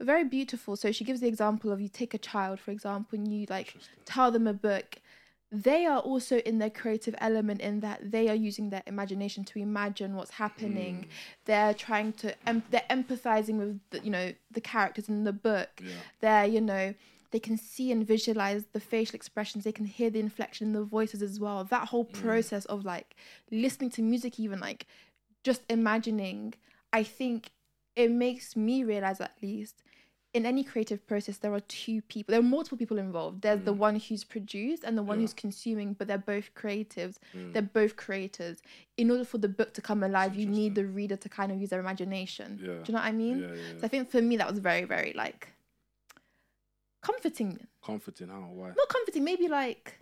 Mm. 0.00 0.06
Very 0.06 0.24
beautiful. 0.24 0.76
So, 0.76 0.92
she 0.92 1.04
gives 1.04 1.20
the 1.20 1.28
example 1.28 1.72
of 1.72 1.80
you 1.80 1.88
take 1.88 2.14
a 2.14 2.18
child, 2.18 2.60
for 2.60 2.70
example, 2.70 3.18
and 3.18 3.32
you 3.32 3.46
like 3.48 3.76
tell 4.04 4.30
them 4.30 4.46
a 4.46 4.52
book, 4.52 4.96
they 5.52 5.86
are 5.86 6.00
also 6.00 6.38
in 6.38 6.58
their 6.58 6.70
creative 6.70 7.14
element 7.18 7.60
in 7.60 7.78
that 7.80 8.10
they 8.10 8.28
are 8.28 8.34
using 8.34 8.70
their 8.70 8.82
imagination 8.86 9.44
to 9.44 9.60
imagine 9.60 10.16
what's 10.16 10.32
happening. 10.32 11.06
They're 11.44 11.74
trying 11.74 12.12
to, 12.14 12.34
em- 12.46 12.64
they're 12.70 12.82
empathizing 12.90 13.58
with, 13.58 13.78
the, 13.90 14.00
you 14.00 14.10
know, 14.10 14.32
the 14.50 14.60
characters 14.60 15.08
in 15.08 15.22
the 15.22 15.32
book. 15.32 15.68
Yeah. 15.80 15.92
They're, 16.20 16.46
you 16.46 16.60
know, 16.60 16.94
they 17.30 17.38
can 17.38 17.56
see 17.56 17.92
and 17.92 18.04
visualize 18.06 18.64
the 18.72 18.80
facial 18.80 19.14
expressions. 19.14 19.62
They 19.62 19.72
can 19.72 19.86
hear 19.86 20.10
the 20.10 20.18
inflection 20.18 20.68
in 20.68 20.72
the 20.72 20.82
voices 20.82 21.22
as 21.22 21.38
well. 21.38 21.62
That 21.62 21.88
whole 21.88 22.04
process 22.04 22.64
of 22.64 22.84
like 22.84 23.14
listening 23.52 23.90
to 23.90 24.02
music, 24.02 24.40
even 24.40 24.58
like 24.58 24.86
just 25.44 25.62
imagining, 25.70 26.54
I 26.92 27.04
think 27.04 27.50
it 27.94 28.10
makes 28.10 28.56
me 28.56 28.82
realize 28.82 29.20
at 29.20 29.36
least 29.40 29.83
in 30.34 30.44
any 30.44 30.64
creative 30.64 31.06
process 31.06 31.36
there 31.38 31.54
are 31.54 31.60
two 31.60 32.02
people 32.02 32.32
there 32.32 32.40
are 32.40 32.50
multiple 32.56 32.76
people 32.76 32.98
involved 32.98 33.40
there's 33.42 33.62
the 33.62 33.72
one 33.72 33.96
who's 34.00 34.24
produced 34.24 34.82
and 34.84 34.98
the 34.98 35.02
one 35.02 35.16
Mm. 35.16 35.20
Yeah. 35.20 35.24
who's 35.24 35.34
consuming 35.34 35.92
but 35.94 36.08
they're 36.08 36.18
both 36.34 36.52
creatives 36.54 37.16
Mm. 37.34 37.52
they're 37.52 37.70
both 37.80 37.94
creators 37.96 38.56
in 38.96 39.10
order 39.12 39.24
for 39.24 39.38
the 39.38 39.48
book 39.48 39.72
to 39.74 39.80
come 39.80 40.02
alive 40.02 40.34
you 40.34 40.46
need 40.46 40.74
the 40.74 40.86
reader 40.86 41.16
to 41.16 41.28
kind 41.28 41.50
of 41.52 41.60
use 41.60 41.70
their 41.70 41.80
imagination 41.80 42.58
Yeah. 42.60 42.66
do 42.82 42.86
you 42.88 42.92
know 42.94 43.00
what 43.02 43.04
i 43.04 43.12
mean 43.12 43.36
Yeah, 43.42 43.54
yeah, 43.54 43.78
so 43.78 43.84
i 43.86 43.88
think 43.88 44.10
for 44.10 44.20
me 44.20 44.36
that 44.40 44.48
was 44.50 44.58
very 44.58 44.84
very 44.84 45.12
like 45.24 45.40
comforting 47.02 47.66
Comforting. 47.84 48.28
How? 48.28 48.40
Why? 48.52 48.68
not 48.68 48.88
comforting 48.88 49.24
maybe 49.24 49.46
like 49.48 49.98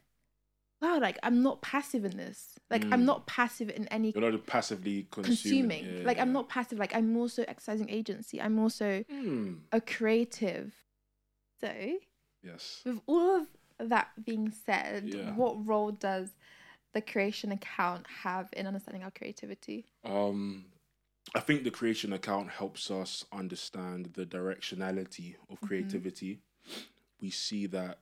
wow 0.82 0.98
like 1.00 1.18
i'm 1.22 1.42
not 1.42 1.62
passive 1.62 2.04
in 2.04 2.16
this 2.16 2.58
like 2.70 2.84
i'm 2.92 3.02
Mm. 3.02 3.06
not 3.06 3.26
passive 3.26 3.70
in 3.70 3.86
any 3.88 4.12
You're 4.14 4.30
not 4.32 4.46
passively 4.46 5.06
consuming. 5.10 5.68
consuming 5.70 5.96
Yeah, 6.00 6.06
like 6.06 6.18
i'm 6.20 6.32
not 6.32 6.48
passive 6.48 6.78
like 6.78 6.94
i'm 6.94 7.16
also 7.16 7.44
exercising 7.48 7.88
agency 7.88 8.40
i'm 8.42 8.58
also 8.58 9.04
Mm. 9.10 9.60
a 9.72 9.80
creative. 9.80 10.74
So, 11.60 11.72
Yes. 12.42 12.82
with 12.84 13.00
all 13.06 13.36
of 13.78 13.88
that 13.88 14.08
being 14.24 14.50
said, 14.50 15.14
Yeah. 15.14 15.32
what 15.34 15.64
role 15.66 15.92
does 15.92 16.30
the 16.92 17.00
creation 17.00 17.52
account 17.52 18.06
have 18.24 18.48
in 18.52 18.66
understanding 18.66 19.02
our 19.04 19.10
creativity? 19.12 19.86
Um, 20.04 20.66
I 21.34 21.40
think 21.40 21.62
the 21.64 21.70
creation 21.70 22.12
account 22.12 22.50
helps 22.50 22.90
us 22.90 23.24
understand 23.32 24.10
the 24.14 24.26
directionality 24.26 25.36
of 25.48 25.56
Mm-hmm. 25.56 25.66
creativity. 25.66 26.40
We 27.20 27.30
see 27.30 27.66
that 27.68 28.00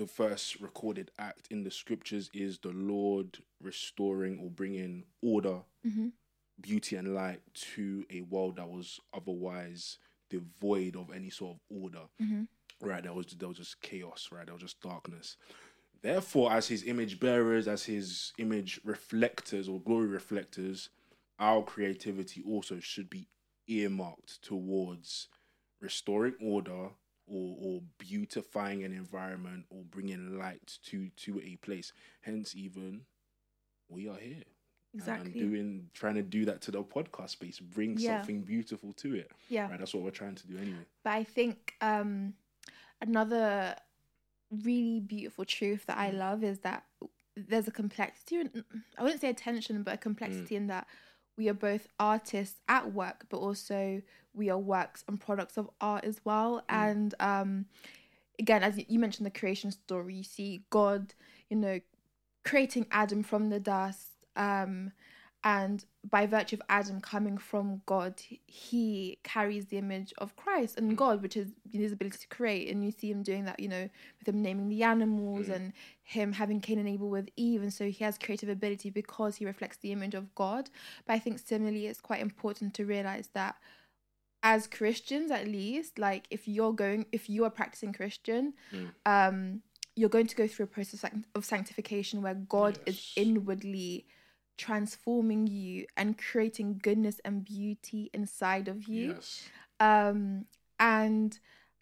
the 0.00 0.06
first 0.06 0.58
recorded 0.60 1.10
act 1.18 1.46
in 1.50 1.62
the 1.62 1.70
scriptures 1.70 2.30
is 2.32 2.58
the 2.60 2.72
Lord 2.72 3.38
restoring 3.60 4.38
or 4.38 4.48
bringing 4.50 5.04
order 5.20 5.62
Mhm. 5.84 6.12
beauty 6.58 6.96
and 6.96 7.14
light 7.14 7.42
to 7.74 8.06
a 8.08 8.22
world 8.22 8.56
that 8.56 8.68
was 8.70 8.98
otherwise 9.12 9.98
devoid 10.30 10.96
of 10.96 11.10
any 11.10 11.28
sort 11.28 11.56
of 11.56 11.60
order. 11.82 12.08
Right, 12.80 13.02
there 13.02 13.12
was 13.12 13.26
there 13.36 13.48
was 13.48 13.58
just 13.58 13.82
chaos. 13.82 14.30
Right, 14.32 14.46
there 14.46 14.54
was 14.54 14.62
just 14.62 14.80
darkness. 14.80 15.36
Therefore, 16.00 16.50
as 16.50 16.68
his 16.68 16.82
image 16.84 17.20
bearers, 17.20 17.68
as 17.68 17.84
his 17.84 18.32
image 18.38 18.80
reflectors 18.84 19.68
or 19.68 19.82
glory 19.82 20.06
reflectors, 20.08 20.88
our 21.38 21.62
creativity 21.62 22.42
also 22.42 22.80
should 22.80 23.10
be 23.10 23.28
earmarked 23.66 24.40
towards 24.40 25.28
restoring 25.78 26.36
order 26.40 26.90
or, 27.30 27.56
or 27.62 27.80
beautifying 27.98 28.82
an 28.84 28.92
environment 28.92 29.64
or 29.70 29.82
bringing 29.84 30.38
light 30.38 30.78
to 30.86 31.08
to 31.24 31.40
a 31.40 31.56
place. 31.56 31.92
Hence, 32.22 32.54
even 32.56 33.02
we 33.88 34.08
are 34.08 34.16
here. 34.16 34.44
And 34.92 35.00
Exactly. 35.00 35.32
doing 35.32 35.88
trying 35.94 36.16
to 36.16 36.22
do 36.22 36.44
that 36.46 36.60
to 36.62 36.70
the 36.72 36.82
podcast 36.82 37.30
space, 37.30 37.60
bring 37.60 37.96
Yeah. 37.96 38.18
something 38.18 38.42
beautiful 38.42 38.92
to 38.94 39.14
it. 39.14 39.30
yeah. 39.48 39.68
Right, 39.70 39.78
that's 39.78 39.94
what 39.94 40.02
we're 40.02 40.10
trying 40.10 40.34
to 40.34 40.46
do 40.48 40.58
anyway. 40.58 40.84
But 41.04 41.10
I 41.12 41.22
think 41.24 41.74
um, 41.80 42.34
another 43.00 43.76
really 44.50 45.00
beautiful 45.00 45.44
truth 45.44 45.86
that. 45.86 45.96
I 45.96 46.10
love 46.10 46.42
is 46.42 46.58
that 46.60 46.84
there's 47.36 47.68
a 47.68 47.70
complexity. 47.70 48.40
I 48.98 49.02
wouldn't 49.02 49.20
say 49.20 49.30
a 49.30 49.34
tension, 49.34 49.82
but 49.84 49.94
a 49.94 49.98
complexity 49.98 50.54
Mm. 50.56 50.58
in 50.58 50.66
that 50.68 50.86
we 51.36 51.48
are 51.48 51.54
both 51.54 51.86
artists 52.00 52.60
at 52.68 52.92
work, 52.92 53.26
but 53.28 53.38
also 53.38 54.02
we 54.34 54.50
are 54.50 54.58
works 54.58 55.04
and 55.08 55.20
products 55.20 55.56
of 55.56 55.70
art 55.80 56.04
as 56.04 56.20
well. 56.24 56.62
Mm. 56.68 56.90
And 56.90 57.14
um, 57.20 57.66
again, 58.38 58.62
as 58.62 58.80
you 58.88 58.98
mentioned, 58.98 59.26
the 59.26 59.38
creation 59.38 59.70
story, 59.70 60.14
you 60.14 60.24
see 60.24 60.64
God, 60.70 61.14
you 61.48 61.56
know, 61.56 61.80
creating 62.44 62.86
Adam 62.90 63.22
from 63.22 63.50
the 63.50 63.60
dust. 63.60 64.10
Um, 64.36 64.92
and 65.42 65.86
by 66.08 66.26
virtue 66.26 66.56
of 66.56 66.62
Adam 66.68 67.00
coming 67.00 67.38
from 67.38 67.80
God, 67.86 68.20
he 68.46 69.18
carries 69.24 69.66
the 69.66 69.78
image 69.78 70.12
of 70.18 70.36
Christ 70.36 70.76
and 70.76 70.98
God, 70.98 71.22
which 71.22 71.34
is 71.34 71.48
his 71.72 71.92
ability 71.92 72.18
to 72.18 72.28
create. 72.28 72.68
And 72.68 72.84
you 72.84 72.90
see 72.90 73.10
him 73.10 73.22
doing 73.22 73.46
that, 73.46 73.58
you 73.58 73.68
know, 73.68 73.88
with 74.18 74.28
him 74.28 74.42
naming 74.42 74.68
the 74.68 74.82
animals 74.82 75.48
and 75.48 75.72
him 76.02 76.32
having 76.32 76.60
Cain 76.60 76.78
and 76.78 76.88
Abel 76.88 77.08
with 77.08 77.30
Eve. 77.36 77.62
And 77.62 77.72
so 77.72 77.86
he 77.86 78.04
has 78.04 78.18
creative 78.18 78.50
ability 78.50 78.90
because 78.90 79.36
he 79.36 79.46
reflects 79.46 79.78
the 79.78 79.92
image 79.92 80.14
of 80.14 80.34
God. 80.34 80.68
But 81.06 81.14
I 81.14 81.18
think 81.18 81.38
similarly, 81.38 81.86
it's 81.86 82.02
quite 82.02 82.20
important 82.20 82.74
to 82.74 82.84
realize 82.84 83.30
that 83.32 83.56
as 84.42 84.66
Christians, 84.66 85.30
at 85.30 85.46
least, 85.46 85.98
like 85.98 86.26
if 86.30 86.48
you're 86.48 86.72
going, 86.72 87.06
if 87.12 87.28
you 87.28 87.44
are 87.44 87.50
practicing 87.50 87.92
Christian, 87.92 88.54
Mm. 88.72 88.90
um, 89.06 89.62
you're 89.96 90.08
going 90.08 90.26
to 90.28 90.36
go 90.36 90.46
through 90.46 90.64
a 90.64 90.68
process 90.68 91.04
of 91.34 91.44
sanctification 91.44 92.22
where 92.22 92.34
God 92.34 92.78
is 92.86 93.12
inwardly 93.16 94.06
transforming 94.56 95.46
you 95.46 95.86
and 95.96 96.16
creating 96.18 96.78
goodness 96.82 97.20
and 97.24 97.44
beauty 97.44 98.10
inside 98.12 98.68
of 98.68 98.84
you. 98.88 99.12
Yes. 99.14 99.48
Um, 99.78 100.44
and 100.78 101.38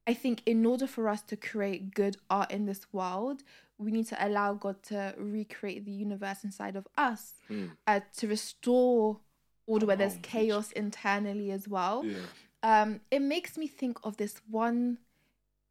I 0.07 0.15
think 0.15 0.43
in 0.47 0.65
order 0.65 0.87
for 0.87 1.09
us 1.09 1.23
to 1.23 1.37
create 1.37 1.95
good 1.95 2.17
art 2.31 2.51
in 2.51 2.67
this 2.67 2.87
world, 2.93 3.43
we 3.79 3.91
need 3.91 4.07
to 4.09 4.27
allow 4.27 4.55
God 4.55 4.83
to 4.85 5.15
recreate 5.19 5.85
the 5.85 5.93
universe 5.93 6.43
inside 6.45 6.77
of 6.77 6.87
us, 6.97 7.35
Mm. 7.51 7.71
uh, 7.87 8.01
to 8.17 8.27
restore 8.27 9.21
order 9.67 9.85
where 9.87 9.97
there's 9.97 10.19
chaos 10.23 10.73
internally 10.73 11.51
as 11.51 11.69
well. 11.69 12.05
Yeah. 12.05 12.17
Um, 12.63 13.01
it 13.11 13.21
makes 13.23 13.57
me 13.57 13.67
think 13.69 13.99
of 14.05 14.17
this 14.17 14.41
one 14.51 14.99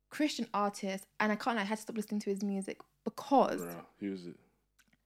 Christian 0.10 0.47
artist, 0.54 1.06
and 1.19 1.32
I 1.32 1.36
can't. 1.36 1.60
I 1.60 1.63
had 1.63 1.76
to 1.76 1.82
stop 1.82 1.97
listening 1.97 2.21
to 2.21 2.30
his 2.30 2.43
music 2.43 2.80
because 3.04 3.62
Bruh, 3.62 3.76
who 4.00 4.13
is 4.13 4.26
it? 4.28 4.36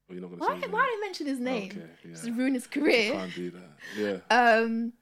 Oh, 0.10 0.14
you're 0.14 0.22
not 0.22 0.30
gonna 0.32 0.42
why? 0.42 0.62
say 0.62 0.68
Why 0.68 0.86
did 0.86 0.98
I 0.98 1.00
mention 1.02 1.28
his 1.28 1.40
name? 1.40 1.72
Okay, 1.72 1.88
Just 2.12 2.28
yeah. 2.28 2.34
ruin 2.36 2.54
his 2.54 2.68
career. 2.68 3.14
Can't 3.14 3.34
do 3.36 3.52
that. 3.52 3.72
Yeah. 3.98 4.18
Um, 4.30 4.94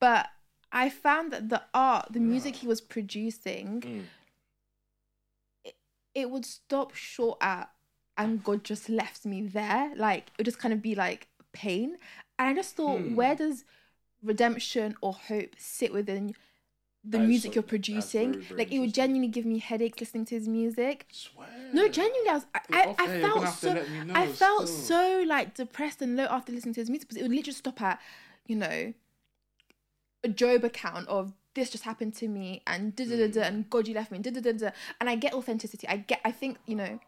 but 0.00 0.28
I 0.72 0.88
found 0.90 1.32
that 1.32 1.48
the 1.50 1.62
art, 1.74 2.06
the 2.12 2.20
music 2.20 2.56
he 2.56 2.66
was 2.66 2.80
producing, 2.80 3.80
Mm. 3.82 4.02
it, 5.64 5.74
it 6.14 6.30
would 6.30 6.44
stop 6.46 6.94
short 6.94 7.38
at, 7.40 7.70
and 8.16 8.42
God 8.42 8.64
just 8.64 8.88
left 8.88 9.24
me 9.26 9.42
there. 9.42 9.92
Like 9.96 10.28
it 10.28 10.38
would 10.38 10.44
just 10.46 10.58
kind 10.58 10.72
of 10.72 10.80
be 10.82 10.94
like 10.94 11.28
pain, 11.52 11.98
and 12.38 12.48
I 12.48 12.54
just 12.54 12.76
thought, 12.76 13.00
Hmm. 13.00 13.14
where 13.14 13.34
does 13.34 13.64
redemption 14.22 14.96
or 15.00 15.12
hope 15.12 15.50
sit 15.58 15.92
within 15.92 16.34
the 17.04 17.18
That 17.18 17.26
music 17.26 17.52
so- 17.52 17.56
you're 17.56 17.62
producing? 17.62 18.32
very, 18.32 18.44
very 18.44 18.58
like 18.58 18.72
it 18.72 18.78
would 18.80 18.92
genuinely 18.94 19.28
give 19.28 19.46
me 19.46 19.58
headaches 19.58 20.00
listening 20.00 20.24
to 20.26 20.34
his 20.34 20.48
music. 20.48 21.06
Swear. 21.12 21.46
No, 21.72 21.88
genuinely, 21.88 22.28
I 22.30 22.34
was, 22.34 22.46
I, 22.54 22.60
I, 22.70 22.94
I 22.98 23.20
felt 23.20 23.48
so, 23.54 23.72
know 23.74 24.14
I 24.14 24.26
felt 24.26 24.68
still. 24.68 25.20
so 25.20 25.24
like 25.26 25.54
depressed 25.54 26.02
and 26.02 26.16
low 26.16 26.24
after 26.24 26.52
listening 26.52 26.74
to 26.74 26.80
his 26.80 26.90
music 26.90 27.08
because 27.08 27.20
it 27.20 27.22
would 27.22 27.32
literally 27.32 27.54
stop 27.54 27.80
at, 27.82 28.00
you 28.46 28.56
know, 28.56 28.92
a 30.24 30.28
Job 30.28 30.64
account 30.64 31.06
of 31.08 31.32
this 31.54 31.70
just 31.70 31.84
happened 31.84 32.14
to 32.16 32.28
me 32.28 32.62
and 32.66 32.94
da 32.96 33.04
da 33.04 33.16
da 33.16 33.28
da 33.28 33.40
Mm. 33.42 33.48
and 33.48 33.70
God 33.70 33.86
you 33.88 33.94
left 33.94 34.10
me 34.10 34.18
da 34.18 34.30
da 34.30 34.40
da 34.40 34.52
da 34.52 34.70
and 35.00 35.08
I 35.08 35.14
get 35.16 35.32
authenticity. 35.34 35.86
I 35.88 35.98
get. 35.98 36.20
I 36.24 36.32
think 36.32 36.58
you 36.66 36.74
know, 36.76 36.98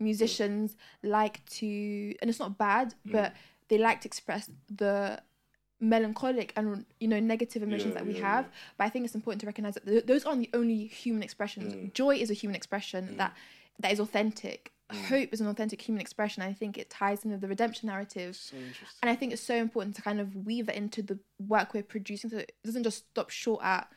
musicians 0.00 0.76
like 1.02 1.44
to, 1.46 1.66
and 2.20 2.28
it's 2.30 2.38
not 2.40 2.58
bad, 2.58 2.94
Mm. 3.06 3.12
but 3.12 3.32
they 3.68 3.78
like 3.78 4.00
to 4.02 4.08
express 4.08 4.50
the 4.68 5.20
melancholic 5.80 6.52
and 6.56 6.86
you 7.00 7.08
know 7.08 7.20
negative 7.20 7.62
emotions 7.62 7.92
Yeah, 7.94 8.00
that 8.00 8.06
we 8.06 8.14
yeah, 8.14 8.20
have 8.34 8.44
yeah. 8.46 8.50
but 8.78 8.84
i 8.84 8.88
think 8.88 9.04
it's 9.04 9.14
important 9.14 9.40
to 9.42 9.46
recognize 9.46 9.74
that 9.74 9.84
th- 9.86 10.06
those 10.06 10.24
aren't 10.24 10.40
the 10.40 10.50
only 10.54 10.86
human 10.86 11.22
expressions 11.22 11.74
Mm. 11.74 11.92
joy 11.92 12.16
is 12.16 12.30
a 12.30 12.34
human 12.34 12.56
expression 12.56 13.16
that 13.18 13.34
that 13.80 13.92
is 13.92 14.00
authentic 14.00 14.72
hope 15.08 15.30
is 15.32 15.40
an 15.40 15.48
authentic 15.48 15.82
human 15.82 16.00
expression 16.00 16.42
i 16.42 16.52
think 16.52 16.78
it 16.78 16.88
ties 16.88 17.24
in 17.24 17.30
with 17.32 17.40
the 17.40 17.48
redemption 17.48 17.88
narrative 17.88 18.36
So 18.36 18.56
and 19.02 19.10
i 19.10 19.14
think 19.16 19.32
it's 19.34 19.42
so 19.42 19.56
important 19.56 19.96
to 19.96 20.02
kind 20.02 20.20
of 20.20 20.34
weave 20.46 20.66
that 20.66 20.76
into 20.76 21.02
the 21.02 21.18
work 21.38 21.74
we're 21.74 21.82
producing 21.82 22.30
so 22.30 22.38
it 22.38 22.52
doesn't 22.64 22.84
just 22.84 22.98
stop 23.10 23.28
short 23.30 23.62
at 23.62 23.88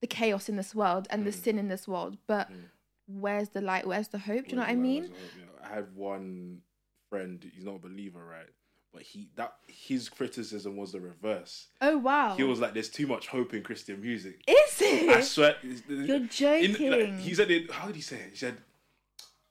the 0.00 0.06
chaos 0.06 0.48
in 0.48 0.56
this 0.56 0.74
world 0.74 1.06
and 1.10 1.26
the 1.26 1.30
Mm. 1.30 1.42
sin 1.44 1.58
in 1.58 1.68
this 1.68 1.86
world 1.88 2.16
but 2.26 2.48
Mm. 2.50 2.64
where's 3.08 3.50
the 3.50 3.60
light 3.60 3.86
where's 3.86 4.08
the 4.08 4.20
hope 4.20 4.44
do 4.44 4.50
you 4.50 4.56
know 4.56 4.62
what 4.62 4.70
i 4.70 4.74
mean 4.76 5.02
wait. 5.02 5.32
I 5.62 5.74
had 5.74 5.94
one 5.94 6.62
friend. 7.10 7.42
He's 7.54 7.64
not 7.64 7.76
a 7.76 7.78
believer, 7.78 8.24
right? 8.24 8.48
But 8.92 9.02
he 9.02 9.28
that 9.36 9.54
his 9.66 10.08
criticism 10.08 10.76
was 10.76 10.92
the 10.92 11.00
reverse. 11.00 11.66
oh 11.82 11.98
wow 11.98 12.34
He 12.36 12.42
was 12.42 12.58
like, 12.60 12.72
"There's 12.74 12.88
too 12.88 13.06
much 13.06 13.28
hope 13.28 13.52
in 13.54 13.62
Christian 13.62 14.00
music." 14.00 14.42
is 14.46 14.80
it? 14.80 15.08
I 15.10 15.20
swear. 15.20 15.56
you're 15.62 16.16
in- 16.16 16.28
joking 16.28 16.90
like, 16.90 17.18
he 17.20 17.34
said 17.34 17.50
it. 17.50 17.70
How 17.70 17.86
did 17.88 17.96
he 17.96 18.02
say 18.02 18.16
it? 18.16 18.30
He 18.30 18.36
said, 18.36 18.56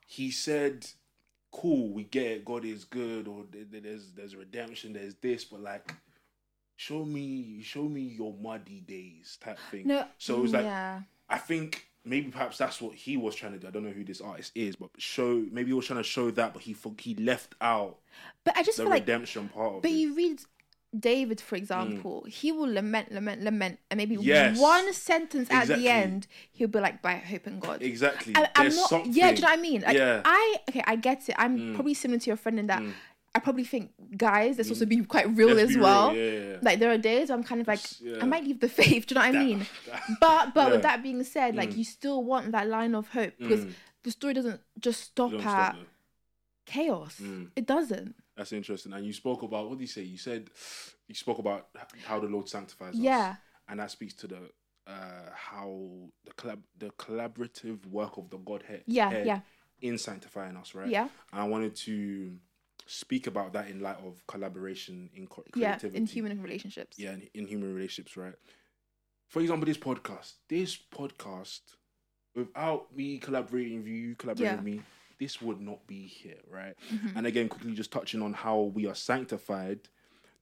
he 0.08 0.32
said, 0.32 0.88
"Cool, 1.52 1.93
we 1.93 2.04
get 2.06 2.26
it. 2.28 2.45
God 2.45 2.65
is 2.65 2.84
good, 2.84 3.28
or 3.28 3.45
there- 3.52 3.65
there- 3.69 3.82
there's 3.82 4.12
there's 4.13 4.36
redemption. 4.36 4.93
There's 4.93 5.15
this, 5.15 5.43
but 5.45 5.62
like." 5.62 5.93
Show 6.80 7.04
me, 7.04 7.63
show 7.63 7.86
me 7.89 8.02
your 8.02 8.36
muddy 8.39 8.82
days, 8.82 9.39
type 9.43 9.58
thing. 9.71 9.88
no 9.88 10.06
So 10.19 10.38
it 10.38 10.41
was 10.41 10.54
like 10.54 10.63
yeah 10.63 11.02
I 11.28 11.39
think 11.39 11.88
maybe 12.05 12.29
perhaps 12.29 12.57
that's 12.57 12.81
what 12.81 12.95
he 12.95 13.17
was 13.17 13.36
trying 13.36 13.53
to 13.53 13.60
do. 13.60 13.67
I 13.67 13.71
don't 13.71 13.83
know 13.83 13.91
who 13.91 14.03
this 14.03 14.21
artist 14.21 14.51
is, 14.55 14.75
but 14.75 14.89
show 14.97 15.45
maybe 15.51 15.67
he 15.69 15.73
was 15.73 15.86
trying 15.86 15.99
to 15.99 16.03
show 16.03 16.31
that, 16.31 16.53
but 16.53 16.62
he 16.63 16.75
he 16.99 17.15
left 17.15 17.55
out 17.62 17.97
but 18.43 18.57
i 18.57 18.63
just 18.63 18.77
the 18.77 18.83
feel 18.83 18.89
like 18.91 19.01
redemption 19.03 19.49
part 19.49 19.75
of 19.75 19.81
But 19.81 19.91
it. 19.91 19.95
you 19.95 20.15
read 20.15 20.41
David, 20.97 21.41
for 21.41 21.55
example, 21.57 22.23
he 22.29 22.51
will 22.51 22.71
lament, 22.73 23.12
lament, 23.12 23.43
lament, 23.43 23.77
and 23.91 23.97
maybe 23.97 24.15
Yes. 24.17 24.57
one 24.57 24.93
sentence 24.93 25.49
at 25.51 25.67
the 25.67 25.89
end, 25.89 26.27
he'll 26.53 26.69
be 26.69 26.79
like, 26.79 27.01
"By 27.01 27.15
hope 27.17 27.45
in 27.45 27.60
God." 27.60 27.83
exactly. 27.83 28.33
I, 28.36 28.47
I'm 28.55 28.73
not. 28.73 28.89
something. 28.89 29.12
Yeah, 29.13 29.31
do 29.31 29.36
you 29.36 29.41
know 29.41 29.47
what 29.49 29.60
I 29.60 29.62
mean? 29.62 29.81
Like, 29.81 29.97
Yeah. 29.97 30.21
I 30.23 30.55
okay, 30.69 30.81
I 30.88 30.95
get 30.95 31.27
it. 31.27 31.36
I'm 31.38 31.60
Mm. 31.60 31.75
probably 31.75 31.93
similar 31.93 32.19
to 32.19 32.27
your 32.29 32.38
friend 32.38 32.57
in 32.57 32.67
that 32.67 32.81
Mm. 32.81 32.93
I 33.38 33.39
probably 33.39 33.63
think, 33.63 33.91
guys, 34.17 34.58
let's 34.58 34.69
also 34.69 34.86
be 34.86 34.97
quite 35.06 35.28
real 35.36 35.50
Let's 35.54 35.69
as 35.71 35.76
be 35.76 35.82
well. 35.82 36.15
Yeah, 36.15 36.23
yeah, 36.23 36.39
yeah. 36.52 36.58
Like 36.62 36.80
there 36.80 36.91
are 36.91 36.97
days 36.97 37.30
where 37.30 37.38
I'm 37.38 37.43
kind 37.43 37.62
of 37.62 37.67
like, 37.67 37.80
yeah. 38.02 38.17
I 38.21 38.26
might 38.26 38.43
leave 38.43 38.60
the 38.60 38.69
faith. 38.69 39.08
Do 39.08 39.13
you 39.13 39.15
know 39.15 39.21
what 39.28 39.30
I 39.30 39.32
That- 39.32 39.45
mean? 39.45 39.65
But 40.19 40.54
but 40.54 40.65
with 40.71 40.80
Yeah. 40.82 40.88
that 40.89 41.04
being 41.04 41.23
said, 41.23 41.56
like 41.56 41.71
Mm. 41.71 41.78
you 41.78 41.84
still 41.84 42.23
want 42.23 42.52
that 42.52 42.67
line 42.67 42.93
of 42.95 43.08
hope 43.10 43.34
because 43.38 43.63
Mm. 43.65 43.73
the 44.04 44.12
story 44.12 44.34
doesn't 44.34 44.62
just 44.80 45.00
stop 45.04 45.32
Don't 45.32 45.39
at 45.41 45.43
stop 45.43 45.76
there. 45.76 45.86
chaos. 46.65 47.19
Mm. 47.21 47.52
It 47.56 47.65
doesn't. 47.65 48.15
That's 48.36 48.52
interesting. 48.54 48.93
And 48.93 49.06
you 49.06 49.13
spoke 49.13 49.41
about 49.43 49.69
what 49.69 49.78
did 49.78 49.82
you 49.84 49.88
say? 49.88 50.04
You 50.04 50.17
said 50.17 50.50
you 51.08 51.15
spoke 51.15 51.39
about 51.39 51.67
h- 51.76 52.04
how 52.06 52.19
the 52.19 52.28
Lord 52.28 52.47
sanctifies 52.50 52.93
us. 52.93 53.00
Yeah. 53.00 53.36
and 53.69 53.80
that 53.82 53.91
speaks 53.91 54.13
to 54.13 54.28
the 54.28 54.39
uh 54.88 55.30
how 55.34 55.88
the 56.26 56.32
collab 56.39 56.60
the 56.78 56.89
collaborative 56.91 57.86
work 57.88 58.17
of 58.17 58.30
the 58.30 58.38
Godhead 58.38 58.84
Yeah, 58.86 59.10
head 59.10 59.26
yeah. 59.28 59.39
in 59.82 59.97
sanctifying 59.97 60.56
us, 60.56 60.73
right? 60.73 60.88
Yeah. 60.89 61.10
And 61.34 61.41
I 61.41 61.43
wanted 61.43 61.76
to 61.88 62.38
speak 62.88 63.28
about 63.28 63.54
that 63.54 63.69
in 63.69 63.80
light 63.82 63.97
of 64.06 64.26
collaboration 64.28 65.10
in 65.13 65.28
co- 65.28 65.43
Yeah. 65.56 65.78
In 65.93 66.06
human 66.06 66.41
relationships. 66.41 66.97
yeah, 66.97 67.13
in, 67.13 67.30
in 67.34 67.47
human 67.47 67.73
relationships, 67.76 68.17
right? 68.17 68.34
For 69.28 69.41
example, 69.41 69.65
this 69.65 69.78
podcast, 69.78 70.34
this 70.47 70.78
podcast, 70.78 71.62
without 72.36 72.95
me 72.95 73.17
collaborating 73.17 73.78
with 73.80 73.88
you, 73.88 73.93
you 73.95 74.15
collaborating 74.15 74.45
Yeah. 74.54 74.56
with 74.56 74.65
me, 74.65 74.82
this 75.19 75.41
would 75.41 75.60
not 75.60 75.86
be 75.88 76.06
here, 76.08 76.39
right? 76.50 76.76
Mhm. 76.91 77.15
And 77.17 77.28
again, 77.28 77.50
quickly 77.50 77.73
just 77.73 77.91
touching 77.91 78.21
on 78.21 78.34
how 78.34 78.62
we 78.62 78.86
are 78.88 78.95
sanctified, 78.95 79.89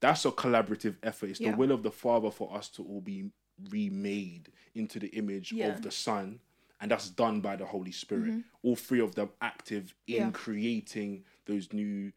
that's 0.02 0.26
a 0.26 0.32
collaborative 0.32 0.98
effort. 1.02 1.30
It's 1.32 1.40
Yeah. 1.40 1.52
the 1.52 1.58
will 1.58 1.72
of 1.72 1.82
the 1.84 1.92
Father 1.92 2.30
for 2.30 2.54
us 2.56 2.70
to 2.72 2.84
all 2.84 3.02
be 3.02 3.32
remade 3.72 4.52
into 4.74 5.00
the 5.00 5.08
image 5.10 5.52
Yeah. 5.52 5.68
of 5.70 5.82
the 5.82 5.92
Son, 5.92 6.42
and 6.82 6.92
that's 6.92 7.10
done 7.10 7.40
by 7.42 7.56
the 7.56 7.66
Holy 7.66 7.92
Spirit. 7.94 8.32
Mhm. 8.34 8.44
All 8.62 8.76
three 8.76 9.00
of 9.00 9.16
them 9.16 9.30
active 9.42 9.96
in 10.08 10.32
creating 10.34 11.24
those 11.46 11.72
new 11.72 12.12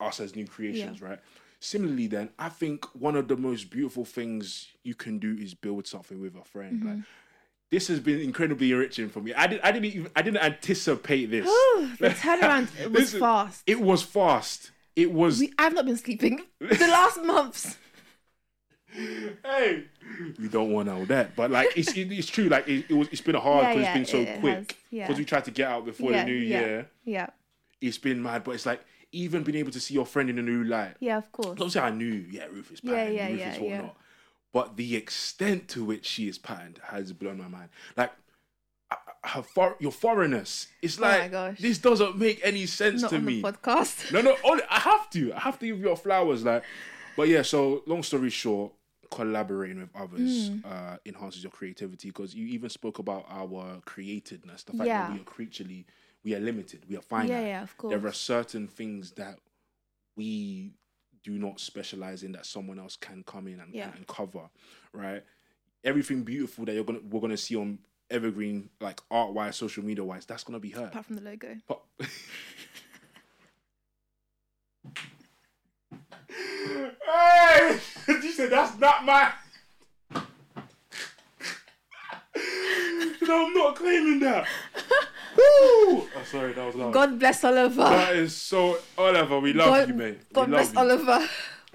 us 0.00 0.20
as 0.20 0.36
new 0.36 0.46
creations, 0.46 1.02
right? 1.02 1.18
similarly, 1.60 2.06
then 2.06 2.30
I 2.38 2.48
think 2.48 2.86
one 2.94 3.14
of 3.14 3.28
the 3.28 3.36
most 3.36 3.70
beautiful 3.70 4.04
things 4.04 4.68
you 4.82 4.94
can 4.94 5.18
do 5.18 5.36
is 5.38 5.54
build 5.54 5.86
something 5.86 6.20
with 6.20 6.34
a 6.34 6.44
friend. 6.44 6.82
Like, 6.84 6.94
mm-hmm. 6.94 7.00
this 7.70 7.88
has 7.88 8.00
been 8.00 8.20
incredibly 8.20 8.72
enriching 8.72 9.10
for 9.10 9.20
me. 9.20 9.32
I 9.34 9.46
didn't, 9.46 9.64
I 9.64 9.72
didn't 9.72 9.84
even, 9.86 10.10
I 10.16 10.22
didn't 10.22 10.42
anticipate 10.42 11.26
this. 11.26 11.44
the 11.98 12.08
turnaround 12.20 12.68
it 12.80 12.90
was 12.92 13.14
is- 13.14 13.20
fast. 13.20 13.62
It 13.66 13.80
was 13.80 14.02
fast. 14.02 14.72
It 14.96 15.12
was. 15.12 15.38
We, 15.38 15.52
I've 15.56 15.74
not 15.74 15.86
been 15.86 15.96
sleeping 15.96 16.40
the 16.58 16.88
last 16.88 17.22
months. 17.22 17.78
hey, 18.92 19.84
we 20.38 20.48
don't 20.48 20.72
want 20.72 20.88
all 20.88 21.06
that, 21.06 21.36
but 21.36 21.50
like 21.50 21.68
it's 21.76 21.96
it, 21.96 22.10
it's 22.10 22.26
true. 22.26 22.48
Like 22.48 22.66
it, 22.66 22.86
it 22.88 22.94
was. 22.94 23.06
It's 23.12 23.20
been 23.20 23.36
hard 23.36 23.68
because 23.68 23.82
yeah, 23.82 23.96
it's 23.96 24.10
been 24.10 24.26
so 24.26 24.40
quick. 24.40 24.54
has, 24.56 24.66
yeah. 24.90 25.06
Because 25.06 25.18
we 25.18 25.24
tried 25.24 25.44
to 25.44 25.52
get 25.52 25.68
out 25.68 25.84
before 25.84 26.10
Yeah, 26.10 26.24
the 26.24 26.30
new 26.30 26.36
yeah. 26.36 26.60
year. 26.60 26.90
Yeah, 27.04 27.26
It's 27.80 27.98
been 27.98 28.20
mad, 28.20 28.42
but 28.42 28.56
it's 28.56 28.66
like 28.66 28.80
even 29.12 29.42
being 29.42 29.58
able 29.58 29.72
to 29.72 29.80
see 29.80 29.94
your 29.94 30.06
friend 30.06 30.30
in 30.30 30.38
a 30.38 30.42
new 30.42 30.64
light. 30.64 30.94
yeah, 31.00 31.16
of 31.18 31.30
course. 31.32 31.52
Obviously, 31.52 31.80
I 31.80 31.90
knew, 31.90 32.24
yeah, 32.30 32.46
Ruth 32.46 32.70
is 32.72 32.80
Yeah, 32.82 32.92
patterned, 32.94 33.14
yeah, 33.16 33.28
Ruth 33.28 33.38
yeah, 33.40 33.52
is 33.54 33.58
yeah. 33.60 33.88
But 34.52 34.76
the 34.76 34.96
extent 34.96 35.68
to 35.70 35.84
which 35.84 36.04
she 36.06 36.28
is 36.28 36.38
patterned 36.38 36.80
has 36.88 37.12
blown 37.12 37.38
my 37.38 37.48
mind. 37.48 37.68
Like, 37.96 38.12
uh, 38.90 38.96
her 39.24 39.42
for, 39.42 39.76
your 39.78 39.92
foreignness. 39.92 40.66
It's 40.82 40.98
Oh 40.98 41.02
like, 41.02 41.30
gosh. 41.30 41.58
this 41.60 41.78
doesn't 41.78 42.18
make 42.18 42.40
any 42.42 42.66
sense 42.66 43.02
Not 43.02 43.10
to 43.10 43.20
me. 43.20 43.42
podcast. 43.42 44.12
No, 44.12 44.20
no, 44.20 44.36
only, 44.44 44.64
I 44.68 44.80
have 44.80 45.08
to. 45.10 45.32
I 45.32 45.40
have 45.40 45.58
to 45.60 45.66
give 45.66 45.78
you 45.78 45.86
your 45.86 45.96
flowers. 45.96 46.44
Like, 46.44 46.64
but 47.16 47.28
yeah. 47.28 47.42
So 47.42 47.82
long 47.86 48.02
story 48.02 48.30
short, 48.30 48.72
collaborating 49.10 49.80
with 49.80 49.90
others 49.94 50.50
Mm. 50.50 50.64
uh, 50.64 50.96
enhances 51.06 51.42
your 51.42 51.50
creativity 51.52 52.08
because 52.08 52.34
you 52.34 52.46
even 52.48 52.70
spoke 52.70 52.98
about 52.98 53.26
our 53.28 53.80
createdness. 53.86 54.64
The 54.64 54.72
fact 54.72 54.86
Yeah. 54.86 55.02
that 55.06 55.12
we 55.12 55.20
are 55.20 55.24
creaturely, 55.24 55.86
we 56.24 56.34
are 56.34 56.40
limited. 56.40 56.84
We 56.88 56.96
are 56.96 57.02
finite. 57.02 57.30
Yeah, 57.30 57.40
yeah, 57.40 57.62
of 57.62 57.76
course. 57.76 57.90
There 57.94 58.06
are 58.06 58.12
certain 58.12 58.66
things 58.68 59.12
that 59.12 59.38
we 60.16 60.72
do 61.22 61.32
not 61.38 61.60
specialize 61.60 62.22
in 62.22 62.32
that 62.32 62.46
someone 62.46 62.78
else 62.78 62.96
can 62.96 63.22
come 63.24 63.46
in 63.46 63.60
and, 63.60 63.74
Yeah. 63.74 63.90
and 63.94 64.06
cover, 64.06 64.48
right? 64.92 65.22
Everything 65.84 66.22
beautiful 66.22 66.64
that 66.66 66.74
you're 66.74 66.84
gonna 66.84 67.00
we're 67.08 67.20
gonna 67.20 67.36
see 67.36 67.56
on 67.56 67.78
Evergreen, 68.10 68.68
like 68.80 69.00
art 69.10 69.32
wise, 69.32 69.56
social 69.56 69.84
media 69.84 70.04
wise, 70.04 70.26
that's 70.26 70.44
gonna 70.44 70.58
be 70.58 70.70
her. 70.70 70.86
Apart 70.86 71.06
from 71.06 71.16
the 71.16 71.22
logo. 71.22 71.56
But- 71.68 71.82
hey, 77.06 77.78
you 78.08 78.32
said 78.32 78.50
that's 78.50 78.78
not 78.78 79.04
my. 79.04 79.32
no, 83.22 83.46
I'm 83.46 83.54
not 83.54 83.76
claiming 83.76 84.20
that. 84.20 84.46
Woo! 85.36 85.42
Oh, 86.16 86.22
sorry, 86.24 86.52
that 86.52 86.66
was 86.66 86.74
loud. 86.74 86.92
God 86.92 87.18
bless 87.18 87.44
Oliver. 87.44 87.82
That 87.84 88.16
is 88.16 88.36
so 88.36 88.78
Oliver. 88.98 89.38
We 89.40 89.52
love 89.52 89.68
God, 89.68 89.88
you, 89.88 89.94
mate. 89.94 90.32
God 90.32 90.48
we 90.48 90.54
bless 90.54 90.74
love 90.74 90.88
you. 90.88 90.92
Oliver. 90.92 91.28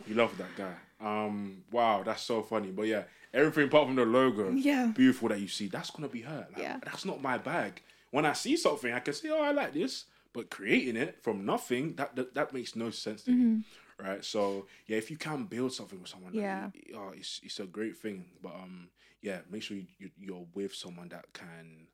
We 0.08 0.14
love 0.14 0.38
that 0.38 0.56
guy. 0.58 0.74
Um, 1.00 1.64
wow, 1.72 2.04
that's 2.04 2.22
so 2.24 2.42
funny. 2.42 2.72
But 2.72 2.88
yeah, 2.88 3.04
everything 3.34 3.66
apart 3.68 3.88
from 3.88 3.96
the 3.96 4.06
logo, 4.06 4.52
Yeah. 4.52 4.92
beautiful 4.96 5.30
that 5.30 5.40
you 5.40 5.48
see, 5.48 5.68
that's 5.68 5.90
gonna 5.90 6.08
be 6.10 6.22
her. 6.22 6.48
Like, 6.54 6.62
Yeah. 6.62 6.80
that's 6.84 7.06
not 7.06 7.22
my 7.22 7.38
bag. 7.38 7.82
When 8.12 8.26
I 8.26 8.34
see 8.34 8.56
something, 8.58 8.92
I 8.94 9.00
can 9.00 9.14
say, 9.14 9.30
oh, 9.30 9.42
I 9.42 9.52
like 9.52 9.74
this. 9.74 10.06
But 10.34 10.50
creating 10.50 10.98
it 10.98 11.24
from 11.24 11.46
nothing, 11.46 11.96
that 11.96 12.16
that, 12.18 12.34
that 12.34 12.54
makes 12.54 12.76
no 12.76 12.90
sense 12.90 13.24
to 13.24 13.32
me. 13.32 13.64
Right. 13.98 14.24
So 14.26 14.68
yeah, 14.88 14.98
if 14.98 15.10
you 15.10 15.16
can 15.18 15.46
build 15.46 15.72
something 15.74 16.00
with 16.02 16.10
someone, 16.10 16.34
like, 16.34 16.42
Yeah. 16.42 16.70
oh, 16.96 17.14
it's 17.16 17.40
it's 17.44 17.60
a 17.62 17.66
great 17.66 17.96
thing. 17.96 18.26
But 18.44 18.54
um, 18.56 18.90
yeah, 19.22 19.40
make 19.50 19.64
sure 19.64 19.78
you, 19.78 19.86
you 19.98 20.10
you're 20.20 20.46
with 20.54 20.74
someone 20.76 21.08
that 21.10 21.26
can 21.34 21.88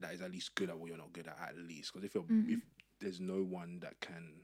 that 0.00 0.12
is 0.12 0.20
at 0.20 0.30
least 0.30 0.54
good 0.54 0.68
at 0.70 0.78
what 0.78 0.88
you're 0.88 0.98
not 0.98 1.12
good 1.12 1.26
at 1.26 1.38
at 1.48 1.56
least. 1.56 1.92
Because 1.92 2.04
if 2.04 2.14
you're 2.14 2.24
Mm-hmm. 2.24 2.52
if 2.54 2.60
there's 3.00 3.20
no 3.20 3.42
one 3.42 3.80
that 3.80 4.00
can 4.00 4.42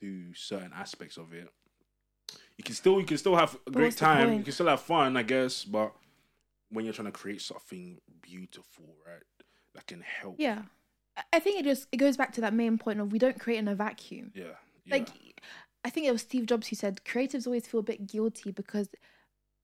do 0.00 0.34
certain 0.34 0.72
aspects 0.74 1.16
of 1.16 1.32
it, 1.32 1.48
you 2.56 2.64
can 2.64 2.74
still 2.74 2.98
you 3.00 3.06
can 3.06 3.18
still 3.18 3.36
have 3.36 3.56
a 3.66 3.70
great 3.70 3.96
time. 3.96 4.32
You 4.34 4.42
can 4.42 4.52
still 4.52 4.66
have 4.68 4.80
fun, 4.80 5.16
I 5.16 5.22
guess. 5.22 5.64
But 5.64 5.92
when 6.70 6.84
you're 6.84 6.94
trying 6.94 7.06
to 7.06 7.12
create 7.12 7.40
something 7.42 7.98
beautiful, 8.22 8.96
right, 9.06 9.22
that 9.74 9.86
can 9.86 10.00
help. 10.02 10.36
Yeah. 10.38 10.62
I- 11.16 11.22
I 11.32 11.38
think 11.38 11.58
it 11.60 11.64
just 11.64 11.86
it 11.92 11.96
goes 11.96 12.16
back 12.16 12.32
to 12.34 12.40
that 12.42 12.52
main 12.52 12.76
point 12.78 13.00
of 13.00 13.10
we 13.12 13.18
don't 13.18 13.40
create 13.40 13.58
in 13.58 13.68
a 13.68 13.74
vacuum. 13.74 14.32
Yeah. 14.34 14.56
Like 14.90 15.08
I 15.84 15.90
think 15.90 16.06
it 16.06 16.12
was 16.12 16.22
Steve 16.22 16.46
Jobs 16.46 16.68
who 16.68 16.76
said 16.76 17.00
creatives 17.04 17.46
always 17.46 17.66
feel 17.66 17.80
a 17.80 17.82
bit 17.82 18.06
guilty 18.06 18.50
because 18.50 18.88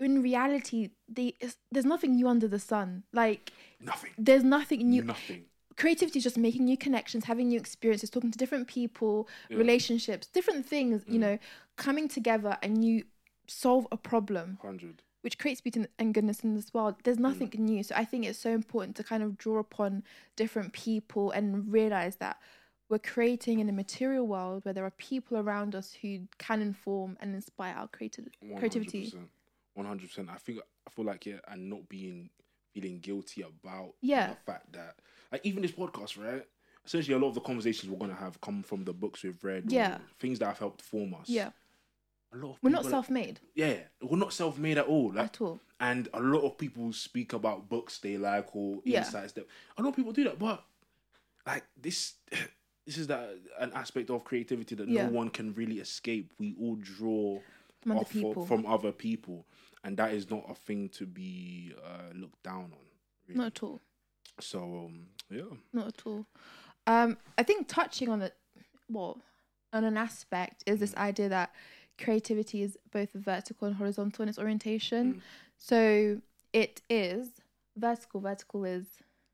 in 0.03 0.23
reality 0.23 0.91
they 1.09 1.35
there's 1.71 1.85
nothing 1.87 2.15
new 2.17 2.29
under 2.29 2.49
the 2.49 2.59
sun. 2.59 3.05
Like 3.13 3.53
nothing. 3.81 4.11
there's 4.19 4.45
nothing 4.45 4.89
new. 4.89 5.03
Nothing. 5.05 5.45
Creativity 5.77 6.19
is 6.19 6.23
just 6.25 6.37
making 6.37 6.65
new 6.67 6.77
connections, 6.77 7.25
having 7.25 7.49
new 7.49 7.59
experiences, 7.59 8.11
talking 8.11 8.31
to 8.31 8.39
different 8.39 8.69
people, 8.69 9.29
Yeah. 9.49 9.57
relationships, 9.57 10.27
different 10.27 10.67
things, 10.67 11.03
you 11.07 11.19
Mm. 11.19 11.21
know, 11.21 11.39
coming 11.77 12.09
together 12.09 12.59
and 12.63 12.85
you 12.85 13.05
solve 13.47 13.87
a 13.91 13.97
problem. 13.97 14.59
Hundred. 14.63 15.03
which 15.23 15.39
creates 15.39 15.61
beauty 15.61 15.87
and 16.01 16.13
goodness 16.13 16.41
in 16.41 16.57
this 16.57 16.75
world. 16.75 16.97
There's 17.05 17.17
nothing 17.17 17.49
new. 17.57 17.85
So 17.85 17.95
I 17.95 18.05
think 18.05 18.25
it's 18.25 18.41
so 18.41 18.51
important 18.51 18.97
to 18.97 19.05
kind 19.05 19.23
of 19.23 19.39
draw 19.39 19.59
upon 19.61 20.03
different 20.35 20.73
people 20.73 21.31
and 21.31 21.73
realize 21.73 22.17
that 22.17 22.41
we're 22.89 22.99
creating 22.99 23.61
in 23.61 23.69
a 23.69 23.73
material 23.73 24.27
world 24.27 24.65
where 24.65 24.75
there 24.75 24.85
are 24.85 24.91
people 24.91 25.39
around 25.39 25.77
us 25.77 25.93
who 26.03 26.27
can 26.39 26.61
inform 26.61 27.17
and 27.21 27.37
inspire 27.37 27.73
our 27.77 27.87
creative 27.87 28.27
creativity. 28.59 29.15
One 29.75 29.87
hundred 29.87 30.09
percent. 30.09 30.29
I 30.31 30.37
think 30.37 30.59
I 30.87 30.91
feel 30.91 31.05
like 31.05 31.27
yeah, 31.27 31.39
and 31.49 31.71
not 31.71 31.89
being 31.89 32.31
feeling 32.73 32.99
guilty 33.01 33.43
about 33.43 33.95
Yeah. 34.01 34.31
the 34.31 34.37
fact 34.53 34.73
that 34.73 34.97
like 35.31 35.41
even 35.45 35.63
this 35.63 35.73
podcast, 35.73 36.23
right? 36.23 36.45
Essentially, 36.85 37.15
a 37.15 37.19
lot 37.19 37.29
of 37.29 37.35
the 37.35 37.41
conversations 37.41 37.91
we're 37.91 37.99
gonna 37.99 38.15
have 38.15 38.41
come 38.41 38.63
from 38.63 38.85
the 38.85 38.93
books 38.93 39.23
we've 39.23 39.43
read, 39.45 39.71
Yeah. 39.71 39.99
things 40.19 40.39
that 40.41 40.47
have 40.47 40.59
helped 40.59 40.83
form 40.83 41.15
us. 41.15 41.29
Yeah, 41.29 41.51
a 42.33 42.37
lot 42.37 42.51
of 42.53 42.59
we're 42.63 42.71
not 42.71 42.85
self-made 42.85 43.41
Yeah, 43.55 43.77
we're 44.03 44.17
not 44.19 44.33
self-made 44.33 44.79
at 44.79 44.87
all. 44.87 45.13
Like, 45.13 45.25
at 45.27 45.41
all. 45.41 45.61
and 45.81 46.09
a 46.13 46.21
lot 46.21 46.43
of 46.43 46.59
people 46.59 46.93
speak 46.93 47.33
about 47.35 47.69
books 47.69 47.99
they 47.99 48.17
like 48.17 48.55
or 48.57 48.81
Yeah. 48.85 48.99
insights 49.05 49.33
that 49.35 49.47
a 49.79 49.83
lot 49.83 49.91
of 49.91 49.97
people 49.97 50.13
do 50.13 50.25
that, 50.25 50.39
but 50.39 50.65
like 51.47 51.65
this. 51.81 52.15
This 52.85 52.99
is 52.99 53.07
that 53.07 53.39
an 53.61 53.71
aspect 53.75 54.11
of 54.11 54.25
creativity 54.25 54.75
that 54.75 54.89
Yeah. 54.89 55.07
no 55.07 55.13
one 55.13 55.31
can 55.31 55.55
really 55.55 55.79
escape. 55.79 56.33
We 56.41 56.57
all 56.61 56.75
draw 56.75 57.41
From 57.83 57.93
other 57.93 58.05
people. 58.05 58.47
from 58.47 58.67
other 58.67 58.93
people, 58.93 59.47
and 59.85 59.97
that 59.97 60.13
is 60.15 60.31
not 60.31 60.45
a 60.49 60.55
thing 60.55 60.89
to 60.91 61.07
be 61.07 61.73
uh, 61.85 62.13
looked 62.15 62.43
down 62.43 62.65
on. 62.73 62.87
Really. 63.29 63.39
Not 63.39 63.47
at 63.49 63.63
all. 63.63 63.81
So 64.41 64.61
um, 64.87 65.07
yeah, 65.31 65.43
Not 65.73 65.89
at 65.89 66.03
all. 66.07 66.27
Um, 66.87 67.17
I 67.39 67.43
think 67.43 67.69
touching 67.69 68.09
on 68.09 68.23
it, 68.23 68.35
well, 68.89 69.19
on 69.73 69.85
an 69.85 69.97
aspect 69.97 70.63
is 70.67 70.81
this 70.81 70.95
idea 70.97 71.29
that 71.29 71.53
creativity 72.01 72.63
is 72.63 72.77
both 72.91 73.11
vertical 73.13 73.67
and 73.69 73.77
horizontal 73.77 74.23
in 74.23 74.29
its 74.29 74.39
orientation. 74.39 75.15
Mm. 75.15 75.21
So 75.59 76.21
it 76.53 76.83
is 76.91 77.29
vertical. 77.77 78.21
Vertical 78.21 78.65
is 78.65 78.87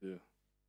Yeah. 0.02 0.16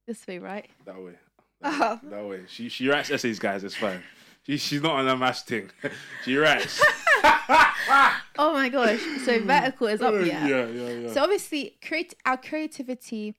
this 0.08 0.26
way, 0.28 0.40
right? 0.40 0.70
that 0.86 1.02
way, 1.02 1.14
Oh. 1.64 2.00
that 2.04 2.26
way. 2.26 2.42
She 2.48 2.70
she 2.70 2.88
writes 2.88 3.10
essays, 3.12 3.40
guys. 3.40 3.64
It's 3.64 3.76
fine. 3.76 4.02
She, 4.46 4.58
she's 4.58 4.82
not 4.82 4.94
on 4.96 5.08
a 5.08 5.18
mass 5.18 5.44
thing. 5.44 5.70
she 6.26 6.38
writes. 6.38 6.82
Oh 8.42 8.54
my 8.54 8.70
gosh! 8.70 9.00
So 9.26 9.40
vertical 9.42 9.88
is 9.88 10.02
up, 10.02 10.14
yeah. 10.14 10.48
yeah, 10.48 10.68
yeah, 10.68 10.90
yeah. 10.90 11.14
So 11.14 11.24
obviously, 11.24 11.76
create 11.86 12.14
our 12.26 12.38
creativity 12.38 13.36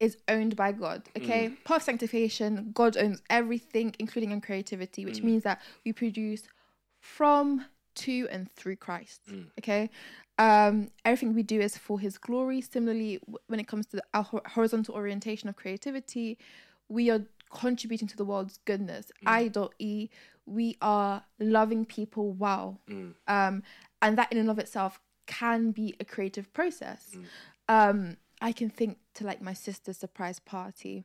is 0.00 0.16
owned 0.28 0.56
by 0.56 0.72
God. 0.72 1.02
Okay, 1.16 1.50
Mm. 1.50 1.64
part 1.64 1.80
of 1.80 1.84
sanctification, 1.84 2.70
God 2.74 2.96
owns 2.96 3.22
everything, 3.30 3.94
including 3.98 4.32
our 4.32 4.40
creativity, 4.40 5.04
which 5.04 5.18
Mm. 5.20 5.24
means 5.24 5.42
that 5.44 5.60
we 5.84 5.92
produce 5.92 6.44
from, 6.98 7.66
to, 7.96 8.26
and 8.30 8.50
through 8.52 8.76
Christ. 8.76 9.20
Mm. 9.30 9.46
Okay, 9.60 9.90
um, 10.38 10.90
everything 11.04 11.34
we 11.34 11.42
do 11.42 11.60
is 11.60 11.76
for 11.76 12.00
His 12.00 12.18
glory. 12.18 12.60
Similarly, 12.62 13.20
when 13.46 13.60
it 13.60 13.68
comes 13.68 13.86
to 13.88 14.02
our 14.14 14.26
horizontal 14.48 14.94
orientation 14.94 15.48
of 15.48 15.54
creativity, 15.56 16.38
we 16.88 17.10
are 17.10 17.22
contributing 17.52 18.08
to 18.08 18.16
the 18.16 18.24
world's 18.24 18.58
goodness. 18.64 19.10
Mm. 19.26 19.52
I.e., 19.78 20.08
we 20.46 20.76
are 20.80 21.24
loving 21.38 21.84
people 21.84 22.32
well 22.32 22.80
Mm. 22.88 23.14
um, 23.28 23.62
and 24.02 24.16
that 24.18 24.32
in 24.32 24.38
and 24.38 24.50
of 24.50 24.58
itself 24.58 25.00
can 25.26 25.70
be 25.70 25.94
a 26.00 26.04
creative 26.04 26.52
process. 26.52 27.10
Mm. 27.14 27.24
Um, 27.68 28.16
I 28.40 28.52
can 28.52 28.70
think 28.70 28.98
to 29.14 29.24
like 29.24 29.40
my 29.42 29.52
sister's 29.52 29.98
surprise 29.98 30.38
party, 30.40 31.04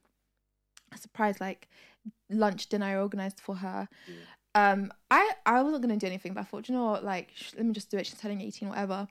a 0.94 0.98
surprise 0.98 1.40
like 1.42 1.68
lunch 2.30 2.68
dinner 2.68 2.86
I 2.86 2.96
organized 2.96 3.40
for 3.40 3.56
her. 3.58 3.88
Um, 4.56 4.92
I 5.12 5.32
I 5.46 5.62
wasn't 5.62 5.82
gonna 5.82 5.98
do 5.98 6.08
anything, 6.08 6.34
but 6.34 6.42
I 6.42 6.44
thought, 6.46 6.70
you 6.70 6.76
know 6.76 6.86
what, 6.86 7.04
like 7.04 7.32
sh- 7.36 7.52
let 7.58 7.66
me 7.66 7.74
just 7.74 7.92
do 7.92 7.98
it. 7.98 8.06
She's 8.08 8.20
turning 8.20 8.42
eighteen, 8.42 8.70
whatever. 8.70 9.08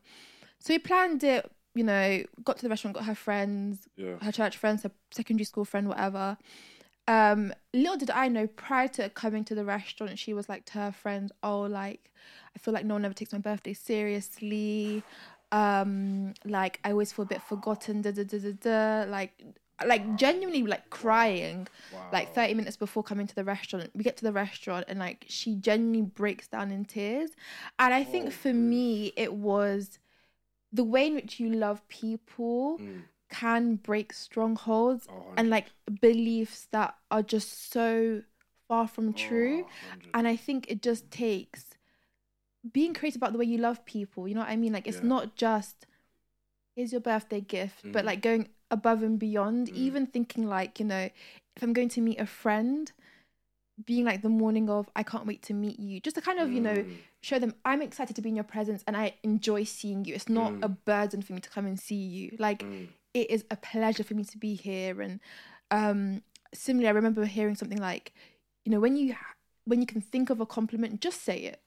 So 0.59 0.73
we 0.73 0.79
planned 0.79 1.23
it. 1.23 1.51
You 1.75 1.85
know, 1.85 2.23
got 2.45 2.57
to 2.57 2.63
the 2.63 2.69
restaurant, 2.71 2.95
got 2.97 3.05
her 3.05 3.15
friends, 3.17 3.89
yeah. 3.97 4.17
her 4.23 4.31
church 4.33 4.57
friends, 4.57 4.85
her 4.85 4.93
secondary 5.11 5.45
school 5.45 5.65
friend, 5.65 5.89
whatever. 5.89 6.39
Um, 7.07 7.53
little 7.75 7.97
did 7.97 8.11
I 8.11 8.29
know 8.29 8.47
prior 8.47 8.89
to 8.89 9.11
coming 9.11 9.45
to 9.45 9.55
the 9.55 9.65
restaurant, 9.65 10.19
she 10.19 10.33
was 10.33 10.49
like 10.49 10.65
to 10.67 10.73
her 10.75 10.93
friends 10.93 11.33
"Oh, 11.43 11.63
like 11.63 12.11
I 12.55 12.59
feel 12.59 12.73
like 12.75 12.85
no 12.87 12.95
one 12.95 13.05
ever 13.05 13.15
takes 13.15 13.33
my 13.33 13.39
birthday 13.39 13.75
seriously. 13.75 15.05
Um, 15.53 16.35
like 16.45 16.81
I 16.85 16.91
always 16.93 17.13
feel 17.13 17.25
a 17.25 17.27
bit 17.29 17.43
forgotten. 17.43 18.03
Da 18.03 18.11
da 18.13 18.25
da 18.25 18.39
da 18.39 18.53
da. 19.05 19.11
Like 19.11 19.43
like 19.85 20.15
genuinely 20.15 20.63
like 20.63 20.89
crying 20.89 21.67
Wow. 21.91 22.09
like 22.13 22.33
30 22.33 22.55
minutes 22.55 22.77
before 22.77 23.03
coming 23.03 23.27
to 23.27 23.35
the 23.35 23.43
restaurant 23.43 23.91
we 23.93 24.05
get 24.05 24.17
to 24.17 24.23
the 24.25 24.33
restaurant 24.33 24.85
and 24.87 25.01
like 25.01 25.25
she 25.29 25.57
genuinely 25.57 26.03
breaks 26.03 26.47
down 26.47 26.71
in 26.71 26.85
tears 26.85 27.31
and 27.81 27.93
i 27.93 28.05
think 28.05 28.29
Oh, 28.29 28.31
for 28.31 28.53
me 28.55 29.13
it 29.17 29.35
was 29.35 29.99
the 30.73 30.85
way 30.85 31.09
in 31.09 31.15
which 31.17 31.41
you 31.41 31.51
love 31.51 31.87
people 31.89 32.79
Mm. 32.79 33.03
Can 33.31 33.77
break 33.77 34.13
strongholds 34.13 35.07
Oh, 35.11 35.33
and 35.37 35.51
like 35.51 35.67
beliefs 36.01 36.69
that 36.71 36.95
are 37.11 37.23
just 37.23 37.71
so 37.73 38.23
far 38.69 38.87
from 38.87 39.13
true 39.13 39.65
Oh, 39.65 39.69
and 40.15 40.29
i 40.29 40.37
think 40.37 40.67
it 40.71 40.83
just 40.83 41.11
takes 41.11 41.71
being 42.73 42.95
creative 42.95 43.21
about 43.21 43.33
the 43.33 43.39
way 43.39 43.45
you 43.45 43.59
love 43.59 43.85
people 43.85 44.27
you 44.29 44.35
know 44.35 44.41
what 44.41 44.49
i 44.49 44.57
mean 44.57 44.73
like 44.73 44.87
it's 44.87 45.03
Yeah. 45.03 45.09
not 45.09 45.37
just 45.37 45.87
here's 46.77 46.93
your 46.93 47.01
birthday 47.01 47.41
gift 47.41 47.83
but 47.93 48.03
Mm. 48.05 48.07
like 48.07 48.21
going 48.23 48.49
above 48.71 49.03
and 49.03 49.19
beyond 49.19 49.69
Mm. 49.69 49.75
even 49.77 50.07
thinking 50.07 50.47
like 50.47 50.79
you 50.81 50.87
know 50.87 51.11
if 51.57 51.63
i'm 51.63 51.73
going 51.73 51.89
to 51.91 52.01
meet 52.01 52.19
a 52.21 52.27
friend 52.27 52.93
being 53.85 54.05
like 54.05 54.23
the 54.23 54.29
morning 54.29 54.71
of 54.71 54.89
i 54.97 55.03
can't 55.03 55.27
wait 55.27 55.43
to 55.43 55.53
meet 55.53 55.79
you 55.79 56.01
just 56.01 56.17
to 56.17 56.23
kind 56.23 56.39
of 56.39 56.51
you 56.53 56.61
know 56.61 56.77
Mm. 56.85 56.97
show 57.23 57.39
them 57.39 57.55
i'm 57.65 57.83
excited 57.83 58.15
to 58.17 58.23
be 58.23 58.29
in 58.31 58.37
your 58.37 58.45
presence 58.45 58.83
and 58.87 58.97
i 58.97 59.15
enjoy 59.23 59.65
seeing 59.65 60.05
you 60.05 60.15
it's 60.15 60.29
not 60.29 60.53
Mm. 60.53 60.63
a 60.65 60.69
burden 60.69 61.21
for 61.23 61.33
me 61.33 61.41
to 61.41 61.51
come 61.51 61.67
and 61.67 61.79
see 61.79 61.97
you 61.97 62.37
like 62.39 62.63
Mm. 62.65 62.89
It 63.15 63.31
is 63.31 63.45
a 63.51 63.57
pleasure 63.57 64.05
for 64.05 64.15
me 64.15 64.25
to 64.25 64.37
be 64.39 64.55
here 64.55 65.01
and 65.01 65.21
um 65.71 66.23
similarly 66.53 66.89
i 66.89 66.93
remember 66.93 67.25
hearing 67.25 67.55
something 67.55 67.79
like 67.81 68.13
you 68.65 68.73
know 68.73 68.81
when 68.81 68.97
you 68.97 69.15
when 69.65 69.81
you 69.81 69.87
can 69.87 70.01
think 70.01 70.31
of 70.31 70.41
a 70.41 70.47
compliment 70.47 71.01
just 71.01 71.23
say 71.23 71.39
it 71.39 71.61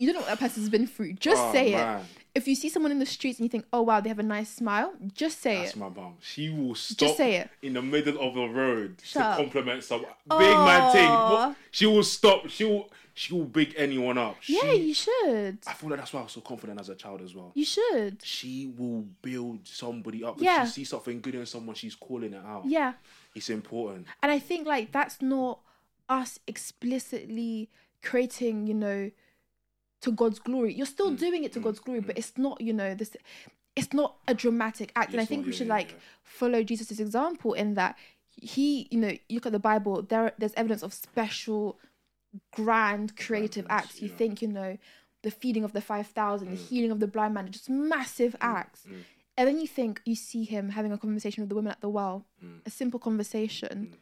you 0.00 0.06
don't 0.08 0.14
know 0.14 0.20
what 0.22 0.28
that 0.28 0.40
person's 0.40 0.68
been 0.68 0.86
through 0.86 1.12
just 1.14 1.40
Oh, 1.42 1.52
say 1.52 1.74
it 1.74 2.04
if 2.34 2.48
you 2.48 2.56
see 2.56 2.68
someone 2.68 2.90
in 2.90 2.98
the 2.98 3.06
streets 3.06 3.38
and 3.38 3.44
you 3.44 3.48
think 3.48 3.64
oh 3.72 3.82
wow 3.82 4.00
they 4.00 4.08
have 4.08 4.18
a 4.18 4.24
nice 4.24 4.50
smile 4.50 4.92
just 5.12 5.40
say 5.40 5.58
That's 5.58 5.72
it 5.74 5.78
my 5.78 5.88
mum. 5.88 6.14
She 6.20 6.50
will 6.50 6.74
stop 6.74 6.98
just 6.98 7.16
say 7.16 7.36
it 7.36 7.48
in 7.62 7.74
the 7.74 7.82
middle 7.82 8.20
of 8.20 8.34
the 8.34 8.46
road 8.48 9.00
Shut 9.04 9.22
to 9.22 9.28
up. 9.28 9.36
compliment 9.36 9.84
someone. 9.84 10.10
Big 10.28 10.56
man 10.68 10.92
thing. 10.92 11.54
She 11.70 11.86
will 11.86 12.02
stop. 12.02 12.48
She 12.48 12.64
will. 12.64 12.90
She 13.16 13.32
will 13.32 13.44
big 13.44 13.74
anyone 13.76 14.18
up. 14.18 14.36
yeah 14.46 14.72
you 14.72 14.92
should 14.94 15.58
I 15.66 15.72
feel 15.72 15.90
like 15.90 16.00
that's 16.00 16.12
why 16.12 16.20
I 16.20 16.22
was 16.24 16.32
so 16.32 16.40
confident 16.40 16.80
as 16.80 16.88
a 16.88 16.94
child 16.96 17.20
as 17.22 17.34
well. 17.34 17.52
you 17.54 17.64
should 17.64 18.20
She 18.24 18.72
will 18.76 19.06
build 19.22 19.60
somebody 19.66 20.24
up. 20.24 20.36
If 20.38 20.42
Yeah. 20.42 20.64
she 20.64 20.70
sees 20.72 20.88
something 20.90 21.20
good 21.20 21.34
in 21.36 21.46
someone, 21.46 21.76
she's 21.76 21.94
calling 21.94 22.32
it 22.34 22.42
out. 22.44 22.64
yeah 22.66 22.94
It's 23.34 23.50
important. 23.50 24.06
And 24.22 24.30
I 24.32 24.38
think 24.38 24.66
like 24.66 24.90
that's 24.92 25.22
not 25.22 25.60
us 26.08 26.38
explicitly 26.46 27.70
creating, 28.02 28.66
you 28.66 28.74
know, 28.74 29.10
to 30.02 30.12
God's 30.12 30.38
glory. 30.38 30.74
You're 30.74 30.84
still 30.86 31.10
Mm, 31.10 31.18
doing 31.18 31.44
it 31.44 31.52
to 31.54 31.60
mm, 31.60 31.64
God's 31.64 31.78
glory, 31.80 32.00
mm. 32.00 32.06
but 32.08 32.18
it's 32.18 32.36
not, 32.36 32.60
you 32.60 32.72
know, 32.72 32.94
this 32.94 33.16
it's 33.76 33.92
not 33.92 34.16
a 34.28 34.34
dramatic 34.34 34.92
act. 34.94 35.12
and 35.12 35.20
I 35.20 35.24
think 35.24 35.40
not- 35.40 35.46
we 35.46 35.52
yeah, 35.52 35.58
should 35.58 35.66
yeah, 35.68 35.72
like 35.74 35.90
yeah. 35.92 35.96
follow 36.22 36.62
Jesus' 36.62 37.00
example 37.00 37.54
in 37.54 37.74
that 37.74 37.96
he, 38.36 38.86
you 38.90 38.98
know, 39.00 39.08
you 39.28 39.34
look 39.36 39.46
at 39.46 39.52
the 39.52 39.58
Bible, 39.58 40.02
there 40.02 40.32
there's 40.38 40.52
evidence 40.54 40.82
of 40.82 40.92
special, 40.92 41.78
grand 42.52 43.16
creative 43.16 43.66
acts. 43.68 44.00
You 44.02 44.08
yeah. 44.08 44.16
think, 44.16 44.42
you 44.42 44.48
know, 44.48 44.78
the 45.22 45.30
feeding 45.30 45.64
of 45.64 45.72
the 45.72 45.80
five 45.80 46.06
thousand, 46.08 46.50
the 46.50 46.56
Mm. 46.56 46.68
healing 46.68 46.90
of 46.90 47.00
the 47.00 47.06
blind 47.06 47.34
man, 47.34 47.50
just 47.50 47.70
massive 47.70 48.36
acts. 48.40 48.84
mm. 48.86 49.02
And 49.36 49.48
then 49.48 49.58
you 49.58 49.66
think 49.66 50.00
you 50.04 50.14
see 50.14 50.44
him 50.44 50.68
having 50.70 50.92
a 50.92 50.98
conversation 50.98 51.42
with 51.42 51.48
the 51.48 51.54
woman 51.56 51.72
at 51.72 51.80
the 51.80 51.88
well, 51.88 52.26
Mm. 52.42 52.60
a 52.66 52.70
simple 52.70 53.00
conversation, 53.00 53.88
Mm. 53.92 53.96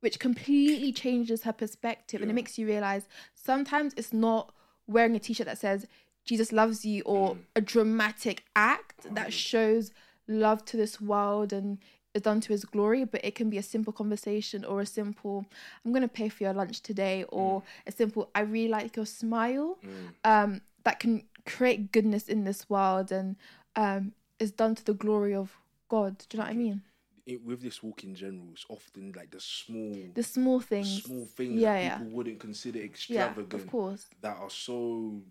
which 0.00 0.18
completely 0.18 0.92
changes 0.92 1.42
her 1.42 1.52
perspective. 1.52 2.20
And 2.22 2.30
it 2.30 2.34
makes 2.34 2.58
you 2.58 2.66
realize 2.66 3.06
sometimes 3.34 3.94
it's 3.96 4.12
not 4.12 4.52
wearing 4.86 5.14
a 5.14 5.18
t 5.20 5.32
shirt 5.32 5.46
that 5.46 5.58
says 5.58 5.86
Jesus 6.24 6.50
loves 6.52 6.84
you 6.84 7.02
or 7.04 7.34
Mm. 7.34 7.38
a 7.56 7.60
dramatic 7.60 8.44
act 8.56 9.06
that 9.14 9.32
shows 9.32 9.92
love 10.26 10.64
to 10.64 10.76
this 10.76 11.00
world 11.00 11.52
and 11.52 11.78
is 12.14 12.22
done 12.22 12.40
to 12.40 12.52
his 12.52 12.64
glory, 12.64 13.04
but 13.04 13.24
it 13.24 13.34
can 13.34 13.50
be 13.50 13.58
a 13.58 13.62
simple 13.62 13.92
conversation 13.92 14.64
or 14.64 14.80
a 14.80 14.86
simple, 14.86 15.44
I'm 15.84 15.92
going 15.92 16.02
to 16.02 16.08
pay 16.08 16.28
for 16.28 16.44
your 16.44 16.52
lunch 16.52 16.80
today, 16.80 17.24
or 17.28 17.62
a 17.86 17.92
simple, 17.92 18.30
I 18.34 18.40
really 18.40 18.68
like 18.68 18.96
your 18.96 19.06
smile 19.06 19.78
Mm. 19.84 20.14
um, 20.24 20.60
that 20.84 21.00
can 21.00 21.24
create 21.46 21.92
goodness 21.92 22.28
in 22.28 22.44
this 22.44 22.70
world 22.70 23.10
and 23.12 23.36
um, 23.76 24.12
is 24.38 24.52
done 24.52 24.74
to 24.76 24.84
the 24.84 24.94
glory 24.94 25.34
of 25.34 25.56
God. 25.88 26.18
Do 26.18 26.36
you 26.36 26.38
know 26.38 26.44
what 26.46 26.52
I 26.52 26.56
mean? 26.56 26.82
It, 27.26 27.42
with 27.42 27.62
this 27.62 27.82
walk 27.82 28.04
in 28.04 28.14
general, 28.14 28.48
it's 28.52 28.66
often 28.68 29.12
like 29.16 29.30
the 29.30 29.40
small, 29.40 29.94
The 30.14 30.22
small 30.22 30.60
things. 30.60 31.02
small 31.04 31.24
things 31.26 31.60
Yeah, 31.60 31.74
that 31.74 31.82
yeah. 31.82 31.98
people 31.98 32.12
wouldn't 32.12 32.38
consider 32.38 32.78
Yeah, 32.78 32.84
extravagant. 32.84 33.54
of 33.64 33.70
course. 33.70 34.06
that 34.20 34.36
are 34.36 34.50
so 34.50 35.22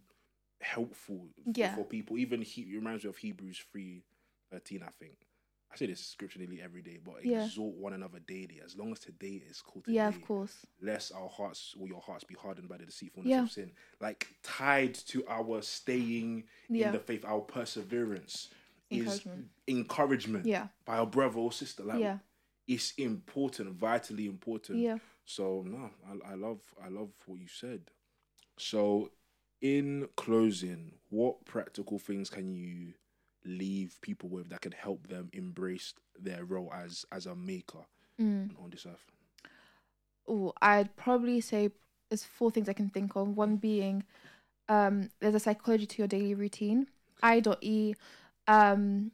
helpful 0.61 1.27
Yeah. 1.55 1.75
for 1.75 1.85
people. 1.85 2.17
Even 2.17 2.41
he 2.41 2.61
it 2.63 2.75
reminds 2.75 3.03
me 3.03 3.09
of 3.09 3.17
Hebrews 3.17 3.63
three 3.71 4.03
thirteen. 4.51 4.81
I 4.83 4.89
think 4.99 5.17
I 5.73 5.75
say 5.77 5.87
this 5.87 6.05
scripture 6.05 6.37
nearly 6.39 6.61
every 6.61 6.83
day, 6.83 6.99
but 7.03 7.25
Yeah. 7.25 7.45
exhort 7.45 7.75
one 7.75 7.93
another 7.93 8.19
daily. 8.19 8.61
As 8.63 8.75
long 8.77 8.91
as 8.91 8.99
today 8.99 9.41
is 9.49 9.59
called 9.61 9.85
today, 9.85 9.95
Yeah, 9.95 10.07
of 10.07 10.21
course. 10.21 10.65
lest 10.81 11.11
our 11.13 11.27
hearts 11.27 11.73
or 11.79 11.87
your 11.87 11.99
hearts 12.01 12.23
be 12.23 12.35
hardened 12.35 12.69
by 12.69 12.77
the 12.77 12.85
deceitfulness 12.85 13.29
Yeah. 13.29 13.43
of 13.43 13.51
sin. 13.51 13.71
Like 13.99 14.27
tied 14.43 14.93
to 14.93 15.25
our 15.27 15.61
staying 15.63 16.47
Yeah. 16.69 16.87
in 16.87 16.93
the 16.93 16.99
faith, 16.99 17.25
our 17.25 17.41
perseverance 17.41 18.49
Encouragement. 18.91 19.49
is 19.67 19.75
encouragement 19.75 20.45
Yeah. 20.45 20.67
by 20.85 20.97
our 20.99 21.07
brother 21.07 21.39
or 21.39 21.51
sister. 21.51 21.83
Like 21.83 21.99
Yeah. 22.01 22.19
it's 22.67 22.93
important, 22.97 23.71
vitally 23.73 24.27
important. 24.27 24.77
Yeah. 24.79 24.99
So 25.25 25.63
no, 25.63 25.89
I, 26.05 26.33
I 26.33 26.35
love 26.35 26.61
I 26.79 26.89
love 26.89 27.11
what 27.25 27.39
you 27.39 27.47
said. 27.47 27.89
So 28.57 29.11
in 29.61 30.07
closing, 30.17 30.99
what 31.09 31.45
practical 31.45 31.97
things 31.97 32.29
can 32.29 32.53
you 32.53 32.93
leave 33.45 33.99
people 34.01 34.29
with 34.29 34.49
that 34.49 34.61
can 34.61 34.71
help 34.71 35.07
them 35.07 35.29
embrace 35.33 35.93
their 36.19 36.45
role 36.45 36.71
as 36.73 37.05
as 37.11 37.25
a 37.25 37.35
maker 37.35 37.85
Mm. 38.19 38.51
on 38.63 38.69
this 38.69 38.85
earth? 38.85 39.11
Oh, 40.27 40.53
I'd 40.61 40.95
probably 40.95 41.41
say 41.41 41.71
there's 42.09 42.23
four 42.23 42.51
things 42.51 42.69
I 42.69 42.73
can 42.73 42.89
think 42.89 43.15
of. 43.15 43.35
One 43.35 43.57
being 43.57 44.03
um, 44.69 45.09
there's 45.19 45.35
a 45.35 45.39
psychology 45.39 45.85
to 45.85 45.97
your 45.97 46.07
daily 46.07 46.33
routine. 46.35 46.87
I.E. 47.21 47.95
Um, 48.47 49.11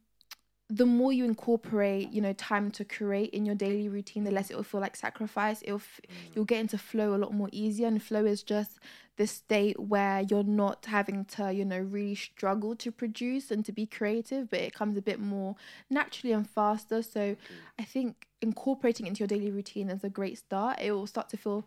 the 0.72 0.86
more 0.86 1.12
you 1.12 1.26
incorporate, 1.26 2.12
you 2.12 2.22
know, 2.22 2.34
time 2.34 2.70
to 2.70 2.86
create 2.86 3.32
in 3.32 3.44
your 3.44 3.56
daily 3.56 3.90
routine, 3.90 4.24
the 4.24 4.30
less 4.32 4.52
it 4.52 4.56
will 4.56 4.64
feel 4.64 4.80
like 4.80 4.96
sacrifice. 4.96 5.64
It'll 5.64 5.78
f- 5.78 6.00
you'll 6.36 6.46
get 6.46 6.60
into 6.60 6.78
flow 6.78 7.16
a 7.16 7.18
lot 7.18 7.34
more 7.34 7.50
easier, 7.52 7.88
and 7.88 8.02
flow 8.02 8.24
is 8.26 8.44
just 8.44 8.78
this 9.18 9.32
state 9.32 9.80
where 9.80 10.22
you're 10.22 10.44
not 10.44 10.86
having 10.86 11.26
to, 11.26 11.52
you 11.52 11.66
know, 11.66 11.80
really 11.80 12.14
struggle 12.14 12.76
to 12.76 12.92
produce 12.92 13.50
and 13.50 13.66
to 13.66 13.72
be 13.72 13.86
creative, 13.88 14.50
but 14.52 14.60
it 14.60 14.74
comes 14.74 14.96
a 14.96 15.02
bit 15.02 15.20
more 15.20 15.56
naturally 15.90 16.34
and 16.34 16.48
faster. 16.48 17.02
So 17.02 17.36
I 17.80 17.84
think 17.84 18.28
incorporating 18.42 19.08
into 19.08 19.20
your 19.20 19.28
daily 19.28 19.50
routine 19.52 19.90
is 19.90 20.04
a 20.04 20.10
great 20.10 20.38
start. 20.38 20.80
It 20.80 20.92
will 20.92 21.08
start 21.08 21.30
to 21.30 21.38
feel 21.38 21.66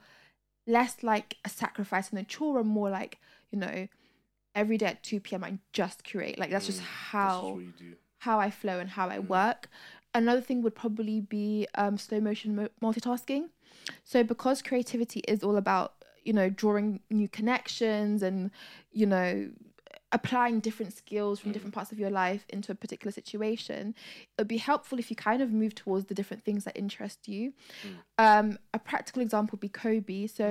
less 0.66 1.02
like 1.02 1.36
a 1.44 1.48
sacrifice 1.48 2.10
and 2.10 2.20
a 2.20 2.24
chore 2.24 2.60
and 2.60 2.68
more 2.68 2.88
like, 2.88 3.18
you 3.50 3.58
know, 3.58 3.88
every 4.54 4.78
day 4.78 4.86
at 4.86 5.02
2 5.02 5.20
p.m. 5.20 5.42
I 5.44 5.58
just 5.72 6.08
create. 6.08 6.38
Like 6.38 6.50
that's 6.50 6.66
just 6.66 6.78
Mm, 6.80 6.84
That's 6.84 6.94
how 7.10 7.40
just 7.40 7.52
what 7.54 7.64
you 7.64 7.72
do. 7.76 7.94
How 8.26 8.36
I 8.46 8.50
flow 8.50 8.76
and 8.82 8.90
how 8.98 9.06
I 9.16 9.18
Mm. 9.18 9.28
work. 9.38 9.60
Another 10.14 10.40
thing 10.48 10.58
would 10.62 10.74
probably 10.84 11.18
be 11.20 11.66
um, 11.82 11.94
slow 12.06 12.20
motion 12.28 12.54
mo- 12.58 12.68
multitasking. 12.86 13.44
So 14.04 14.22
because 14.32 14.62
creativity 14.62 15.20
is 15.34 15.42
all 15.46 15.56
about 15.64 15.88
you 16.28 16.32
know 16.38 16.48
drawing 16.62 17.00
new 17.10 17.28
connections 17.38 18.22
and 18.22 18.50
you 19.00 19.06
know 19.06 19.30
applying 20.18 20.60
different 20.60 20.92
skills 20.92 21.40
from 21.40 21.50
Mm. 21.50 21.54
different 21.54 21.74
parts 21.74 21.90
of 21.92 21.98
your 21.98 22.10
life 22.10 22.44
into 22.56 22.70
a 22.70 22.74
particular 22.84 23.10
situation 23.20 23.94
it'd 24.38 24.46
be 24.46 24.58
helpful 24.58 24.98
if 25.02 25.06
you 25.10 25.16
kind 25.16 25.40
of 25.42 25.50
move 25.62 25.74
towards 25.74 26.04
the 26.06 26.14
different 26.14 26.42
things 26.44 26.62
that 26.66 26.76
interest 26.84 27.18
you 27.34 27.52
Mm. 27.84 27.98
um 28.26 28.58
a 28.72 28.78
practical 28.90 29.20
example 29.26 29.52
would 29.56 29.60
be 29.68 29.68
Kobe 29.82 30.26
so 30.38 30.46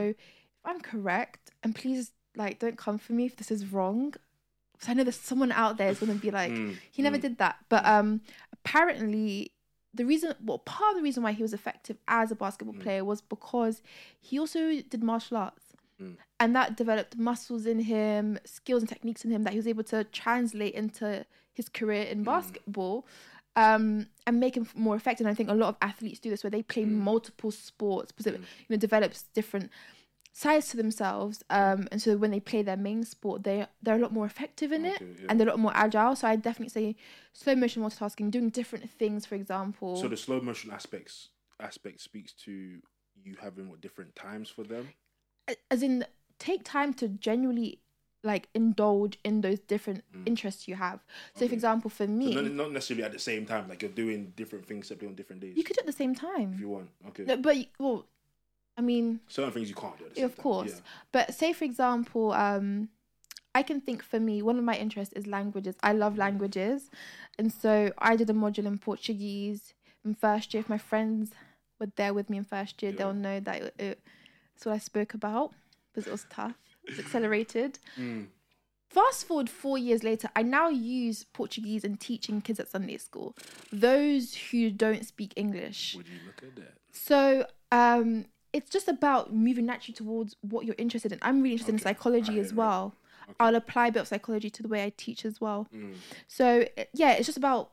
if 0.58 0.64
i'm 0.70 0.82
correct 0.82 1.52
and 1.64 1.70
please 1.82 2.12
like 2.36 2.56
don't 2.64 2.78
come 2.86 2.98
for 3.06 3.14
me 3.14 3.24
if 3.32 3.36
this 3.38 3.52
is 3.56 3.62
wrong 3.74 4.14
because 4.82 4.90
i 4.92 4.94
know 4.96 5.04
there's 5.04 5.16
someone 5.16 5.52
out 5.52 5.78
there 5.78 5.90
is 5.90 6.00
going 6.00 6.12
to 6.12 6.18
be 6.20 6.32
like 6.32 6.52
Mm, 6.52 6.76
he 6.92 7.02
never 7.04 7.18
mm, 7.18 7.22
did 7.22 7.38
that. 7.38 7.58
But 7.70 7.86
um 7.86 8.22
apparently 8.54 9.52
the 9.94 10.06
reason 10.06 10.34
well 10.46 10.60
part 10.60 10.92
of 10.92 10.98
the 10.98 11.04
reason 11.04 11.22
why 11.24 11.34
he 11.34 11.42
was 11.44 11.54
effective 11.54 11.98
as 12.08 12.32
a 12.32 12.36
basketball 12.36 12.76
Mm. 12.76 12.82
player 12.82 13.04
was 13.06 13.22
because 13.22 13.82
he 14.20 14.40
also 14.40 14.60
did 14.92 15.04
martial 15.04 15.38
arts. 15.38 15.66
Mm. 16.02 16.16
And 16.40 16.56
that 16.56 16.76
developed 16.78 17.18
muscles 17.18 17.66
in 17.66 17.80
him, 17.82 18.40
skills 18.46 18.82
and 18.82 18.90
techniques 18.90 19.24
in 19.26 19.32
him 19.32 19.44
that 19.44 19.52
he 19.54 19.60
was 19.60 19.68
able 19.68 19.84
to 19.86 20.04
translate 20.06 20.74
into 20.74 21.26
his 21.54 21.68
career 21.70 22.04
in 22.04 22.22
Mm. 22.22 22.26
basketball. 22.26 23.06
Um, 23.58 24.08
and 24.26 24.40
make 24.40 24.56
him 24.56 24.66
more 24.76 24.96
effective. 24.96 25.26
And 25.26 25.32
I 25.32 25.36
think 25.36 25.50
a 25.50 25.54
lot 25.54 25.68
of 25.68 25.76
athletes 25.82 26.20
do 26.22 26.30
this 26.30 26.42
where 26.42 26.50
they 26.52 26.64
play 26.64 26.86
Mm. 26.86 26.92
multiple 27.12 27.52
sports 27.52 28.14
because 28.14 28.28
it 28.28 28.36
Mm. 28.40 28.46
you 28.60 28.70
know 28.70 28.78
develops 28.78 29.24
different 29.34 29.70
sides 30.32 30.70
to 30.70 30.78
themselves. 30.78 31.44
Um, 31.50 31.88
and 31.92 32.02
so 32.02 32.18
when 32.18 32.32
they 32.32 32.40
play 32.40 32.62
their 32.62 32.78
main 32.78 33.04
sport, 33.04 33.44
they 33.44 33.66
they're 33.82 33.96
a 33.96 34.00
lot 34.00 34.14
more 34.14 34.26
effective 34.26 34.72
in 34.72 34.86
it 34.86 35.02
yeah. 35.02 35.28
and 35.30 35.40
they're 35.40 35.48
a 35.48 35.52
lot 35.52 35.60
more 35.60 35.74
agile. 35.76 36.16
So 36.16 36.28
I 36.28 36.36
definitely 36.36 36.70
say 36.70 36.96
slow 37.34 37.56
motion 37.56 37.84
multitasking, 37.84 38.32
doing 38.32 38.50
different 38.50 38.90
things, 38.90 39.26
for 39.26 39.36
example. 39.36 39.96
So 39.98 40.08
the 40.08 40.18
slow 40.18 40.42
motion 40.42 40.72
aspects 40.72 41.30
aspect 41.60 42.02
speaks 42.02 42.34
to 42.34 42.82
you 43.24 43.36
having 43.42 43.70
what 43.70 43.82
different 43.82 44.16
times 44.16 44.50
for 44.50 44.64
them. 44.64 44.90
As 45.70 45.84
in 45.84 46.06
take 46.40 46.64
time 46.64 46.94
to 46.96 47.08
genuinely 47.08 47.80
like 48.24 48.48
indulge 48.54 49.18
in 49.24 49.42
those 49.42 49.60
different 49.60 50.04
interests 50.26 50.68
you 50.68 50.76
have. 50.76 51.00
So, 51.36 51.48
for 51.48 51.54
example, 51.54 51.90
for 51.90 52.08
me, 52.08 52.34
So 52.34 52.42
not, 52.42 52.72
necessarily 52.72 53.04
at 53.04 53.12
the 53.12 53.20
same 53.20 53.46
time, 53.48 53.68
like 53.68 53.82
you're 53.82 53.92
doing 53.92 54.34
different 54.36 54.68
things 54.68 54.88
separately 54.88 55.08
on 55.10 55.16
different 55.16 55.42
days. 55.42 55.58
you 55.58 55.64
could 55.64 55.76
do 55.76 55.80
it 55.80 55.84
at 55.84 55.88
the 55.88 55.98
same 55.98 56.14
time. 56.14 56.54
if 56.54 56.60
you 56.60 56.70
want. 56.70 56.90
Okay. 57.10 57.24
No, 57.24 57.38
but 57.38 57.58
well, 57.80 58.06
I 58.78 58.82
mean, 58.82 59.20
Certain 59.28 59.52
things 59.52 59.70
you 59.70 59.76
can't 59.76 59.98
do. 59.98 60.06
At 60.06 60.16
the 60.16 60.22
Yeah, 60.22 60.26
same 60.28 60.30
of 60.32 60.36
time. 60.38 60.44
course. 60.44 60.70
Yeah. 60.76 60.80
But 61.12 61.34
say 61.34 61.54
for 61.54 61.66
example, 61.66 62.32
um, 62.32 62.90
I 63.54 63.64
can 63.64 63.82
think 63.82 64.02
for 64.04 64.20
me, 64.20 64.42
one 64.42 64.58
of 64.58 64.64
my 64.64 64.76
interests 64.78 65.14
is 65.14 65.28
languages. 65.28 65.76
I 65.84 65.92
love 65.94 66.18
languages, 66.18 66.90
and 67.38 67.52
so 67.52 67.92
I 67.98 68.16
did 68.16 68.30
a 68.30 68.34
module 68.34 68.66
in 68.66 68.78
Portuguese 68.78 69.74
in 70.06 70.16
first 70.16 70.54
year. 70.54 70.62
If 70.62 70.70
my 70.70 70.78
friends 70.78 71.32
were 71.80 71.92
there 71.96 72.14
with 72.14 72.30
me 72.30 72.38
in 72.38 72.44
first 72.46 72.82
year, 72.82 72.92
Yeah. 72.92 72.98
they'll 73.00 73.14
know 73.14 73.40
that 73.42 73.62
it, 73.62 73.76
it, 73.78 74.00
it's 74.56 74.66
what 74.66 74.74
I 74.74 74.78
spoke 74.78 75.14
about 75.14 75.54
because 75.94 76.08
it 76.08 76.12
was 76.12 76.26
tough. 76.30 76.56
It's 76.86 77.00
accelerated. 77.00 77.80
Mm. 77.98 78.28
Fast 78.90 79.26
forward 79.26 79.50
four 79.50 79.78
years 79.78 80.04
later, 80.04 80.30
I 80.36 80.42
now 80.44 80.68
use 80.68 81.24
Portuguese 81.24 81.86
in 81.86 81.96
teaching 81.96 82.42
kids 82.42 82.60
at 82.60 82.68
Sunday 82.70 82.98
school, 82.98 83.38
those 83.72 84.36
who 84.36 84.70
don't 84.70 85.06
speak 85.06 85.32
English. 85.38 85.94
Would 85.96 86.10
you 86.10 86.20
look 86.26 86.44
at 86.44 86.58
that? 86.58 86.74
So 86.92 87.46
um, 87.72 88.26
it's 88.54 88.70
just 88.70 88.88
about 88.88 89.34
moving 89.34 89.66
naturally 89.66 89.96
towards 89.96 90.36
what 90.42 90.66
you're 90.66 90.76
interested 90.78 91.12
in. 91.12 91.20
I'm 91.22 91.42
really 91.42 91.54
interested 91.54 91.74
in 91.74 91.80
Okay, 91.80 91.90
I 91.90 91.94
psychology 91.94 92.40
as 92.40 92.54
well. 92.54 92.96
Okay. 93.24 93.36
I'll 93.40 93.56
apply 93.56 93.88
a 93.88 93.92
bit 93.92 94.02
of 94.02 94.08
psychology 94.08 94.50
to 94.50 94.64
the 94.64 94.68
way 94.68 94.84
I 94.84 94.92
teach 94.98 95.26
as 95.26 95.40
well. 95.40 95.68
Mm. 95.74 95.94
So 96.28 96.66
yeah, 96.94 97.14
it's 97.14 97.26
just 97.26 97.38
about 97.38 97.72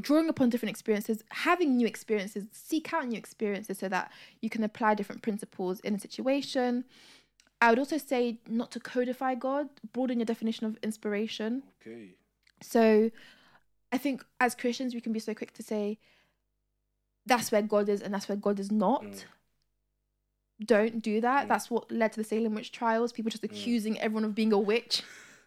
drawing 0.00 0.28
upon 0.28 0.50
different 0.50 0.70
experiences, 0.70 1.24
having 1.30 1.76
new 1.76 1.86
experiences, 1.86 2.44
seek 2.52 2.92
out 2.92 3.08
new 3.08 3.18
experiences 3.18 3.78
so 3.78 3.88
that 3.88 4.12
you 4.40 4.50
can 4.50 4.62
apply 4.62 4.94
different 4.94 5.22
principles 5.22 5.80
in 5.80 5.94
a 5.94 5.98
situation. 5.98 6.84
I 7.60 7.70
would 7.70 7.78
also 7.78 7.98
say 7.98 8.38
not 8.46 8.70
to 8.72 8.80
codify 8.80 9.34
God, 9.34 9.68
broaden 9.92 10.18
your 10.18 10.26
definition 10.26 10.66
of 10.66 10.76
inspiration. 10.82 11.62
Okay. 11.80 12.10
So 12.60 13.10
I 13.90 13.98
think 13.98 14.24
as 14.40 14.54
Christians, 14.54 14.94
we 14.94 15.00
can 15.00 15.12
be 15.12 15.20
so 15.20 15.34
quick 15.34 15.52
to 15.54 15.62
say, 15.62 15.98
that's 17.26 17.50
where 17.50 17.62
God 17.62 17.88
is 17.88 18.02
and 18.02 18.12
that's 18.12 18.28
where 18.28 18.36
God 18.36 18.60
is 18.60 18.70
not. 18.70 19.02
Mm. 19.02 19.24
Don't 20.64 21.02
do 21.02 21.20
that. 21.20 21.44
Mm. 21.44 21.48
That's 21.48 21.70
what 21.70 21.90
led 21.90 22.12
to 22.12 22.20
the 22.20 22.24
Salem 22.24 22.54
witch 22.54 22.72
trials. 22.72 23.12
People 23.12 23.30
just 23.30 23.44
accusing 23.44 24.00
everyone 24.00 24.24
of 24.24 24.34
being 24.34 24.52
a 24.52 24.58
witch. 24.58 25.02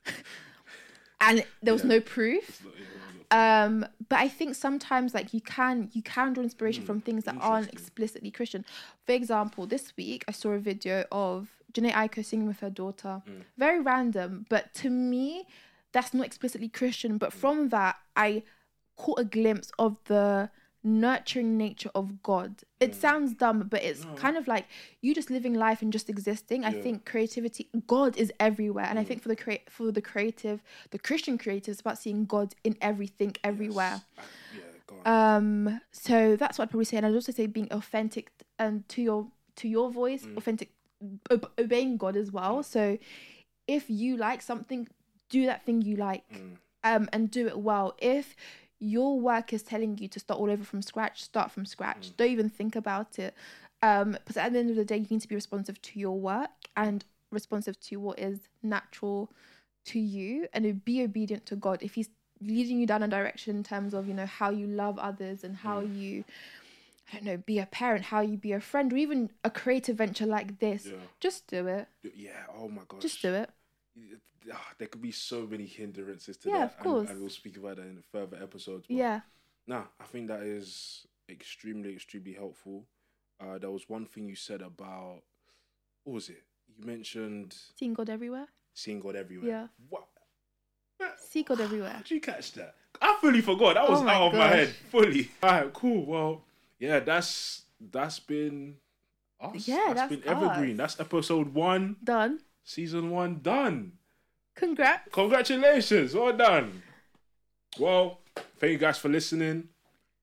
and 1.21 1.43
there 1.63 1.73
was 1.73 1.83
Yeah. 1.83 1.89
no 1.89 1.99
proof. 1.99 2.49
It's 2.49 2.63
not- 2.63 2.73
yeah, 2.75 2.83
yeah. 3.31 3.63
Um, 3.65 3.85
but 4.07 4.19
I 4.19 4.29
think 4.29 4.55
sometimes 4.55 5.13
like 5.13 5.33
you 5.33 5.41
can 5.41 5.89
you 5.93 6.01
can 6.01 6.31
draw 6.33 6.43
inspiration 6.43 6.83
Mm, 6.83 6.87
from 6.87 7.01
things 7.01 7.25
that 7.25 7.35
aren't 7.41 7.71
explicitly 7.73 8.31
Christian. 8.31 8.63
For 9.05 9.11
example, 9.11 9.65
this 9.67 9.91
week 9.97 10.23
I 10.27 10.31
saw 10.31 10.51
a 10.51 10.59
video 10.59 11.03
of 11.11 11.49
Jhené 11.73 11.91
Aiko 11.91 12.23
singing 12.23 12.47
with 12.47 12.61
her 12.61 12.69
daughter. 12.69 13.21
Mm. 13.27 13.41
Very 13.57 13.81
random, 13.81 14.45
but 14.49 14.73
to 14.75 14.89
me, 14.89 15.45
that's 15.91 16.13
not 16.13 16.25
explicitly 16.25 16.69
Christian. 16.69 17.15
Mm. 17.15 17.19
But 17.19 17.33
from 17.33 17.69
that, 17.69 17.97
I 18.15 18.43
caught 18.95 19.19
a 19.19 19.25
glimpse 19.25 19.71
of 19.77 19.97
the 20.05 20.49
nurturing 20.87 21.57
nature 21.57 21.91
of 21.93 22.23
God. 22.23 22.63
It 22.79 22.95
sounds 22.95 23.33
dumb, 23.33 23.67
but 23.69 23.83
it's 23.83 24.05
Mm. 24.05 24.11
No. 24.11 24.15
kind 24.15 24.37
of 24.37 24.47
like 24.47 24.65
you 25.01 25.13
just 25.13 25.29
living 25.29 25.53
life 25.53 25.81
and 25.81 25.91
just 25.91 26.09
existing. 26.09 26.63
I 26.63 26.71
think 26.71 27.05
creativity, 27.05 27.69
God 27.87 28.17
is 28.17 28.31
everywhere, 28.39 28.85
and 28.89 28.97
I 28.97 29.03
Mm. 29.03 29.07
think 29.07 29.21
for 29.21 29.27
the 29.29 29.35
crea- 29.35 29.63
for 29.69 29.91
the 29.91 30.01
creative, 30.01 30.61
the 30.91 30.99
Christian 30.99 31.37
creative, 31.37 31.73
it's 31.73 31.81
about 31.81 31.97
seeing 31.97 32.25
God 32.25 32.55
in 32.63 32.77
everything, 32.81 33.35
everywhere. 33.43 34.01
Yes. 34.15 34.25
Yeah. 35.05 35.35
Um, 35.35 35.81
so 35.91 36.35
that's 36.35 36.57
what 36.57 36.63
I'd 36.65 36.71
probably 36.71 36.85
say, 36.85 36.97
and 36.97 37.05
I'd 37.05 37.13
also 37.13 37.31
say 37.31 37.45
being 37.45 37.71
authentic 37.71 38.31
and 38.57 38.87
to 38.89 39.01
your 39.01 39.27
to 39.57 39.67
your 39.67 39.89
voice, 39.91 40.23
Mm. 40.23 40.37
authentic, 40.37 40.69
ob- 41.31 41.51
obeying 41.59 41.97
God 41.97 42.15
as 42.15 42.31
well. 42.31 42.61
So 42.63 42.97
if 43.67 43.89
you 43.89 44.15
like 44.15 44.41
something, 44.43 44.87
do 45.29 45.45
that 45.47 45.65
thing 45.65 45.81
you 45.81 45.95
like, 45.95 46.23
Mm. 46.31 46.57
um, 46.83 47.09
and 47.11 47.29
do 47.31 47.47
it 47.47 47.57
well. 47.57 47.95
If 47.99 48.35
your 48.79 49.19
work 49.19 49.53
is 49.53 49.63
telling 49.63 49.97
you 49.97 50.07
to 50.09 50.19
start 50.19 50.39
all 50.39 50.49
over 50.49 50.63
from 50.63 50.81
scratch, 50.81 51.23
start 51.23 51.51
from 51.51 51.65
scratch. 51.65 52.09
Mm. 52.11 52.17
Don't 52.17 52.29
even 52.31 52.49
think 52.49 52.75
about 52.75 53.17
it. 53.19 53.33
Um, 53.81 54.11
because 54.13 54.37
at 54.37 54.53
the 54.53 54.59
end 54.59 54.69
of 54.69 54.75
the 54.75 54.85
day, 54.85 54.97
you 54.97 55.07
need 55.09 55.21
to 55.21 55.27
be 55.27 55.35
responsive 55.35 55.81
to 55.83 55.99
your 55.99 56.19
work 56.19 56.49
and 56.75 57.05
responsive 57.31 57.79
to 57.81 57.97
what 57.97 58.17
is 58.19 58.39
natural 58.63 59.31
to 59.85 59.99
you, 59.99 60.47
and 60.53 60.83
be 60.83 61.01
obedient 61.03 61.45
to 61.47 61.55
God. 61.55 61.81
If 61.81 61.93
He's 61.95 62.09
leading 62.41 62.79
you 62.79 62.85
down 62.85 63.01
a 63.03 63.07
direction 63.07 63.55
in 63.57 63.63
terms 63.63 63.93
of 63.93 64.07
you 64.07 64.13
know 64.13 64.25
how 64.25 64.49
you 64.51 64.67
love 64.67 64.99
others 64.99 65.43
and 65.43 65.55
how 65.57 65.81
Mm. 65.81 65.97
you 65.97 66.23
I 67.11 67.15
don't 67.15 67.23
know, 67.23 67.37
be 67.37 67.57
a 67.59 67.65
parent, 67.65 68.03
how 68.05 68.19
you 68.19 68.35
be 68.35 68.51
a 68.51 68.59
friend, 68.59 68.91
or 68.91 68.97
even 68.97 69.29
a 69.45 69.49
creative 69.49 69.95
venture 69.95 70.25
like 70.25 70.59
this, 70.59 70.87
Yeah. 70.87 70.97
just 71.21 71.47
do 71.47 71.65
it. 71.67 71.87
Yeah. 72.03 72.43
Oh 72.53 72.67
my 72.67 72.81
gosh. 72.87 73.01
Just 73.01 73.21
do 73.21 73.33
it. 73.33 73.49
Ah, 74.53 74.69
there 74.77 74.87
could 74.87 75.01
be 75.01 75.11
so 75.11 75.45
many 75.45 75.65
hindrances 75.65 76.37
to 76.37 76.49
Yeah, 76.49 76.59
that. 76.59 76.63
of 76.65 76.79
course. 76.79 77.01
And, 77.01 77.11
and 77.11 77.19
we'll 77.21 77.29
speak 77.29 77.57
about 77.57 77.77
that 77.77 77.83
in 77.83 78.01
further 78.11 78.37
episodes. 78.41 78.85
but 78.87 78.95
Yeah. 78.95 79.21
Nah, 79.65 79.83
I 79.99 80.03
think 80.05 80.27
that 80.29 80.41
is 80.43 81.05
extremely, 81.29 81.93
extremely 81.93 82.33
helpful. 82.33 82.85
Uh, 83.39 83.57
there 83.57 83.69
was 83.71 83.89
one 83.89 84.05
thing 84.05 84.27
you 84.29 84.35
said 84.35 84.61
about 84.61 85.21
what 86.03 86.13
was 86.13 86.29
it? 86.29 86.43
You 86.77 86.85
mentioned 86.85 87.55
Seeing 87.77 87.93
God 87.93 88.09
everywhere. 88.09 88.47
seeing 88.73 88.99
God 88.99 89.15
everywhere. 89.15 89.49
Yeah. 89.49 89.67
What? 89.89 90.05
See 91.19 91.43
God 91.43 91.59
everywhere. 91.61 91.91
How'd 91.91 92.09
you 92.09 92.19
catch 92.21 92.53
that? 92.53 92.75
I 93.01 93.17
fully 93.21 93.41
forgot. 93.41 93.75
That 93.75 93.87
was 93.89 94.01
Oh 94.01 94.07
out 94.07 94.27
of 94.27 94.33
my 94.33 94.47
head. 94.47 94.69
Fully. 94.89 95.29
All 95.43 95.49
right, 95.51 95.73
cool. 95.73 96.05
Well, 96.05 96.41
yeah, 96.79 96.99
that's 96.99 97.63
that's 97.91 98.19
been 98.19 98.77
us. 99.39 99.67
Yeah, 99.67 99.93
that's 99.93 99.99
that's 99.99 100.15
been 100.15 100.27
Evergreen. 100.27 100.77
That's 100.77 100.99
episode 100.99 101.53
one, 101.53 101.97
Done. 102.03 102.39
Season 102.71 103.09
one, 103.09 103.39
done. 103.41 103.93
Congrats. 104.55 105.09
Congratulations, 105.13 106.13
well 106.13 106.35
done. 106.35 106.81
Well, 107.79 108.19
thank 108.59 108.73
you 108.73 108.77
guys 108.77 108.97
for 108.97 109.07
listening. 109.09 109.69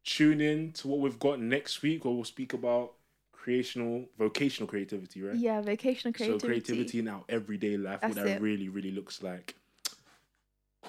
Tune 0.05 0.41
in 0.41 0.73
to 0.73 0.89
what 0.89 1.01
we've 1.01 1.19
got 1.19 1.41
next 1.41 1.81
week, 1.83 2.05
where 2.05 2.13
we'll 2.13 2.25
speak 2.25 2.53
about 2.53 2.93
creational, 3.33 4.05
vocational 4.19 4.69
creativity, 4.69 5.23
right? 5.23 5.37
Yeah, 5.37 5.63
vocational 5.63 6.13
creativity. 6.13 6.41
So 6.41 6.47
creativity 6.47 6.99
in 6.99 7.09
our 7.09 7.25
everyday 7.29 7.77
life, 7.77 8.01
That's 8.03 8.17
what 8.17 8.25
that 8.27 8.37
it. 8.37 8.43
really, 8.43 8.69
really 8.69 8.91
looks 8.91 9.23
like. 9.23 9.55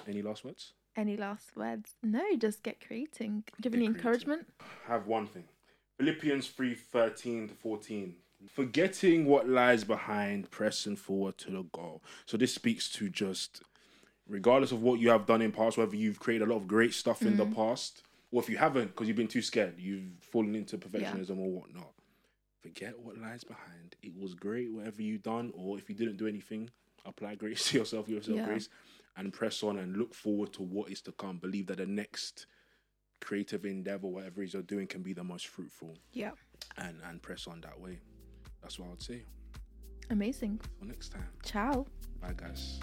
Any 0.06 0.20
last 0.22 0.44
words? 0.44 0.72
Any 0.96 1.16
last 1.16 1.56
words? 1.56 1.92
No, 2.02 2.22
just 2.38 2.62
get 2.62 2.84
creating. 2.86 3.44
Do 3.46 3.52
you 3.52 3.52
have 3.56 3.62
Get 3.62 3.74
any 3.74 3.86
creating. 3.86 3.94
encouragement? 3.96 4.46
I 4.88 4.92
have 4.92 5.06
one 5.06 5.26
thing. 5.26 5.44
Philippians 5.98 6.48
3 6.48 6.74
13 6.74 7.48
to 7.48 7.54
14. 7.54 8.14
Forgetting 8.48 9.26
what 9.26 9.48
lies 9.48 9.84
behind, 9.84 10.50
pressing 10.50 10.96
forward 10.96 11.38
to 11.38 11.50
the 11.50 11.62
goal. 11.72 12.02
So 12.26 12.36
this 12.36 12.54
speaks 12.54 12.88
to 12.92 13.08
just 13.08 13.62
regardless 14.28 14.72
of 14.72 14.82
what 14.82 15.00
you 15.00 15.10
have 15.10 15.26
done 15.26 15.42
in 15.42 15.52
past, 15.52 15.78
whether 15.78 15.96
you've 15.96 16.18
created 16.18 16.48
a 16.48 16.50
lot 16.50 16.56
of 16.56 16.66
great 16.66 16.94
stuff 16.94 17.22
in 17.22 17.36
the 17.36 17.46
mm. 17.46 17.54
past, 17.54 18.02
or 18.32 18.42
if 18.42 18.48
you 18.48 18.56
haven't 18.56 18.88
because 18.88 19.08
you've 19.08 19.16
been 19.16 19.28
too 19.28 19.42
scared, 19.42 19.74
you've 19.78 20.10
fallen 20.20 20.54
into 20.54 20.76
perfectionism 20.78 21.38
or 21.38 21.50
whatnot. 21.50 21.92
Forget 22.60 22.98
what 22.98 23.18
lies 23.18 23.44
behind. 23.44 23.94
It 24.02 24.12
was 24.18 24.34
great, 24.34 24.72
whatever 24.72 25.02
you've 25.02 25.22
done, 25.22 25.52
or 25.56 25.78
if 25.78 25.88
you 25.88 25.94
didn't 25.94 26.16
do 26.16 26.26
anything, 26.26 26.68
apply 27.04 27.36
grace 27.36 27.70
to 27.70 27.78
yourself, 27.78 28.08
yourself 28.08 28.38
Yeah. 28.38 28.46
grace, 28.46 28.68
and 29.16 29.32
press 29.32 29.62
on 29.62 29.78
and 29.78 29.96
look 29.96 30.14
forward 30.14 30.52
to 30.54 30.62
what 30.62 30.90
is 30.90 31.00
to 31.02 31.12
come. 31.12 31.38
Believe 31.38 31.68
that 31.68 31.78
the 31.78 31.86
next 31.86 32.46
creative 33.20 33.64
endeavor, 33.64 34.08
whatever 34.08 34.42
it 34.42 34.46
is 34.46 34.54
you're 34.54 34.62
doing, 34.62 34.86
can 34.86 35.02
be 35.02 35.12
the 35.12 35.24
most 35.24 35.46
fruitful 35.46 35.96
Yeah. 36.12 36.32
and 36.76 37.00
and 37.02 37.22
press 37.22 37.46
on 37.46 37.60
that 37.60 37.80
way. 37.80 38.00
That's 38.66 38.80
what 38.80 38.86
I 38.86 38.90
would 38.90 39.02
say. 39.02 39.22
Amazing. 40.10 40.60
Till 40.80 40.88
next 40.88 41.10
time. 41.10 41.28
Ciao. 41.44 41.86
Bye 42.20 42.32
guys. 42.36 42.80